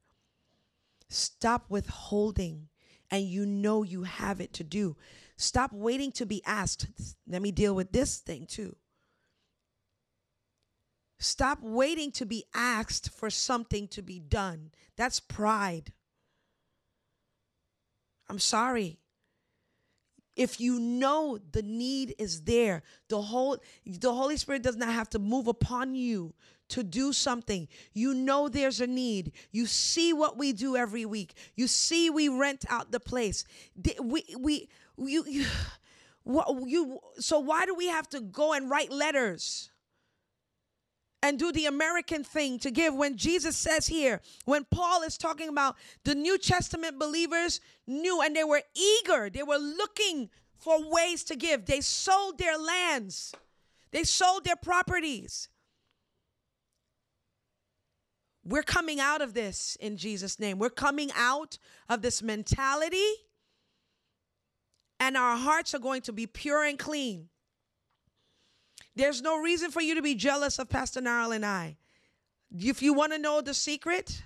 Stop 1.11 1.67
withholding, 1.69 2.69
and 3.11 3.25
you 3.25 3.45
know 3.45 3.83
you 3.83 4.05
have 4.05 4.41
it 4.41 4.55
to 4.55 4.65
do. 4.65 4.97
Stop 5.37 5.73
waiting 5.73 6.13
to 6.13 6.25
be 6.25 6.43
asked. 6.47 6.87
Let 7.27 7.43
me 7.43 7.53
deal 7.53 7.75
with 7.75 7.93
this 7.93 8.19
thing 8.19 8.47
too. 8.47 8.75
Stop 11.19 11.59
waiting 11.63 12.13
to 12.13 12.25
be 12.25 12.45
asked 12.55 13.11
for 13.11 13.29
something 13.29 13.89
to 13.89 14.03
be 14.03 14.21
done. 14.21 14.71
That's 14.97 15.19
pride. 15.19 15.93
I'm 18.29 18.39
sorry. 18.39 18.99
If 20.37 20.61
you 20.61 20.79
know 20.79 21.39
the 21.51 21.63
need 21.63 22.15
is 22.19 22.43
there 22.43 22.85
the 23.09 23.21
whole 23.21 23.59
the 23.85 24.13
holy 24.13 24.37
spirit 24.37 24.63
does 24.63 24.77
not 24.77 24.91
have 24.91 25.11
to 25.11 25.19
move 25.19 25.49
upon 25.49 25.97
you 25.97 26.35
to 26.69 26.85
do 26.85 27.13
something. 27.13 27.67
You 27.93 28.15
know 28.15 28.49
there's 28.49 28.81
a 28.81 28.87
need. 28.87 29.33
You 29.51 29.67
see 29.67 30.13
what 30.13 30.37
we 30.37 30.53
do 30.53 30.77
every 30.77 31.05
week. 31.05 31.35
You 31.57 31.67
see 31.67 32.11
we 32.11 32.29
rent 32.29 32.65
out 32.69 32.93
the 32.93 33.01
place. 33.01 33.45
We 34.01 34.23
we 34.39 34.69
you 34.97 35.25
you, 35.27 35.45
you 36.67 37.01
so 37.19 37.41
why 37.41 37.67
do 37.67 37.75
we 37.75 37.89
have 37.89 38.09
to 38.11 38.21
go 38.21 38.53
and 38.53 38.71
write 38.71 38.93
letters 38.93 39.71
and 41.23 41.39
do 41.39 41.51
the 41.51 41.67
American 41.67 42.23
thing 42.23 42.59
to 42.61 42.71
give 42.71 42.95
when 42.95 43.17
Jesus 43.17 43.57
says 43.57 43.87
here, 43.87 44.21
when 44.45 44.65
Paul 44.65 45.03
is 45.03 45.19
talking 45.19 45.49
about 45.49 45.77
the 46.05 46.15
New 46.15 46.39
Testament 46.39 46.99
believers 46.99 47.61
knew 47.87 48.23
and 48.23 48.35
they 48.37 48.45
were 48.45 48.63
eager, 48.75 49.29
they 49.29 49.43
were 49.43 49.59
looking 49.59 50.31
for 50.57 50.79
ways 50.91 51.25
to 51.25 51.37
give. 51.37 51.67
They 51.67 51.81
sold 51.81 52.39
their 52.39 52.59
lands, 52.59 53.35
they 53.91 54.05
sold 54.05 54.45
their 54.45 54.57
properties. 54.57 55.49
We're 58.45 58.63
coming 58.63 58.99
out 58.99 59.21
of 59.21 59.35
this 59.35 59.77
in 59.79 59.99
Jesus' 59.99 60.41
name. 60.41 60.59
We're 60.59 60.71
coming 60.71 61.11
out 61.15 61.59
of 61.87 62.01
this 62.01 62.23
mentality, 62.23 63.11
and 64.99 65.19
our 65.19 65.37
hearts 65.37 65.75
are 65.75 65.79
going 65.79 66.01
to 66.03 66.13
be 66.15 66.27
pure 66.27 66.65
and 66.65 66.79
clean. 66.79 67.29
There's 68.99 69.23
no 69.23 69.41
reason 69.41 69.71
for 69.71 69.81
you 69.81 69.95
to 69.95 70.03
be 70.03 70.17
jealous 70.17 70.59
of 70.59 70.69
Pastor 70.69 71.01
Narl 71.01 71.33
and 71.33 71.47
I. 71.47 71.77
If 72.51 72.83
you 72.83 72.93
want 72.93 73.13
to 73.13 73.19
know 73.19 73.41
the 73.41 73.55
secret, 73.55 74.25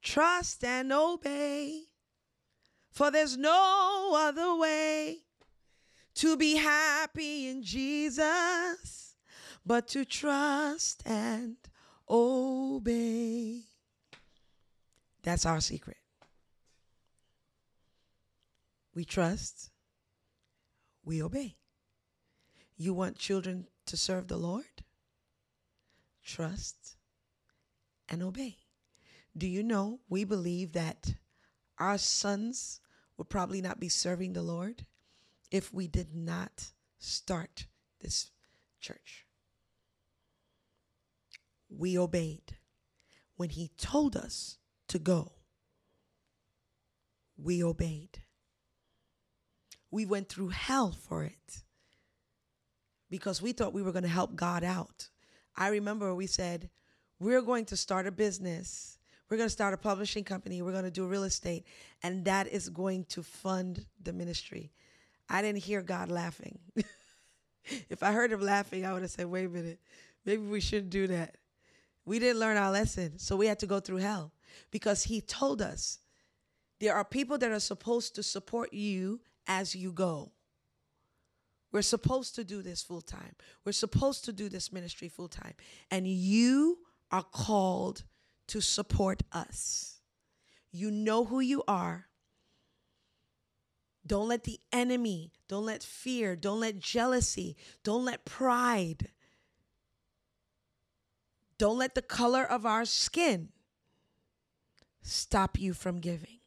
trust 0.00 0.62
and 0.62 0.92
obey. 0.92 1.86
For 2.92 3.10
there's 3.10 3.36
no 3.36 4.12
other 4.16 4.54
way 4.54 5.18
to 6.14 6.36
be 6.36 6.54
happy 6.54 7.48
in 7.48 7.64
Jesus 7.64 9.16
but 9.66 9.88
to 9.88 10.04
trust 10.04 11.02
and 11.04 11.56
obey. 12.08 13.62
That's 15.24 15.46
our 15.46 15.60
secret. 15.60 15.98
We 18.94 19.04
trust, 19.04 19.72
we 21.04 21.20
obey. 21.20 21.56
You 22.80 22.94
want 22.94 23.18
children 23.18 23.66
to 23.84 23.96
serve 23.98 24.28
the 24.28 24.38
Lord? 24.38 24.64
Trust 26.24 26.96
and 28.08 28.22
obey. 28.22 28.56
Do 29.36 29.46
you 29.46 29.62
know 29.62 30.00
we 30.08 30.24
believe 30.24 30.72
that 30.72 31.12
our 31.78 31.98
sons 31.98 32.80
would 33.18 33.28
probably 33.28 33.60
not 33.60 33.80
be 33.80 33.90
serving 33.90 34.32
the 34.32 34.40
Lord 34.40 34.86
if 35.50 35.74
we 35.74 35.88
did 35.88 36.14
not 36.14 36.72
start 36.98 37.66
this 38.00 38.30
church? 38.80 39.26
We 41.68 41.98
obeyed 41.98 42.56
when 43.36 43.50
He 43.50 43.72
told 43.76 44.16
us 44.16 44.56
to 44.88 44.98
go. 44.98 45.32
We 47.36 47.62
obeyed. 47.62 48.22
We 49.90 50.06
went 50.06 50.30
through 50.30 50.48
hell 50.48 50.92
for 50.92 51.24
it 51.24 51.62
because 53.10 53.42
we 53.42 53.52
thought 53.52 53.72
we 53.72 53.82
were 53.82 53.92
going 53.92 54.04
to 54.04 54.08
help 54.08 54.36
God 54.36 54.64
out. 54.64 55.08
I 55.56 55.68
remember 55.68 56.14
we 56.14 56.26
said, 56.26 56.70
we're 57.18 57.42
going 57.42 57.66
to 57.66 57.76
start 57.76 58.06
a 58.06 58.12
business. 58.12 58.98
We're 59.28 59.36
going 59.36 59.48
to 59.48 59.52
start 59.52 59.74
a 59.74 59.76
publishing 59.78 60.24
company. 60.24 60.62
We're 60.62 60.72
going 60.72 60.84
to 60.84 60.90
do 60.90 61.06
real 61.06 61.24
estate. 61.24 61.66
And 62.02 62.24
that 62.24 62.48
is 62.48 62.68
going 62.68 63.04
to 63.10 63.22
fund 63.22 63.84
the 64.02 64.12
ministry. 64.12 64.72
I 65.28 65.42
didn't 65.42 65.62
hear 65.62 65.82
God 65.82 66.10
laughing. 66.10 66.58
if 67.64 68.02
I 68.02 68.12
heard 68.12 68.32
him 68.32 68.40
laughing, 68.40 68.86
I 68.86 68.92
would 68.92 69.02
have 69.02 69.10
said, 69.10 69.26
wait 69.26 69.46
a 69.46 69.48
minute, 69.48 69.80
maybe 70.24 70.42
we 70.42 70.60
shouldn't 70.60 70.90
do 70.90 71.06
that. 71.08 71.36
We 72.04 72.18
didn't 72.18 72.40
learn 72.40 72.56
our 72.56 72.70
lesson. 72.70 73.18
So 73.18 73.36
we 73.36 73.46
had 73.46 73.58
to 73.60 73.66
go 73.66 73.80
through 73.80 73.98
hell 73.98 74.32
because 74.70 75.04
he 75.04 75.20
told 75.20 75.60
us 75.60 75.98
there 76.80 76.94
are 76.94 77.04
people 77.04 77.38
that 77.38 77.52
are 77.52 77.60
supposed 77.60 78.14
to 78.14 78.22
support 78.22 78.72
you 78.72 79.20
as 79.46 79.74
you 79.74 79.92
go. 79.92 80.32
We're 81.72 81.82
supposed 81.82 82.34
to 82.34 82.44
do 82.44 82.62
this 82.62 82.82
full 82.82 83.00
time. 83.00 83.34
We're 83.64 83.72
supposed 83.72 84.24
to 84.24 84.32
do 84.32 84.48
this 84.48 84.72
ministry 84.72 85.08
full 85.08 85.28
time. 85.28 85.54
And 85.90 86.06
you 86.06 86.78
are 87.10 87.22
called 87.22 88.04
to 88.48 88.60
support 88.60 89.22
us. 89.32 90.00
You 90.72 90.90
know 90.90 91.24
who 91.24 91.40
you 91.40 91.62
are. 91.68 92.06
Don't 94.06 94.28
let 94.28 94.44
the 94.44 94.58
enemy, 94.72 95.30
don't 95.46 95.66
let 95.66 95.82
fear, 95.82 96.34
don't 96.34 96.58
let 96.58 96.78
jealousy, 96.78 97.56
don't 97.84 98.04
let 98.04 98.24
pride, 98.24 99.10
don't 101.58 101.78
let 101.78 101.94
the 101.94 102.02
color 102.02 102.42
of 102.42 102.64
our 102.64 102.84
skin 102.86 103.50
stop 105.02 105.60
you 105.60 105.74
from 105.74 106.00
giving. 106.00 106.38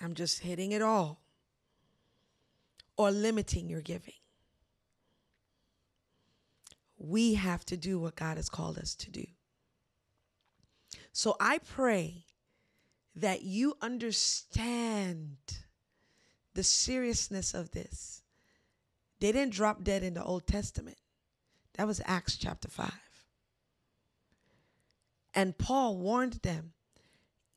I'm 0.00 0.14
just 0.14 0.40
hitting 0.40 0.72
it 0.72 0.82
all 0.82 1.25
or 2.96 3.10
limiting 3.10 3.68
your 3.68 3.82
giving. 3.82 4.14
We 6.98 7.34
have 7.34 7.64
to 7.66 7.76
do 7.76 7.98
what 7.98 8.16
God 8.16 8.36
has 8.36 8.48
called 8.48 8.78
us 8.78 8.94
to 8.96 9.10
do. 9.10 9.24
So 11.12 11.36
I 11.40 11.58
pray 11.58 12.24
that 13.14 13.42
you 13.42 13.76
understand 13.80 15.36
the 16.54 16.62
seriousness 16.62 17.54
of 17.54 17.70
this. 17.70 18.22
They 19.20 19.32
didn't 19.32 19.54
drop 19.54 19.82
dead 19.82 20.02
in 20.02 20.14
the 20.14 20.24
Old 20.24 20.46
Testament. 20.46 20.98
That 21.74 21.86
was 21.86 22.00
Acts 22.04 22.36
chapter 22.36 22.68
5. 22.68 22.90
And 25.34 25.56
Paul 25.56 25.98
warned 25.98 26.40
them, 26.42 26.72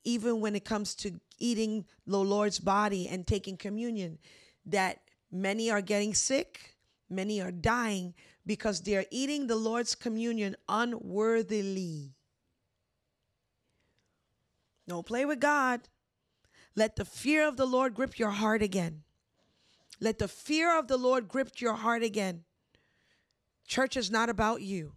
even 0.04 0.42
when 0.42 0.56
it 0.56 0.66
comes 0.66 0.96
to 0.96 1.20
eating 1.38 1.86
the 2.06 2.18
Lord's 2.18 2.60
body 2.60 3.08
and 3.08 3.26
taking 3.26 3.56
communion, 3.56 4.20
that 4.66 5.00
Many 5.32 5.70
are 5.70 5.82
getting 5.82 6.14
sick, 6.14 6.76
many 7.10 7.42
are 7.42 7.52
dying 7.52 8.14
because 8.46 8.82
they 8.82 8.96
are 8.96 9.06
eating 9.12 9.48
the 9.48 9.56
Lord's 9.56 9.94
communion 9.96 10.56
unworthily. 10.68 12.16
Don't 14.88 15.06
play 15.06 15.26
with 15.26 15.40
God. 15.40 15.82
Let 16.76 16.96
the 16.96 17.06
fear 17.06 17.48
of 17.48 17.58
the 17.58 17.66
Lord 17.66 17.94
grip 17.94 18.18
your 18.18 18.32
heart 18.32 18.64
again. 18.64 19.04
Let 20.00 20.18
the 20.18 20.28
fear 20.28 20.78
of 20.78 20.88
the 20.88 20.98
Lord 20.98 21.28
grip 21.28 21.62
your 21.62 21.76
heart 21.76 22.04
again. 22.04 22.44
Church 23.68 23.96
is 23.96 24.10
not 24.10 24.30
about 24.30 24.62
you. 24.62 24.94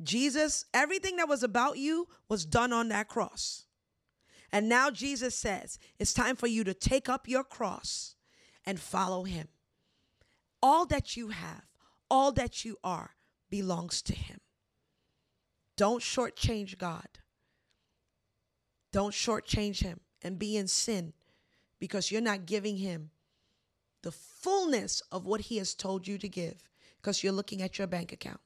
Jesus, 0.00 0.66
everything 0.72 1.16
that 1.16 1.28
was 1.28 1.42
about 1.42 1.78
you 1.78 2.06
was 2.28 2.44
done 2.44 2.72
on 2.72 2.90
that 2.90 3.08
cross. 3.08 3.64
And 4.52 4.68
now 4.68 4.90
Jesus 4.90 5.34
says, 5.34 5.78
it's 5.98 6.14
time 6.14 6.36
for 6.36 6.46
you 6.46 6.62
to 6.62 6.74
take 6.74 7.08
up 7.08 7.26
your 7.26 7.42
cross 7.42 8.14
and 8.68 8.78
follow 8.78 9.24
him. 9.24 9.48
All 10.62 10.84
that 10.86 11.16
you 11.16 11.28
have, 11.28 11.62
all 12.10 12.32
that 12.32 12.64
you 12.64 12.76
are, 12.84 13.16
belongs 13.48 14.02
to 14.02 14.14
him. 14.14 14.38
Don't 15.76 16.02
shortchange 16.02 16.76
God. 16.76 17.08
Don't 18.92 19.14
shortchange 19.14 19.82
him 19.82 20.00
and 20.20 20.38
be 20.38 20.56
in 20.56 20.68
sin 20.68 21.14
because 21.78 22.12
you're 22.12 22.20
not 22.20 22.44
giving 22.44 22.76
him 22.76 23.10
the 24.02 24.12
fullness 24.12 25.00
of 25.10 25.24
what 25.24 25.40
he 25.42 25.56
has 25.56 25.74
told 25.74 26.06
you 26.06 26.18
to 26.18 26.28
give 26.28 26.62
because 27.00 27.22
you're 27.22 27.32
looking 27.32 27.62
at 27.62 27.78
your 27.78 27.86
bank 27.86 28.12
account. 28.12 28.40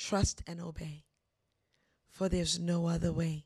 trust 0.00 0.42
and 0.46 0.60
obey. 0.60 1.04
For 2.08 2.28
there's 2.28 2.58
no 2.58 2.88
other 2.88 3.12
way 3.12 3.44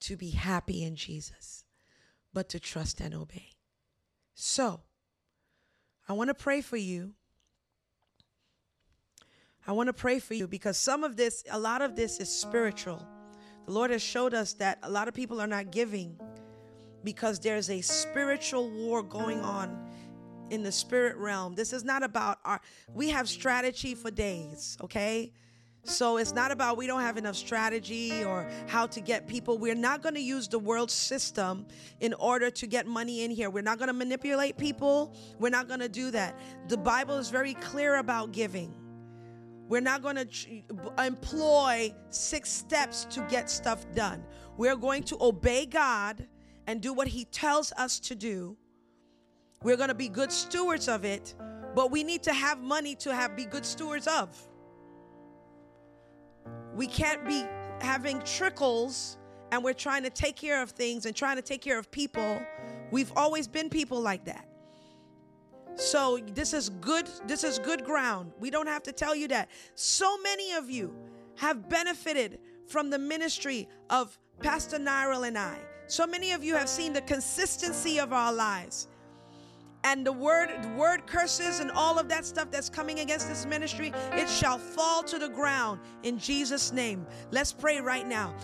to 0.00 0.16
be 0.16 0.30
happy 0.30 0.84
in 0.84 0.94
Jesus 0.94 1.63
but 2.34 2.48
to 2.50 2.60
trust 2.60 3.00
and 3.00 3.14
obey. 3.14 3.50
So, 4.34 4.80
I 6.08 6.12
want 6.12 6.28
to 6.28 6.34
pray 6.34 6.60
for 6.60 6.76
you. 6.76 7.12
I 9.66 9.72
want 9.72 9.86
to 9.86 9.94
pray 9.94 10.18
for 10.18 10.34
you 10.34 10.46
because 10.46 10.76
some 10.76 11.04
of 11.04 11.16
this, 11.16 11.44
a 11.50 11.58
lot 11.58 11.80
of 11.80 11.96
this 11.96 12.20
is 12.20 12.28
spiritual. 12.28 13.06
The 13.64 13.72
Lord 13.72 13.90
has 13.90 14.02
showed 14.02 14.34
us 14.34 14.52
that 14.54 14.78
a 14.82 14.90
lot 14.90 15.08
of 15.08 15.14
people 15.14 15.40
are 15.40 15.46
not 15.46 15.70
giving 15.70 16.20
because 17.02 17.38
there's 17.38 17.70
a 17.70 17.80
spiritual 17.80 18.68
war 18.70 19.02
going 19.02 19.40
on 19.40 19.78
in 20.50 20.62
the 20.62 20.72
spirit 20.72 21.16
realm. 21.16 21.54
This 21.54 21.72
is 21.72 21.84
not 21.84 22.02
about 22.02 22.38
our, 22.44 22.60
we 22.92 23.08
have 23.10 23.28
strategy 23.28 23.94
for 23.94 24.10
days, 24.10 24.76
okay? 24.82 25.32
So 25.84 26.16
it's 26.16 26.32
not 26.32 26.50
about 26.50 26.78
we 26.78 26.86
don't 26.86 27.02
have 27.02 27.18
enough 27.18 27.36
strategy 27.36 28.24
or 28.24 28.48
how 28.66 28.86
to 28.86 29.00
get 29.00 29.26
people. 29.26 29.58
We're 29.58 29.74
not 29.74 30.02
going 30.02 30.14
to 30.14 30.20
use 30.20 30.48
the 30.48 30.58
world 30.58 30.90
system 30.90 31.66
in 32.00 32.14
order 32.14 32.50
to 32.50 32.66
get 32.66 32.86
money 32.86 33.22
in 33.22 33.30
here. 33.30 33.50
We're 33.50 33.62
not 33.62 33.78
going 33.78 33.88
to 33.88 33.94
manipulate 33.94 34.56
people. 34.56 35.14
We're 35.38 35.50
not 35.50 35.68
going 35.68 35.80
to 35.80 35.88
do 35.88 36.10
that. 36.12 36.38
The 36.68 36.78
Bible 36.78 37.18
is 37.18 37.28
very 37.28 37.54
clear 37.54 37.96
about 37.96 38.32
giving. 38.32 38.74
We're 39.68 39.82
not 39.82 40.02
going 40.02 40.16
to 40.16 40.62
employ 40.98 41.94
six 42.08 42.50
steps 42.50 43.04
to 43.06 43.26
get 43.28 43.50
stuff 43.50 43.84
done. 43.94 44.24
We're 44.56 44.76
going 44.76 45.02
to 45.04 45.18
obey 45.20 45.66
God 45.66 46.26
and 46.66 46.80
do 46.80 46.94
what 46.94 47.08
He 47.08 47.26
tells 47.26 47.72
us 47.72 48.00
to 48.00 48.14
do. 48.14 48.56
We're 49.62 49.76
going 49.76 49.88
to 49.88 49.94
be 49.94 50.08
good 50.08 50.32
stewards 50.32 50.88
of 50.88 51.04
it, 51.04 51.34
but 51.74 51.90
we 51.90 52.04
need 52.04 52.22
to 52.24 52.32
have 52.32 52.60
money 52.60 52.94
to 52.96 53.14
have 53.14 53.36
be 53.36 53.44
good 53.44 53.66
stewards 53.66 54.06
of. 54.06 54.36
We 56.74 56.86
can't 56.86 57.24
be 57.26 57.44
having 57.80 58.20
trickles 58.22 59.18
and 59.52 59.62
we're 59.62 59.72
trying 59.72 60.02
to 60.02 60.10
take 60.10 60.36
care 60.36 60.62
of 60.62 60.70
things 60.70 61.06
and 61.06 61.14
trying 61.14 61.36
to 61.36 61.42
take 61.42 61.60
care 61.60 61.78
of 61.78 61.90
people. 61.90 62.42
We've 62.90 63.12
always 63.16 63.46
been 63.46 63.70
people 63.70 64.00
like 64.00 64.24
that. 64.24 64.48
So 65.76 66.18
this 66.34 66.52
is 66.52 66.68
good 66.68 67.08
this 67.26 67.44
is 67.44 67.58
good 67.58 67.84
ground. 67.84 68.32
We 68.38 68.50
don't 68.50 68.68
have 68.68 68.82
to 68.84 68.92
tell 68.92 69.14
you 69.14 69.28
that. 69.28 69.48
So 69.74 70.18
many 70.18 70.52
of 70.52 70.70
you 70.70 70.94
have 71.36 71.68
benefited 71.68 72.38
from 72.66 72.90
the 72.90 72.98
ministry 72.98 73.68
of 73.90 74.18
Pastor 74.40 74.78
Nyril 74.78 75.26
and 75.26 75.36
I. 75.36 75.58
So 75.86 76.06
many 76.06 76.32
of 76.32 76.42
you 76.42 76.54
have 76.54 76.68
seen 76.68 76.92
the 76.92 77.02
consistency 77.02 77.98
of 77.98 78.12
our 78.12 78.32
lives 78.32 78.88
and 79.84 80.04
the 80.04 80.12
word 80.12 80.48
word 80.76 81.06
curses 81.06 81.60
and 81.60 81.70
all 81.70 81.98
of 81.98 82.08
that 82.08 82.24
stuff 82.24 82.50
that's 82.50 82.68
coming 82.68 83.00
against 83.00 83.28
this 83.28 83.46
ministry 83.46 83.92
it 84.12 84.28
shall 84.28 84.58
fall 84.58 85.02
to 85.02 85.18
the 85.18 85.28
ground 85.28 85.78
in 86.02 86.18
jesus 86.18 86.72
name. 86.72 87.06
Let's 87.30 87.52
pray 87.52 87.80
right 87.80 88.06
now. 88.06 88.34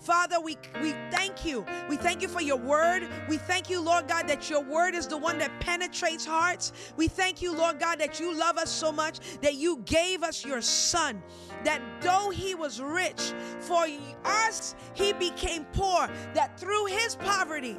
Father 0.00 0.40
we 0.40 0.56
we 0.80 0.92
thank 1.10 1.44
you. 1.44 1.66
We 1.88 1.96
thank 1.96 2.22
you 2.22 2.28
for 2.28 2.40
your 2.40 2.56
word. 2.56 3.08
We 3.28 3.36
thank 3.36 3.70
you 3.70 3.80
lord 3.80 4.08
god 4.08 4.26
that 4.28 4.48
your 4.50 4.62
word 4.62 4.94
is 4.94 5.06
the 5.06 5.18
one 5.18 5.38
that 5.38 5.60
penetrates 5.60 6.24
hearts. 6.24 6.72
We 6.96 7.08
thank 7.08 7.42
you 7.42 7.54
lord 7.54 7.78
god 7.78 8.00
that 8.00 8.18
you 8.18 8.34
love 8.34 8.56
us 8.56 8.70
so 8.70 8.90
much 8.90 9.20
that 9.42 9.54
you 9.54 9.82
gave 9.84 10.22
us 10.22 10.44
your 10.44 10.62
son 10.62 11.22
that 11.64 11.80
though 12.00 12.30
he 12.30 12.54
was 12.54 12.80
rich 12.80 13.32
for 13.60 13.86
us 14.24 14.74
he 14.94 15.12
became 15.14 15.64
poor 15.72 16.08
that 16.34 16.58
through 16.58 16.85
his 16.86 17.16
poverty 17.16 17.76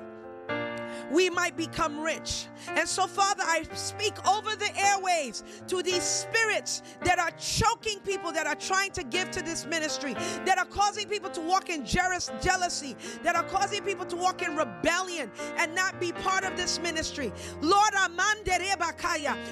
we 1.11 1.29
might 1.29 1.55
become 1.55 1.99
rich. 1.99 2.47
And 2.69 2.87
so, 2.87 3.07
Father, 3.07 3.43
I 3.45 3.63
speak 3.73 4.13
over 4.27 4.55
the 4.55 4.65
airwaves 4.65 5.43
to 5.67 5.81
these 5.81 6.03
spirits 6.03 6.81
that 7.03 7.19
are 7.19 7.31
choking 7.39 7.99
people 7.99 8.31
that 8.31 8.47
are 8.47 8.55
trying 8.55 8.91
to 8.91 9.03
give 9.03 9.31
to 9.31 9.41
this 9.41 9.65
ministry, 9.65 10.13
that 10.45 10.57
are 10.57 10.65
causing 10.65 11.07
people 11.07 11.29
to 11.31 11.41
walk 11.41 11.69
in 11.69 11.85
jealousy, 11.85 12.95
that 13.23 13.35
are 13.35 13.43
causing 13.43 13.83
people 13.83 14.05
to 14.05 14.15
walk 14.15 14.41
in 14.41 14.55
rebellion 14.55 15.31
and 15.57 15.73
not 15.73 15.99
be 15.99 16.11
part 16.11 16.43
of 16.43 16.57
this 16.57 16.79
ministry. 16.79 17.31
Lord, 17.61 17.93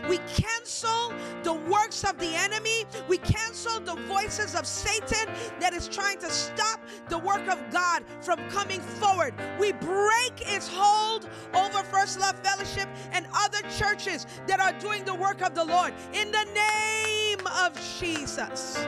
we 0.09 0.17
cancel 0.17 1.13
the 1.43 1.53
works 1.53 2.03
of 2.03 2.17
the 2.19 2.33
enemy, 2.35 2.85
we 3.07 3.17
cancel 3.19 3.79
the 3.79 3.95
voices 4.07 4.55
of 4.55 4.65
Satan 4.65 5.33
that 5.59 5.73
is 5.73 5.87
trying 5.87 6.19
to 6.19 6.29
stop 6.29 6.81
the 7.09 7.17
work 7.17 7.47
of 7.47 7.59
God 7.71 8.03
from 8.21 8.39
coming 8.49 8.81
forward. 8.81 9.33
We 9.59 9.71
break 9.73 10.33
its 10.41 10.67
hold 10.67 11.29
over 11.53 11.83
First 11.83 12.19
Love 12.19 12.37
Fellowship 12.39 12.87
and 13.11 13.25
other 13.33 13.61
churches 13.77 14.25
that 14.47 14.59
are 14.59 14.73
doing 14.79 15.03
the 15.05 15.15
work 15.15 15.41
of 15.41 15.55
the 15.55 15.63
Lord. 15.63 15.93
In 16.13 16.31
the 16.31 16.45
name 16.53 17.39
of 17.47 17.73
Jesus. 17.99 18.85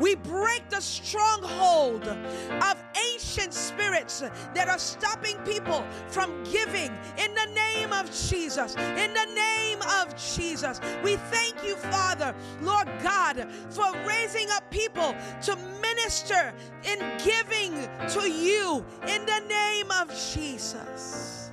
We 0.00 0.14
break 0.14 0.68
the 0.70 0.80
stronghold 0.80 2.08
of 2.08 2.84
ancient 3.12 3.52
spirits 3.52 4.20
that 4.54 4.68
are 4.68 4.78
stopping 4.78 5.36
people 5.44 5.84
from 6.08 6.42
giving 6.44 6.90
in 7.18 7.34
the 7.34 7.46
name 7.54 7.92
of 7.92 8.10
Jesus. 8.10 8.74
In 8.76 9.12
the 9.12 9.26
name 9.34 9.82
of 9.82 10.16
Jesus. 10.16 10.80
We 11.04 11.16
thank 11.16 11.62
you, 11.62 11.76
Father, 11.76 12.34
Lord 12.62 12.88
God, 13.02 13.46
for 13.68 13.92
raising 14.06 14.48
up 14.50 14.70
people 14.70 15.14
to 15.42 15.56
minister 15.82 16.54
in 16.84 16.98
giving 17.22 17.86
to 18.08 18.30
you 18.30 18.84
in 19.06 19.26
the 19.26 19.40
name 19.48 19.90
of 19.90 20.08
Jesus. 20.32 21.50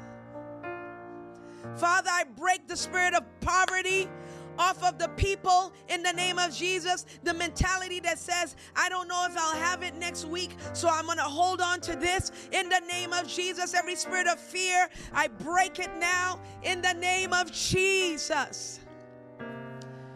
Father, 1.76 2.10
I 2.12 2.24
break 2.24 2.68
the 2.68 2.78
spirit 2.78 3.14
of 3.14 3.24
poverty 3.42 4.10
off 4.58 4.84
of 4.84 4.98
the 4.98 5.10
people 5.10 5.74
in 5.90 6.04
the 6.04 6.12
name 6.14 6.40
of 6.40 6.54
Jesus. 6.54 7.06
The 7.24 7.34
mentality 7.34 8.00
that 8.02 8.20
says, 8.20 8.56
I 8.76 8.90
don't 8.90 9.08
know 9.08 9.26
if 9.30 9.38
I'll 9.38 9.60
have 9.60 9.84
it 9.84 9.96
next 9.96 10.26
week, 10.26 10.56
so 10.74 10.90
I'm 10.90 11.06
going 11.06 11.18
to 11.18 11.24
hold 11.24 11.62
on 11.62 11.82
to 11.82 11.96
this 11.96 12.32
in 12.52 12.70
the 12.70 12.82
name 12.88 13.14
of 13.14 13.28
Jesus. 13.28 13.74
Every 13.74 13.96
spirit 13.96 14.28
of 14.28 14.40
fear, 14.40 14.90
I 15.14 15.28
break 15.28 15.80
it 15.80 15.92
now 16.00 16.40
in 16.64 16.82
the 16.82 16.94
name 16.94 17.34
of 17.34 17.52
Jesus. 17.52 18.80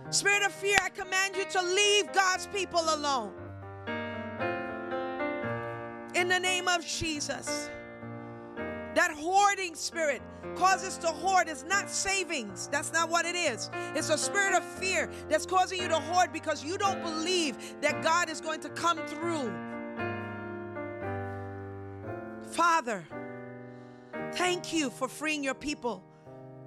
Spirit 0.10 0.44
of 0.44 0.52
fear, 0.52 0.78
I 0.84 0.90
command 0.90 1.36
you 1.38 1.46
to 1.46 1.62
leave 1.62 2.12
God's 2.12 2.48
people 2.48 2.84
alone. 2.90 3.34
In 6.14 6.28
the 6.28 6.40
name 6.40 6.68
of 6.68 6.86
Jesus. 6.86 7.70
That 8.96 9.12
hoarding 9.12 9.76
spirit 9.76 10.22
causes 10.56 10.98
to 11.00 11.08
hoard 11.08 11.48
is 11.48 11.64
not 11.64 11.90
savings. 11.90 12.68
That's 12.72 12.92
not 12.92 13.10
what 13.10 13.26
it 13.26 13.36
is. 13.36 13.70
It's 13.96 14.10
a 14.10 14.18
spirit 14.18 14.54
of 14.54 14.64
fear 14.64 15.10
that's 15.30 15.46
causing 15.46 15.82
you 15.82 15.88
to 15.88 16.00
hoard 16.00 16.34
because 16.34 16.64
you 16.64 16.78
don't 16.78 17.02
believe 17.02 17.58
that 17.82 18.02
God 18.04 18.30
is 18.30 18.42
going 18.42 18.60
to 18.62 18.70
come 18.70 18.98
through. 19.08 19.54
Father, 22.52 23.08
thank 24.34 24.74
you 24.74 24.90
for 24.90 25.08
freeing 25.08 25.44
your 25.44 25.54
people 25.54 26.04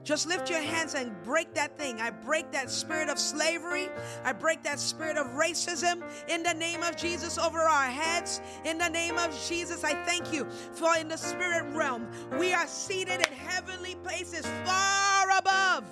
just 0.04 0.28
lift 0.28 0.50
your 0.50 0.60
hands 0.60 0.94
and 0.94 1.10
break 1.24 1.54
that 1.54 1.78
thing. 1.78 1.98
I 2.00 2.10
break 2.10 2.52
that 2.52 2.70
spirit 2.70 3.08
of 3.08 3.18
slavery. 3.18 3.88
I 4.22 4.32
break 4.32 4.62
that 4.64 4.78
spirit 4.78 5.16
of 5.16 5.26
racism 5.28 6.02
in 6.28 6.42
the 6.42 6.52
name 6.52 6.82
of 6.82 6.94
Jesus 6.96 7.38
over 7.38 7.60
our 7.60 7.90
heads. 7.90 8.42
In 8.66 8.76
the 8.76 8.88
name 8.88 9.16
of 9.18 9.30
Jesus, 9.48 9.82
I 9.82 9.94
thank 10.04 10.32
you 10.32 10.46
for 10.72 10.94
in 10.96 11.08
the 11.08 11.16
spirit 11.16 11.64
realm, 11.74 12.06
we 12.38 12.52
are 12.52 12.66
seated 12.66 13.26
in 13.26 13.32
heavenly 13.32 13.94
places 13.96 14.46
far 14.64 15.38
above 15.38 15.84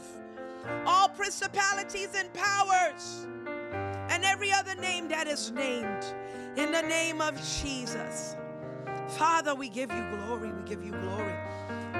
all 0.86 1.08
principalities 1.08 2.10
and 2.14 2.32
powers 2.34 3.26
and 4.10 4.24
every 4.24 4.52
other 4.52 4.74
name 4.74 5.08
that 5.08 5.26
is 5.26 5.50
named. 5.52 6.04
In 6.56 6.70
the 6.70 6.82
name 6.82 7.22
of 7.22 7.34
Jesus. 7.62 8.36
Father, 9.08 9.54
we 9.54 9.68
give 9.68 9.90
you 9.90 10.04
glory. 10.10 10.52
We 10.52 10.62
give 10.68 10.84
you 10.84 10.92
glory. 10.92 11.34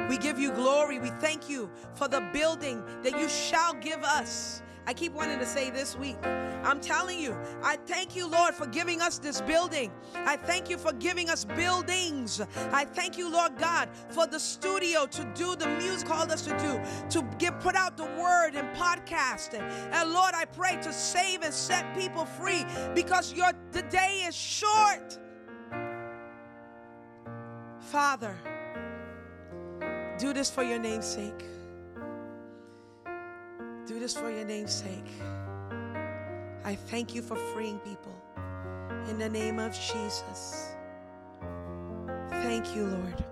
We 0.09 0.18
give 0.18 0.38
you 0.38 0.53
glory. 0.53 0.98
We 0.98 1.11
thank 1.11 1.48
you 1.48 1.70
for 1.94 2.09
the 2.09 2.20
building 2.32 2.82
that 3.03 3.18
you 3.18 3.28
shall 3.28 3.74
give 3.74 4.03
us. 4.03 4.62
I 4.86 4.94
keep 4.94 5.12
wanting 5.12 5.38
to 5.38 5.46
say 5.46 5.70
this 5.70 5.96
week. 5.96 6.16
I'm 6.64 6.80
telling 6.80 7.18
you, 7.18 7.36
I 7.62 7.76
thank 7.86 8.16
you, 8.16 8.28
Lord, 8.28 8.55
for 8.55 8.66
giving 8.66 9.00
us 9.00 9.18
this 9.18 9.40
building. 9.40 9.92
I 10.14 10.36
thank 10.36 10.68
you 10.70 10.78
for 10.78 10.92
giving 10.92 11.28
us 11.28 11.44
buildings. 11.44 12.40
I 12.72 12.84
thank 12.84 13.16
you, 13.16 13.30
Lord 13.30 13.57
God, 13.59 13.88
for 14.11 14.26
the 14.26 14.38
studio 14.38 15.07
to 15.07 15.24
do 15.34 15.57
the 15.57 15.68
music 15.78 16.09
called 16.09 16.30
us 16.30 16.42
to 16.42 16.50
do, 16.59 16.80
to 17.11 17.26
get 17.38 17.61
put 17.61 17.76
out 17.76 17.96
the 17.96 18.05
word 18.05 18.55
and 18.55 18.68
podcast. 18.76 19.55
And, 19.55 19.62
and 19.92 20.12
Lord, 20.12 20.34
I 20.34 20.44
pray 20.44 20.78
to 20.82 20.92
save 20.92 21.42
and 21.42 21.55
set 21.55 21.96
people 21.96 22.24
free 22.24 22.64
because 22.94 23.32
your 23.32 23.53
the 23.72 23.82
day 23.82 24.24
is 24.26 24.34
short. 24.34 25.18
Father, 27.80 28.36
do 30.18 30.32
this 30.32 30.50
for 30.50 30.62
your 30.62 30.78
name's 30.78 31.06
sake. 31.06 31.44
Do 33.86 33.98
this 33.98 34.14
for 34.14 34.30
your 34.30 34.44
name's 34.44 34.72
sake. 34.72 35.10
I 36.64 36.74
thank 36.74 37.14
you 37.14 37.22
for 37.22 37.36
freeing 37.36 37.78
people 37.80 38.14
in 39.08 39.18
the 39.18 39.28
name 39.28 39.58
of 39.58 39.72
Jesus. 39.72 40.74
Thank 42.30 42.76
you, 42.76 42.86
Lord. 42.86 43.24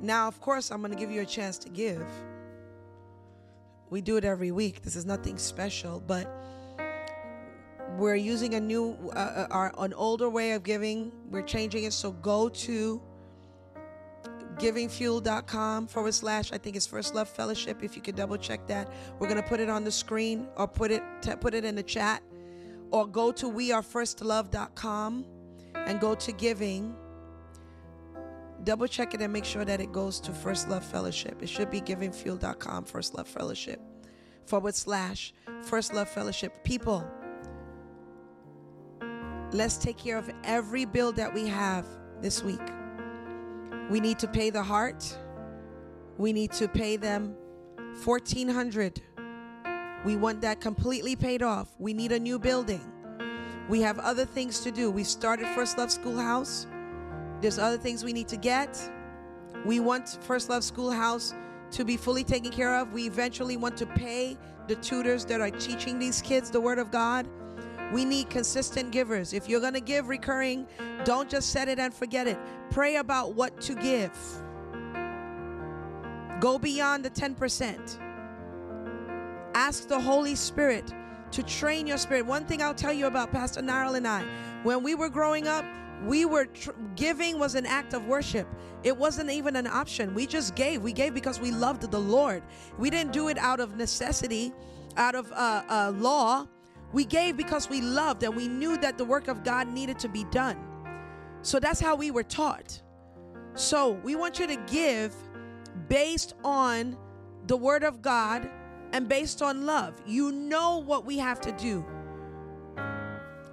Now, 0.00 0.28
of 0.28 0.40
course, 0.40 0.70
I'm 0.70 0.80
going 0.80 0.92
to 0.92 0.98
give 0.98 1.10
you 1.10 1.22
a 1.22 1.26
chance 1.26 1.58
to 1.58 1.68
give. 1.68 2.06
We 3.88 4.00
do 4.00 4.16
it 4.16 4.24
every 4.24 4.50
week. 4.50 4.82
This 4.82 4.96
is 4.96 5.06
nothing 5.06 5.38
special, 5.38 6.02
but 6.06 6.28
we're 7.96 8.16
using 8.16 8.54
a 8.54 8.60
new, 8.60 8.96
uh, 9.14 9.18
uh 9.18 9.46
our, 9.50 9.74
an 9.78 9.94
older 9.94 10.28
way 10.28 10.52
of 10.52 10.64
giving. 10.64 11.12
We're 11.30 11.42
changing 11.42 11.84
it. 11.84 11.92
So 11.92 12.12
go 12.12 12.48
to 12.48 13.00
givingfuel.com 14.58 15.86
forward 15.86 16.14
slash 16.14 16.52
i 16.52 16.58
think 16.58 16.76
it's 16.76 16.86
first 16.86 17.14
love 17.14 17.28
fellowship 17.28 17.82
if 17.82 17.94
you 17.96 18.02
could 18.02 18.16
double 18.16 18.36
check 18.36 18.66
that. 18.66 18.90
We're 19.18 19.28
going 19.28 19.40
to 19.40 19.48
put 19.48 19.60
it 19.60 19.68
on 19.68 19.84
the 19.84 19.90
screen 19.90 20.48
or 20.56 20.66
put 20.66 20.90
it 20.90 21.02
put 21.40 21.54
it 21.54 21.64
in 21.64 21.74
the 21.74 21.82
chat. 21.82 22.22
Or 22.92 23.06
go 23.06 23.32
to 23.32 23.46
wearefirstlove.com 23.46 25.24
and 25.74 26.00
go 26.00 26.14
to 26.14 26.32
giving. 26.32 26.94
Double 28.64 28.86
check 28.86 29.12
it 29.12 29.20
and 29.20 29.32
make 29.32 29.44
sure 29.44 29.64
that 29.64 29.80
it 29.80 29.92
goes 29.92 30.20
to 30.20 30.32
first 30.32 30.68
love 30.68 30.84
fellowship. 30.84 31.42
It 31.42 31.48
should 31.48 31.70
be 31.70 31.80
givingfuel.com 31.80 32.84
first 32.84 33.14
love 33.14 33.28
fellowship. 33.28 33.80
Forward 34.46 34.74
slash 34.74 35.34
first 35.62 35.92
love 35.92 36.08
fellowship. 36.08 36.64
People 36.64 37.04
let's 39.52 39.76
take 39.76 39.96
care 39.96 40.16
of 40.16 40.30
every 40.44 40.84
bill 40.84 41.12
that 41.12 41.32
we 41.32 41.46
have 41.46 41.86
this 42.20 42.42
week 42.42 42.60
we 43.90 44.00
need 44.00 44.18
to 44.18 44.28
pay 44.28 44.50
the 44.50 44.62
heart. 44.62 45.16
We 46.18 46.32
need 46.32 46.52
to 46.52 46.68
pay 46.68 46.96
them 46.96 47.36
1400. 48.04 49.00
We 50.04 50.16
want 50.16 50.40
that 50.42 50.60
completely 50.60 51.16
paid 51.16 51.42
off. 51.42 51.68
We 51.78 51.92
need 51.92 52.12
a 52.12 52.18
new 52.18 52.38
building. 52.38 52.80
We 53.68 53.80
have 53.82 53.98
other 53.98 54.24
things 54.24 54.60
to 54.60 54.70
do. 54.70 54.90
We 54.90 55.04
started 55.04 55.46
First 55.48 55.78
Love 55.78 55.90
Schoolhouse. 55.90 56.66
There's 57.40 57.58
other 57.58 57.76
things 57.76 58.04
we 58.04 58.12
need 58.12 58.28
to 58.28 58.36
get. 58.36 58.78
We 59.64 59.80
want 59.80 60.18
First 60.22 60.48
Love 60.48 60.62
Schoolhouse 60.62 61.34
to 61.72 61.84
be 61.84 61.96
fully 61.96 62.24
taken 62.24 62.50
care 62.50 62.76
of. 62.76 62.92
We 62.92 63.06
eventually 63.06 63.56
want 63.56 63.76
to 63.78 63.86
pay 63.86 64.36
the 64.68 64.76
tutors 64.76 65.24
that 65.26 65.40
are 65.40 65.50
teaching 65.50 65.98
these 65.98 66.22
kids 66.22 66.50
the 66.50 66.60
Word 66.60 66.78
of 66.78 66.90
God. 66.90 67.28
We 67.92 68.04
need 68.04 68.30
consistent 68.30 68.90
givers. 68.90 69.32
If 69.32 69.48
you're 69.48 69.60
going 69.60 69.74
to 69.74 69.80
give 69.80 70.08
recurring, 70.08 70.66
don't 71.04 71.30
just 71.30 71.50
set 71.50 71.68
it 71.68 71.78
and 71.78 71.94
forget 71.94 72.26
it. 72.26 72.38
Pray 72.70 72.96
about 72.96 73.34
what 73.34 73.60
to 73.62 73.74
give. 73.74 74.12
Go 76.40 76.58
beyond 76.58 77.04
the 77.04 77.10
10%. 77.10 77.98
Ask 79.54 79.88
the 79.88 80.00
Holy 80.00 80.34
Spirit 80.34 80.92
to 81.30 81.42
train 81.42 81.86
your 81.86 81.98
spirit. 81.98 82.26
One 82.26 82.44
thing 82.44 82.62
I'll 82.62 82.74
tell 82.74 82.92
you 82.92 83.06
about 83.06 83.32
Pastor 83.32 83.62
Nyril 83.62 83.96
and 83.96 84.06
I, 84.06 84.24
when 84.62 84.82
we 84.82 84.94
were 84.94 85.08
growing 85.08 85.46
up, 85.46 85.64
we 86.04 86.24
were 86.24 86.46
tr- 86.46 86.72
giving 86.94 87.38
was 87.38 87.54
an 87.54 87.64
act 87.64 87.94
of 87.94 88.06
worship. 88.06 88.46
It 88.82 88.96
wasn't 88.96 89.30
even 89.30 89.56
an 89.56 89.66
option. 89.66 90.14
We 90.14 90.26
just 90.26 90.54
gave. 90.54 90.82
We 90.82 90.92
gave 90.92 91.14
because 91.14 91.40
we 91.40 91.50
loved 91.50 91.90
the 91.90 91.98
Lord. 91.98 92.42
We 92.78 92.90
didn't 92.90 93.12
do 93.12 93.28
it 93.28 93.38
out 93.38 93.60
of 93.60 93.76
necessity, 93.76 94.52
out 94.96 95.14
of 95.14 95.32
uh, 95.32 95.62
uh, 95.68 95.92
law. 95.96 96.46
We 96.92 97.04
gave 97.04 97.36
because 97.36 97.68
we 97.68 97.80
loved 97.80 98.22
and 98.22 98.34
we 98.34 98.48
knew 98.48 98.76
that 98.78 98.98
the 98.98 99.04
work 99.04 99.28
of 99.28 99.44
God 99.44 99.68
needed 99.68 99.98
to 100.00 100.08
be 100.08 100.24
done. 100.24 100.56
So 101.42 101.60
that's 101.60 101.80
how 101.80 101.94
we 101.94 102.10
were 102.10 102.22
taught. 102.22 102.80
So 103.54 103.92
we 104.02 104.16
want 104.16 104.38
you 104.38 104.46
to 104.46 104.56
give 104.66 105.14
based 105.88 106.34
on 106.44 106.96
the 107.46 107.56
word 107.56 107.84
of 107.84 108.02
God 108.02 108.48
and 108.92 109.08
based 109.08 109.42
on 109.42 109.66
love. 109.66 110.00
You 110.06 110.32
know 110.32 110.78
what 110.78 111.04
we 111.04 111.18
have 111.18 111.40
to 111.42 111.52
do. 111.52 111.84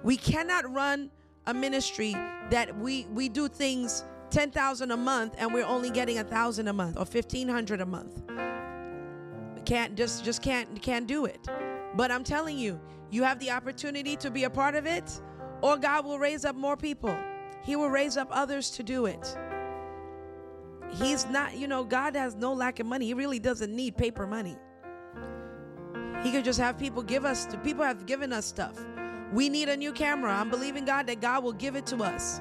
We 0.02 0.16
cannot 0.16 0.72
run 0.72 1.10
a 1.46 1.54
ministry 1.54 2.12
that 2.50 2.76
we 2.78 3.06
we 3.12 3.28
do 3.28 3.48
things 3.48 4.04
10,000 4.30 4.90
a 4.90 4.96
month 4.96 5.34
and 5.38 5.52
we're 5.52 5.64
only 5.64 5.90
getting 5.90 6.18
a 6.18 6.22
1,000 6.22 6.68
a 6.68 6.72
month 6.72 6.96
or 6.96 7.04
1,500 7.04 7.80
a 7.80 7.86
month. 7.86 8.22
Can't 9.64 9.94
just 9.94 10.24
just 10.24 10.42
can't 10.42 10.82
can't 10.82 11.06
do 11.06 11.24
it. 11.24 11.40
But 11.94 12.10
I'm 12.10 12.24
telling 12.24 12.58
you, 12.58 12.80
you 13.14 13.22
have 13.22 13.38
the 13.38 13.52
opportunity 13.52 14.16
to 14.16 14.28
be 14.28 14.42
a 14.42 14.50
part 14.50 14.74
of 14.74 14.86
it, 14.86 15.20
or 15.62 15.76
God 15.76 16.04
will 16.04 16.18
raise 16.18 16.44
up 16.44 16.56
more 16.56 16.76
people. 16.76 17.16
He 17.62 17.76
will 17.76 17.88
raise 17.88 18.16
up 18.16 18.28
others 18.32 18.70
to 18.70 18.82
do 18.82 19.06
it. 19.06 19.38
He's 20.94 21.24
not, 21.26 21.56
you 21.56 21.68
know, 21.68 21.84
God 21.84 22.16
has 22.16 22.34
no 22.34 22.52
lack 22.52 22.80
of 22.80 22.86
money. 22.86 23.06
He 23.06 23.14
really 23.14 23.38
doesn't 23.38 23.74
need 23.74 23.96
paper 23.96 24.26
money. 24.26 24.56
He 26.24 26.32
could 26.32 26.44
just 26.44 26.58
have 26.58 26.76
people 26.76 27.04
give 27.04 27.24
us, 27.24 27.46
people 27.62 27.84
have 27.84 28.04
given 28.04 28.32
us 28.32 28.46
stuff. 28.46 28.84
We 29.32 29.48
need 29.48 29.68
a 29.68 29.76
new 29.76 29.92
camera. 29.92 30.32
I'm 30.32 30.50
believing 30.50 30.84
God 30.84 31.06
that 31.06 31.20
God 31.20 31.44
will 31.44 31.52
give 31.52 31.76
it 31.76 31.86
to 31.86 32.02
us 32.02 32.40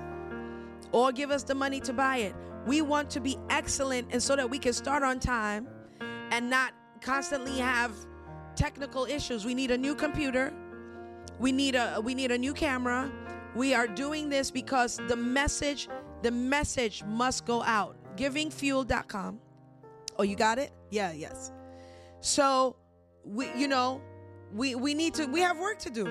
or 0.91 1.11
give 1.11 1.29
us 1.29 1.43
the 1.43 1.53
money 1.53 1.81
to 1.81 1.93
buy 1.93 2.17
it. 2.17 2.35
We 2.65 2.81
want 2.81 3.11
to 3.11 3.19
be 3.19 3.37
excellent 3.51 4.07
and 4.11 4.23
so 4.23 4.35
that 4.35 4.49
we 4.49 4.57
can 4.57 4.73
start 4.73 5.03
on 5.03 5.19
time 5.19 5.67
and 6.31 6.49
not 6.49 6.73
constantly 7.01 7.59
have 7.59 7.91
technical 8.55 9.05
issues. 9.05 9.45
We 9.45 9.53
need 9.53 9.69
a 9.69 9.77
new 9.77 9.93
computer. 9.93 10.51
We 11.39 11.51
need 11.51 11.75
a 11.75 11.99
we 12.01 12.13
need 12.13 12.31
a 12.31 12.37
new 12.37 12.53
camera. 12.53 13.11
We 13.55 13.73
are 13.73 13.87
doing 13.87 14.29
this 14.29 14.51
because 14.51 14.99
the 15.07 15.15
message 15.15 15.89
the 16.21 16.31
message 16.31 17.03
must 17.03 17.45
go 17.45 17.61
out. 17.63 17.97
Givingfuel.com. 18.15 19.39
Oh, 20.17 20.23
you 20.23 20.35
got 20.35 20.59
it? 20.59 20.71
Yeah, 20.89 21.11
yes. 21.11 21.51
So 22.21 22.75
we 23.25 23.51
you 23.55 23.67
know, 23.67 24.01
we 24.53 24.75
we 24.75 24.93
need 24.93 25.13
to 25.15 25.25
we 25.25 25.41
have 25.41 25.57
work 25.59 25.79
to 25.79 25.89
do. 25.89 26.07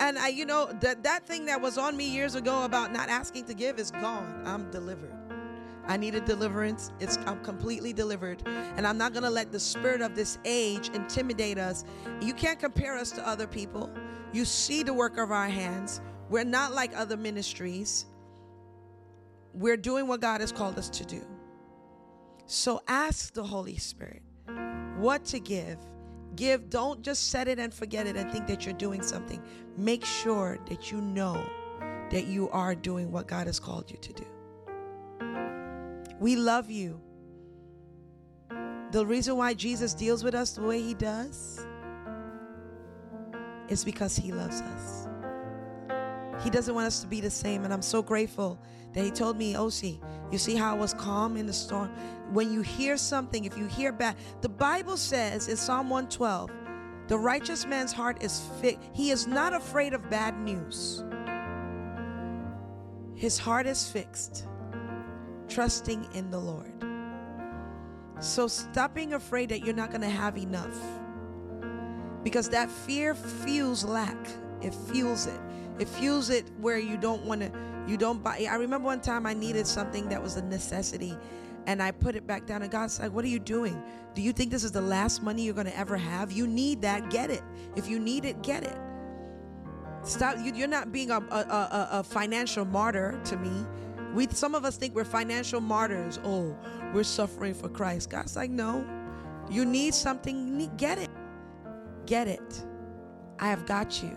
And 0.00 0.18
I 0.18 0.28
you 0.28 0.46
know 0.46 0.72
that 0.80 1.02
that 1.04 1.26
thing 1.26 1.46
that 1.46 1.60
was 1.60 1.78
on 1.78 1.96
me 1.96 2.08
years 2.08 2.34
ago 2.34 2.64
about 2.64 2.92
not 2.92 3.08
asking 3.08 3.44
to 3.46 3.54
give 3.54 3.78
is 3.78 3.90
gone. 3.90 4.42
I'm 4.44 4.70
delivered. 4.70 5.14
I 5.88 5.96
needed 5.96 6.26
deliverance. 6.26 6.92
It's 7.00 7.16
I'm 7.26 7.42
completely 7.42 7.94
delivered. 7.94 8.42
And 8.46 8.86
I'm 8.86 8.98
not 8.98 9.14
gonna 9.14 9.30
let 9.30 9.50
the 9.52 9.58
spirit 9.58 10.02
of 10.02 10.14
this 10.14 10.38
age 10.44 10.90
intimidate 10.90 11.58
us. 11.58 11.84
You 12.20 12.34
can't 12.34 12.58
compare 12.58 12.96
us 12.96 13.10
to 13.12 13.26
other 13.26 13.46
people. 13.46 13.90
You 14.32 14.44
see 14.44 14.82
the 14.82 14.92
work 14.92 15.18
of 15.18 15.30
our 15.30 15.48
hands. 15.48 16.00
We're 16.28 16.44
not 16.44 16.74
like 16.74 16.96
other 16.96 17.16
ministries. 17.16 18.06
We're 19.54 19.76
doing 19.76 20.06
what 20.06 20.20
God 20.20 20.40
has 20.40 20.52
called 20.52 20.78
us 20.78 20.90
to 20.90 21.04
do. 21.04 21.26
So 22.46 22.82
ask 22.88 23.32
the 23.32 23.44
Holy 23.44 23.76
Spirit 23.76 24.22
what 24.96 25.24
to 25.26 25.40
give. 25.40 25.78
Give, 26.36 26.68
don't 26.70 27.02
just 27.02 27.30
set 27.30 27.48
it 27.48 27.58
and 27.58 27.72
forget 27.72 28.06
it 28.06 28.16
and 28.16 28.30
think 28.30 28.46
that 28.46 28.64
you're 28.64 28.74
doing 28.74 29.02
something. 29.02 29.42
Make 29.76 30.04
sure 30.04 30.58
that 30.68 30.92
you 30.92 31.00
know 31.00 31.44
that 32.10 32.26
you 32.26 32.48
are 32.50 32.74
doing 32.74 33.10
what 33.10 33.26
God 33.26 33.46
has 33.46 33.58
called 33.58 33.90
you 33.90 33.96
to 33.96 34.12
do. 34.12 34.26
We 36.20 36.36
love 36.36 36.70
you. 36.70 37.00
The 38.92 39.04
reason 39.04 39.36
why 39.36 39.54
Jesus 39.54 39.94
deals 39.94 40.24
with 40.24 40.34
us 40.34 40.52
the 40.52 40.62
way 40.62 40.80
he 40.80 40.94
does 40.94 41.66
is 43.68 43.84
because 43.84 44.16
he 44.16 44.32
loves 44.32 44.60
us. 44.60 45.08
He 46.42 46.50
doesn't 46.50 46.74
want 46.74 46.86
us 46.86 47.00
to 47.00 47.06
be 47.06 47.20
the 47.20 47.30
same. 47.30 47.64
And 47.64 47.72
I'm 47.72 47.82
so 47.82 48.02
grateful 48.02 48.58
that 48.92 49.04
he 49.04 49.10
told 49.10 49.36
me, 49.36 49.56
Ose, 49.56 49.98
you 50.30 50.38
see 50.38 50.54
how 50.54 50.74
I 50.74 50.78
was 50.78 50.94
calm 50.94 51.36
in 51.36 51.46
the 51.46 51.52
storm? 51.52 51.90
When 52.32 52.52
you 52.52 52.62
hear 52.62 52.96
something, 52.96 53.44
if 53.44 53.56
you 53.58 53.66
hear 53.66 53.92
bad, 53.92 54.16
the 54.40 54.48
Bible 54.48 54.96
says 54.96 55.48
in 55.48 55.56
Psalm 55.56 55.90
112, 55.90 56.50
the 57.08 57.18
righteous 57.18 57.66
man's 57.66 57.92
heart 57.92 58.22
is 58.22 58.42
fit. 58.60 58.78
He 58.92 59.10
is 59.10 59.26
not 59.26 59.54
afraid 59.54 59.94
of 59.94 60.08
bad 60.10 60.38
news. 60.38 61.02
His 63.14 63.38
heart 63.38 63.66
is 63.66 63.90
fixed 63.90 64.46
trusting 65.48 66.06
in 66.14 66.30
the 66.30 66.38
Lord. 66.38 66.72
So 68.20 68.46
stop 68.48 68.94
being 68.94 69.14
afraid 69.14 69.48
that 69.48 69.64
you're 69.64 69.74
not 69.74 69.90
going 69.90 70.02
to 70.02 70.08
have 70.08 70.36
enough. 70.36 70.76
Because 72.22 72.48
that 72.50 72.70
fear 72.70 73.14
fuels 73.14 73.84
lack. 73.84 74.16
It 74.60 74.74
fuels 74.74 75.26
it. 75.26 75.40
It 75.78 75.88
fuels 75.88 76.30
it 76.30 76.44
where 76.60 76.78
you 76.78 76.96
don't 76.96 77.24
want 77.24 77.40
to, 77.42 77.52
you 77.86 77.96
don't 77.96 78.22
buy. 78.22 78.46
I 78.50 78.56
remember 78.56 78.86
one 78.86 79.00
time 79.00 79.26
I 79.26 79.34
needed 79.34 79.66
something 79.66 80.08
that 80.08 80.22
was 80.22 80.36
a 80.36 80.42
necessity 80.42 81.16
and 81.66 81.82
I 81.82 81.90
put 81.90 82.16
it 82.16 82.26
back 82.26 82.46
down 82.46 82.62
and 82.62 82.70
God's 82.70 82.98
like, 82.98 83.12
what 83.12 83.24
are 83.24 83.28
you 83.28 83.38
doing? 83.38 83.80
Do 84.14 84.22
you 84.22 84.32
think 84.32 84.50
this 84.50 84.64
is 84.64 84.72
the 84.72 84.80
last 84.80 85.22
money 85.22 85.42
you're 85.42 85.54
going 85.54 85.66
to 85.66 85.78
ever 85.78 85.96
have? 85.96 86.32
You 86.32 86.46
need 86.46 86.82
that. 86.82 87.10
Get 87.10 87.30
it. 87.30 87.42
If 87.76 87.88
you 87.88 88.00
need 88.00 88.24
it, 88.24 88.42
get 88.42 88.64
it. 88.64 88.76
Stop. 90.02 90.38
You, 90.42 90.64
are 90.64 90.68
not 90.68 90.90
being 90.90 91.10
a, 91.10 91.18
a, 91.18 91.20
a, 91.20 91.88
a 91.92 92.02
financial 92.02 92.64
martyr 92.64 93.20
to 93.26 93.36
me 93.36 93.66
we 94.14 94.26
some 94.28 94.54
of 94.54 94.64
us 94.64 94.76
think 94.76 94.94
we're 94.94 95.04
financial 95.04 95.60
martyrs. 95.60 96.18
Oh, 96.24 96.56
we're 96.94 97.04
suffering 97.04 97.54
for 97.54 97.68
Christ. 97.68 98.10
God's 98.10 98.36
like, 98.36 98.50
no. 98.50 98.86
You 99.50 99.64
need 99.64 99.94
something, 99.94 100.70
get 100.76 100.98
it. 100.98 101.08
Get 102.08 102.26
it. 102.26 102.64
I 103.38 103.48
have 103.48 103.66
got 103.66 104.02
you. 104.02 104.16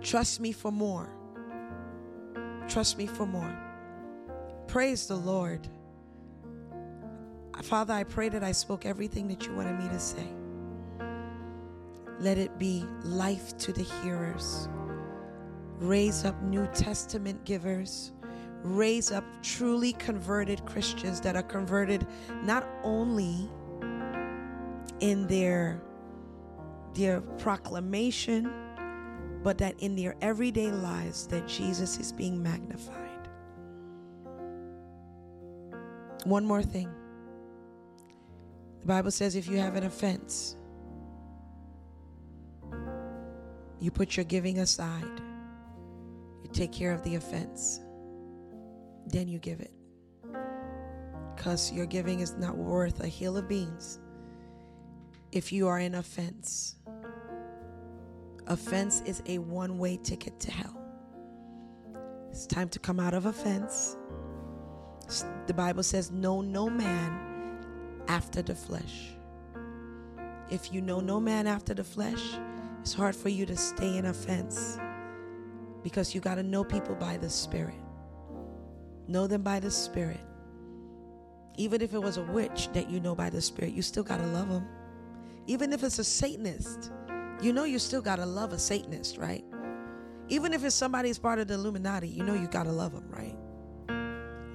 Trust 0.00 0.40
me 0.40 0.50
for 0.50 0.72
more. 0.72 1.08
Trust 2.66 2.98
me 2.98 3.06
for 3.06 3.26
more. 3.26 3.56
Praise 4.66 5.06
the 5.06 5.14
Lord. 5.14 5.68
Father, 7.62 7.94
I 7.94 8.02
pray 8.02 8.28
that 8.28 8.42
I 8.42 8.50
spoke 8.50 8.84
everything 8.86 9.28
that 9.28 9.46
you 9.46 9.54
wanted 9.54 9.78
me 9.78 9.88
to 9.88 10.00
say. 10.00 10.26
Let 12.18 12.38
it 12.38 12.58
be 12.58 12.84
life 13.04 13.56
to 13.58 13.72
the 13.72 13.84
hearers. 13.84 14.68
Raise 15.78 16.24
up 16.24 16.42
New 16.42 16.66
Testament 16.74 17.44
givers 17.44 18.10
raise 18.64 19.12
up 19.12 19.22
truly 19.40 19.92
converted 19.92 20.66
Christians 20.66 21.20
that 21.20 21.36
are 21.36 21.44
converted 21.44 22.04
not 22.42 22.66
only 22.82 23.48
in 24.98 25.28
their 25.28 25.80
their 26.98 27.20
proclamation 27.20 28.52
but 29.42 29.56
that 29.58 29.78
in 29.78 29.94
their 29.94 30.16
everyday 30.20 30.70
lives 30.70 31.26
that 31.28 31.46
Jesus 31.46 31.98
is 31.98 32.12
being 32.12 32.42
magnified. 32.42 33.28
One 36.24 36.44
more 36.44 36.62
thing. 36.62 36.92
The 38.80 38.86
Bible 38.86 39.12
says 39.12 39.36
if 39.36 39.48
you 39.48 39.58
have 39.58 39.76
an 39.76 39.84
offense, 39.84 40.56
you 43.78 43.92
put 43.92 44.16
your 44.16 44.24
giving 44.24 44.58
aside. 44.58 45.22
You 46.42 46.50
take 46.52 46.72
care 46.72 46.92
of 46.92 47.02
the 47.04 47.14
offense. 47.14 47.80
Then 49.06 49.28
you 49.28 49.38
give 49.38 49.60
it. 49.60 49.72
Because 51.36 51.72
your 51.72 51.86
giving 51.86 52.20
is 52.20 52.34
not 52.34 52.56
worth 52.56 53.00
a 53.00 53.06
hill 53.06 53.36
of 53.36 53.48
beans 53.48 54.00
if 55.30 55.52
you 55.52 55.68
are 55.68 55.78
in 55.78 55.94
offense. 55.94 56.77
Offense 58.48 59.02
is 59.04 59.22
a 59.26 59.38
one 59.38 59.78
way 59.78 59.98
ticket 60.02 60.40
to 60.40 60.50
hell. 60.50 60.74
It's 62.30 62.46
time 62.46 62.68
to 62.70 62.78
come 62.78 62.98
out 62.98 63.12
of 63.12 63.26
offense. 63.26 63.96
The 65.46 65.54
Bible 65.54 65.82
says, 65.82 66.10
Know 66.10 66.40
no 66.40 66.70
man 66.70 67.58
after 68.08 68.40
the 68.40 68.54
flesh. 68.54 69.12
If 70.50 70.72
you 70.72 70.80
know 70.80 71.00
no 71.00 71.20
man 71.20 71.46
after 71.46 71.74
the 71.74 71.84
flesh, 71.84 72.22
it's 72.80 72.94
hard 72.94 73.14
for 73.14 73.28
you 73.28 73.44
to 73.44 73.56
stay 73.56 73.98
in 73.98 74.06
offense 74.06 74.78
because 75.82 76.14
you 76.14 76.20
got 76.22 76.36
to 76.36 76.42
know 76.42 76.64
people 76.64 76.94
by 76.94 77.18
the 77.18 77.28
Spirit. 77.28 77.74
Know 79.06 79.26
them 79.26 79.42
by 79.42 79.60
the 79.60 79.70
Spirit. 79.70 80.20
Even 81.56 81.82
if 81.82 81.92
it 81.92 81.98
was 82.02 82.16
a 82.16 82.22
witch 82.22 82.68
that 82.72 82.88
you 82.88 83.00
know 83.00 83.14
by 83.14 83.28
the 83.28 83.42
Spirit, 83.42 83.74
you 83.74 83.82
still 83.82 84.04
got 84.04 84.18
to 84.18 84.26
love 84.28 84.48
them. 84.48 84.66
Even 85.46 85.72
if 85.72 85.82
it's 85.82 85.98
a 85.98 86.04
Satanist, 86.04 86.92
you 87.40 87.52
know 87.52 87.64
you 87.64 87.78
still 87.78 88.02
got 88.02 88.16
to 88.16 88.26
love 88.26 88.52
a 88.52 88.58
Satanist, 88.58 89.16
right? 89.18 89.44
Even 90.28 90.52
if 90.52 90.64
it's 90.64 90.74
somebody 90.74 91.12
part 91.14 91.38
of 91.38 91.48
the 91.48 91.54
Illuminati, 91.54 92.08
you 92.08 92.22
know 92.22 92.34
you 92.34 92.48
got 92.48 92.64
to 92.64 92.72
love 92.72 92.92
them, 92.92 93.08
right? 93.08 93.36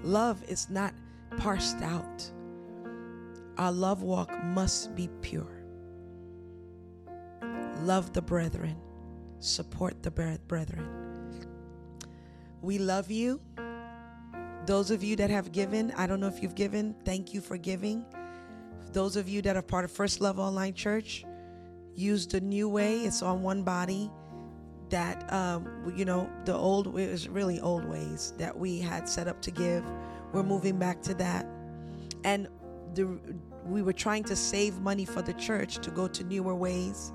Love 0.03 0.43
is 0.47 0.69
not 0.69 0.93
parsed 1.37 1.81
out. 1.81 2.29
Our 3.57 3.71
love 3.71 4.03
walk 4.03 4.31
must 4.43 4.95
be 4.95 5.09
pure. 5.21 5.63
Love 7.81 8.13
the 8.13 8.21
brethren, 8.21 8.75
support 9.39 10.03
the 10.03 10.11
brethren. 10.11 10.89
We 12.61 12.77
love 12.77 13.09
you. 13.11 13.41
Those 14.65 14.91
of 14.91 15.03
you 15.03 15.15
that 15.17 15.29
have 15.29 15.51
given, 15.51 15.91
I 15.97 16.07
don't 16.07 16.19
know 16.19 16.27
if 16.27 16.41
you've 16.41 16.55
given, 16.55 16.95
thank 17.03 17.33
you 17.33 17.41
for 17.41 17.57
giving. 17.57 18.05
Those 18.93 19.15
of 19.15 19.27
you 19.27 19.41
that 19.41 19.57
are 19.57 19.61
part 19.61 19.85
of 19.85 19.91
First 19.91 20.21
Love 20.21 20.39
Online 20.39 20.73
Church, 20.73 21.25
use 21.95 22.27
the 22.27 22.41
new 22.41 22.69
way. 22.69 23.01
It's 23.01 23.21
on 23.21 23.41
one 23.41 23.63
body. 23.63 24.09
That 24.89 25.31
um, 25.33 25.91
you 25.95 26.05
know, 26.05 26.29
the 26.45 26.53
old 26.53 26.87
it 26.87 27.11
was 27.11 27.27
really 27.27 27.59
old 27.59 27.85
ways 27.85 28.33
that 28.37 28.55
we 28.55 28.79
had 28.79 29.09
set 29.09 29.27
up 29.27 29.41
to 29.43 29.51
give. 29.51 29.83
We're 30.33 30.43
moving 30.43 30.77
back 30.77 31.01
to 31.03 31.13
that, 31.15 31.47
and 32.23 32.47
the 32.93 33.17
we 33.65 33.81
were 33.81 33.93
trying 33.93 34.23
to 34.25 34.35
save 34.35 34.79
money 34.79 35.05
for 35.05 35.21
the 35.21 35.33
church 35.33 35.77
to 35.79 35.89
go 35.89 36.07
to 36.09 36.23
newer 36.25 36.53
ways, 36.53 37.11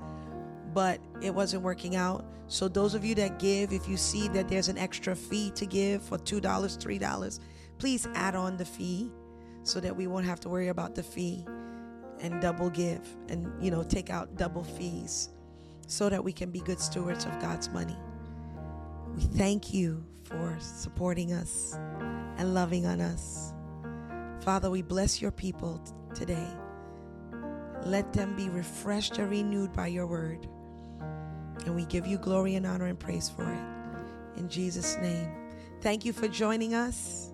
but 0.73 0.99
it 1.21 1.33
wasn't 1.33 1.63
working 1.63 1.95
out. 1.95 2.25
So 2.47 2.67
those 2.67 2.95
of 2.95 3.05
you 3.05 3.15
that 3.15 3.37
give, 3.39 3.71
if 3.71 3.87
you 3.87 3.95
see 3.95 4.27
that 4.29 4.49
there's 4.49 4.67
an 4.67 4.77
extra 4.77 5.15
fee 5.15 5.51
to 5.51 5.65
give 5.65 6.01
for 6.01 6.17
two 6.17 6.41
dollars, 6.41 6.75
three 6.75 6.97
dollars, 6.97 7.39
please 7.77 8.07
add 8.13 8.35
on 8.35 8.57
the 8.57 8.65
fee 8.65 9.09
so 9.63 9.79
that 9.79 9.95
we 9.95 10.07
won't 10.07 10.25
have 10.25 10.39
to 10.41 10.49
worry 10.49 10.69
about 10.69 10.95
the 10.95 11.03
fee 11.03 11.45
and 12.19 12.41
double 12.41 12.69
give 12.69 13.01
and 13.29 13.51
you 13.63 13.71
know 13.71 13.83
take 13.83 14.09
out 14.09 14.35
double 14.35 14.63
fees 14.63 15.29
so 15.87 16.09
that 16.09 16.23
we 16.23 16.31
can 16.31 16.51
be 16.51 16.59
good 16.59 16.79
stewards 16.79 17.25
of 17.25 17.39
God's 17.39 17.69
money. 17.69 17.97
We 19.15 19.23
thank 19.23 19.73
you 19.73 20.05
for 20.23 20.55
supporting 20.59 21.33
us 21.33 21.77
and 22.37 22.53
loving 22.53 22.85
on 22.85 23.01
us. 23.01 23.53
Father, 24.41 24.69
we 24.69 24.81
bless 24.81 25.21
your 25.21 25.31
people 25.31 25.79
t- 25.79 25.91
today. 26.13 26.47
Let 27.83 28.13
them 28.13 28.35
be 28.35 28.49
refreshed 28.49 29.17
and 29.17 29.29
renewed 29.29 29.73
by 29.73 29.87
your 29.87 30.05
word. 30.05 30.47
And 31.65 31.75
we 31.75 31.85
give 31.85 32.05
you 32.05 32.17
glory 32.17 32.55
and 32.55 32.65
honor 32.65 32.85
and 32.85 32.99
praise 32.99 33.29
for 33.29 33.43
it. 33.43 34.39
In 34.39 34.47
Jesus' 34.47 34.95
name. 34.97 35.29
Thank 35.81 36.05
you 36.05 36.13
for 36.13 36.27
joining 36.27 36.75
us. 36.75 37.31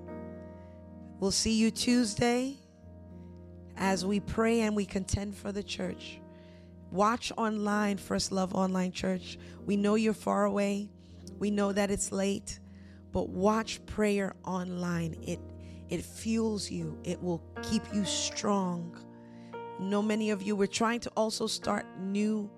We'll 1.20 1.32
see 1.32 1.54
you 1.54 1.72
Tuesday 1.72 2.58
as 3.78 4.06
we 4.06 4.20
pray 4.20 4.62
and 4.62 4.76
we 4.76 4.86
contend 4.86 5.36
for 5.36 5.52
the 5.52 5.64
church. 5.64 6.20
Watch 6.92 7.32
online, 7.38 7.98
First 7.98 8.32
Love 8.32 8.56
Online 8.56 8.92
Church. 8.92 9.38
We 9.66 9.76
know 9.76 9.96
you're 9.96 10.14
far 10.14 10.46
away. 10.46 10.90
We 11.40 11.52
know 11.52 11.74
that 11.74 11.92
it's 11.92 12.12
late, 12.12 12.60
but 13.12 13.30
watch 13.30 13.86
prayer 13.86 14.34
online. 14.46 15.16
It 15.22 15.40
it 15.90 16.04
fuels 16.04 16.72
you. 16.72 16.98
It 17.04 17.22
will 17.22 17.44
keep 17.62 17.84
you 17.94 18.06
strong. 18.06 18.98
know 19.80 20.02
many 20.02 20.32
of 20.32 20.42
you 20.42 20.56
we're 20.56 20.68
trying 20.68 21.00
to 21.02 21.12
also 21.18 21.48
start 21.48 21.86
new 22.00 22.50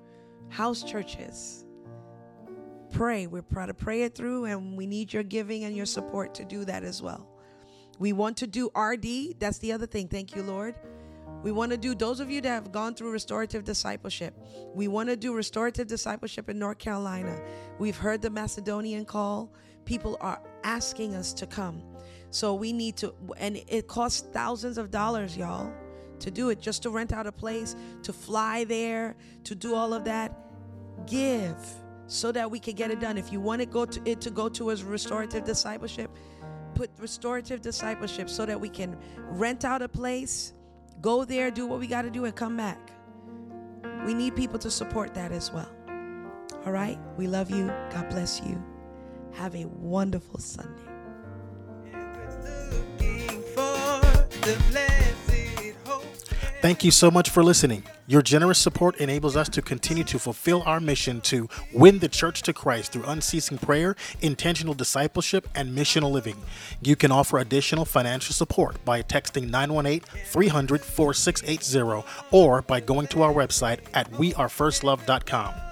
house 0.49 0.84
churches. 0.84 1.65
Pray. 2.91 3.27
We're 3.27 3.41
proud 3.41 3.65
to 3.65 3.73
pray 3.73 4.03
it 4.03 4.15
through, 4.15 4.45
and 4.45 4.77
we 4.77 4.85
need 4.85 5.11
your 5.11 5.23
giving 5.23 5.65
and 5.65 5.76
your 5.76 5.85
support 5.85 6.34
to 6.35 6.45
do 6.45 6.64
that 6.65 6.84
as 6.84 7.02
well. 7.02 7.27
We 7.99 8.14
want 8.14 8.38
to 8.38 8.48
do 8.48 8.69
RD. 8.76 9.39
That's 9.39 9.57
the 9.57 9.73
other 9.73 9.88
thing. 9.88 10.07
Thank 10.07 10.35
you, 10.35 10.44
Lord. 10.44 10.76
We 11.43 11.51
want 11.51 11.72
to 11.72 11.77
do, 11.77 11.95
those 11.95 12.19
of 12.19 12.30
you 12.30 12.41
that 12.41 12.49
have 12.49 12.72
gone 12.72 12.95
through 12.95 13.11
restorative 13.11 13.64
discipleship, 13.64 14.34
we 14.73 14.88
want 14.88 15.09
to 15.09 15.15
do 15.15 15.34
restorative 15.34 15.88
discipleship 15.88 16.49
in 16.49 16.59
North 16.59 16.80
Carolina. 16.80 17.39
We've 17.80 17.97
heard 17.97 18.22
the 18.22 18.30
Macedonian 18.30 19.05
call. 19.05 19.53
People 19.85 20.18
are 20.19 20.41
asking 20.64 21.15
us 21.15 21.34
to 21.34 21.47
come. 21.47 21.84
So 22.31 22.53
we 22.53 22.73
need 22.73 22.97
to, 22.97 23.14
and 23.38 23.57
it 23.68 23.88
costs 23.88 24.27
thousands 24.34 24.77
of 24.77 24.91
dollars, 24.91 25.38
y'all, 25.38 25.72
to 26.19 26.31
do 26.31 26.49
it, 26.49 26.59
just 26.59 26.84
to 26.84 26.89
rent 26.89 27.14
out 27.14 27.27
a 27.27 27.31
place, 27.31 27.76
to 28.03 28.11
fly 28.11 28.64
there, 28.64 29.15
to 29.43 29.55
do 29.55 29.76
all 29.76 29.93
of 29.93 30.03
that. 30.05 30.38
Give 31.05 31.55
so 32.07 32.31
that 32.31 32.49
we 32.49 32.59
can 32.59 32.73
get 32.73 32.89
it 32.89 32.99
done. 32.99 33.18
If 33.18 33.31
you 33.31 33.39
want 33.39 33.61
to 33.61 33.65
go 33.65 33.85
to 33.85 34.01
it 34.09 34.19
to 34.22 34.31
go 34.31 34.49
to 34.49 34.72
as 34.72 34.84
restorative 34.84 35.43
discipleship, 35.43 36.09
put 36.73 36.89
restorative 36.97 37.61
discipleship 37.61 38.30
so 38.30 38.45
that 38.45 38.59
we 38.59 38.69
can 38.69 38.97
rent 39.30 39.64
out 39.64 39.81
a 39.81 39.88
place 39.88 40.53
Go 41.02 41.26
there, 41.26 41.52
do 41.52 41.68
what 41.68 41.80
we 41.80 41.88
got 41.88 42.03
to 42.03 42.10
do, 42.10 42.26
and 42.26 42.36
come 42.36 42.57
back. 42.57 42.91
We 44.06 44.14
need 44.14 44.36
people 44.36 44.60
to 44.60 44.72
support 44.72 45.14
that 45.14 45.32
as 45.32 45.52
well. 45.52 45.69
All 46.65 46.72
right? 46.72 46.98
We 47.18 47.28
love 47.28 47.52
you. 47.52 47.68
God 47.91 48.10
bless 48.10 48.41
you. 48.41 48.61
Have 49.34 49.56
a 49.56 49.65
wonderful 49.65 50.40
Sunday. 50.40 50.84
Thank 56.59 56.84
you 56.84 56.89
so 56.89 57.11
much 57.11 57.29
for 57.29 57.43
listening. 57.43 57.84
Your 58.07 58.23
generous 58.23 58.57
support 58.57 58.95
enables 58.97 59.35
us 59.35 59.47
to 59.49 59.61
continue 59.61 60.03
to 60.05 60.17
fulfill 60.17 60.63
our 60.65 60.79
mission 60.79 61.21
to 61.21 61.47
win 61.71 61.99
the 61.99 62.09
church 62.09 62.41
to 62.43 62.53
Christ 62.53 62.91
through 62.91 63.03
unceasing 63.03 63.59
prayer, 63.59 63.95
intentional 64.21 64.73
discipleship, 64.73 65.47
and 65.53 65.77
missional 65.77 66.11
living. 66.11 66.38
You 66.81 66.95
can 66.95 67.11
offer 67.11 67.38
additional 67.38 67.85
financial 67.85 68.34
support 68.34 68.84
by 68.84 69.03
texting 69.03 69.51
918 69.51 69.99
300 70.25 70.81
4680 70.81 72.03
or 72.31 72.63
by 72.63 72.79
going 72.79 73.05
to 73.07 73.21
our 73.21 73.34
website 73.34 73.81
at 73.93 74.09
wearefirstlove.com. 74.13 75.66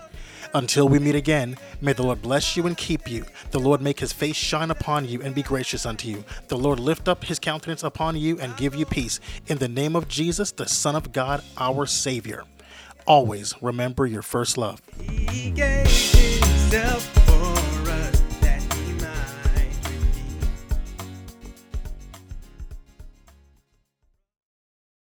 Until 0.56 0.88
we 0.88 0.99
meet 0.99 1.15
again, 1.15 1.57
may 1.82 1.91
the 1.91 2.03
Lord 2.03 2.22
bless 2.22 2.56
you 2.56 2.65
and 2.65 2.77
keep 2.77 3.11
you. 3.11 3.26
The 3.52 3.60
Lord 3.60 3.82
make 3.82 3.99
his 3.99 4.14
face 4.14 4.38
shine 4.38 4.72
upon 4.72 5.06
you 5.06 5.22
and 5.22 5.36
be 5.36 5.44
gracious 5.44 5.86
unto 5.86 6.07
you. 6.07 6.23
The 6.48 6.57
Lord 6.57 6.80
lift 6.80 7.10
up 7.10 7.26
his 7.26 7.40
countenance 7.40 7.84
upon 7.84 8.15
you 8.15 8.40
and 8.40 8.56
give 8.56 8.73
you 8.73 8.86
peace. 8.86 9.19
In 9.48 9.57
the 9.57 9.68
name 9.68 9.98
of 9.98 10.07
Jesus, 10.07 10.53
the 10.53 10.65
Son 10.65 10.95
of 10.95 11.11
God, 11.11 11.44
our 11.57 11.86
Savior. 11.86 12.45
Always 13.06 13.53
remember 13.61 14.06
your 14.06 14.22
first 14.22 14.57
love. 14.57 14.82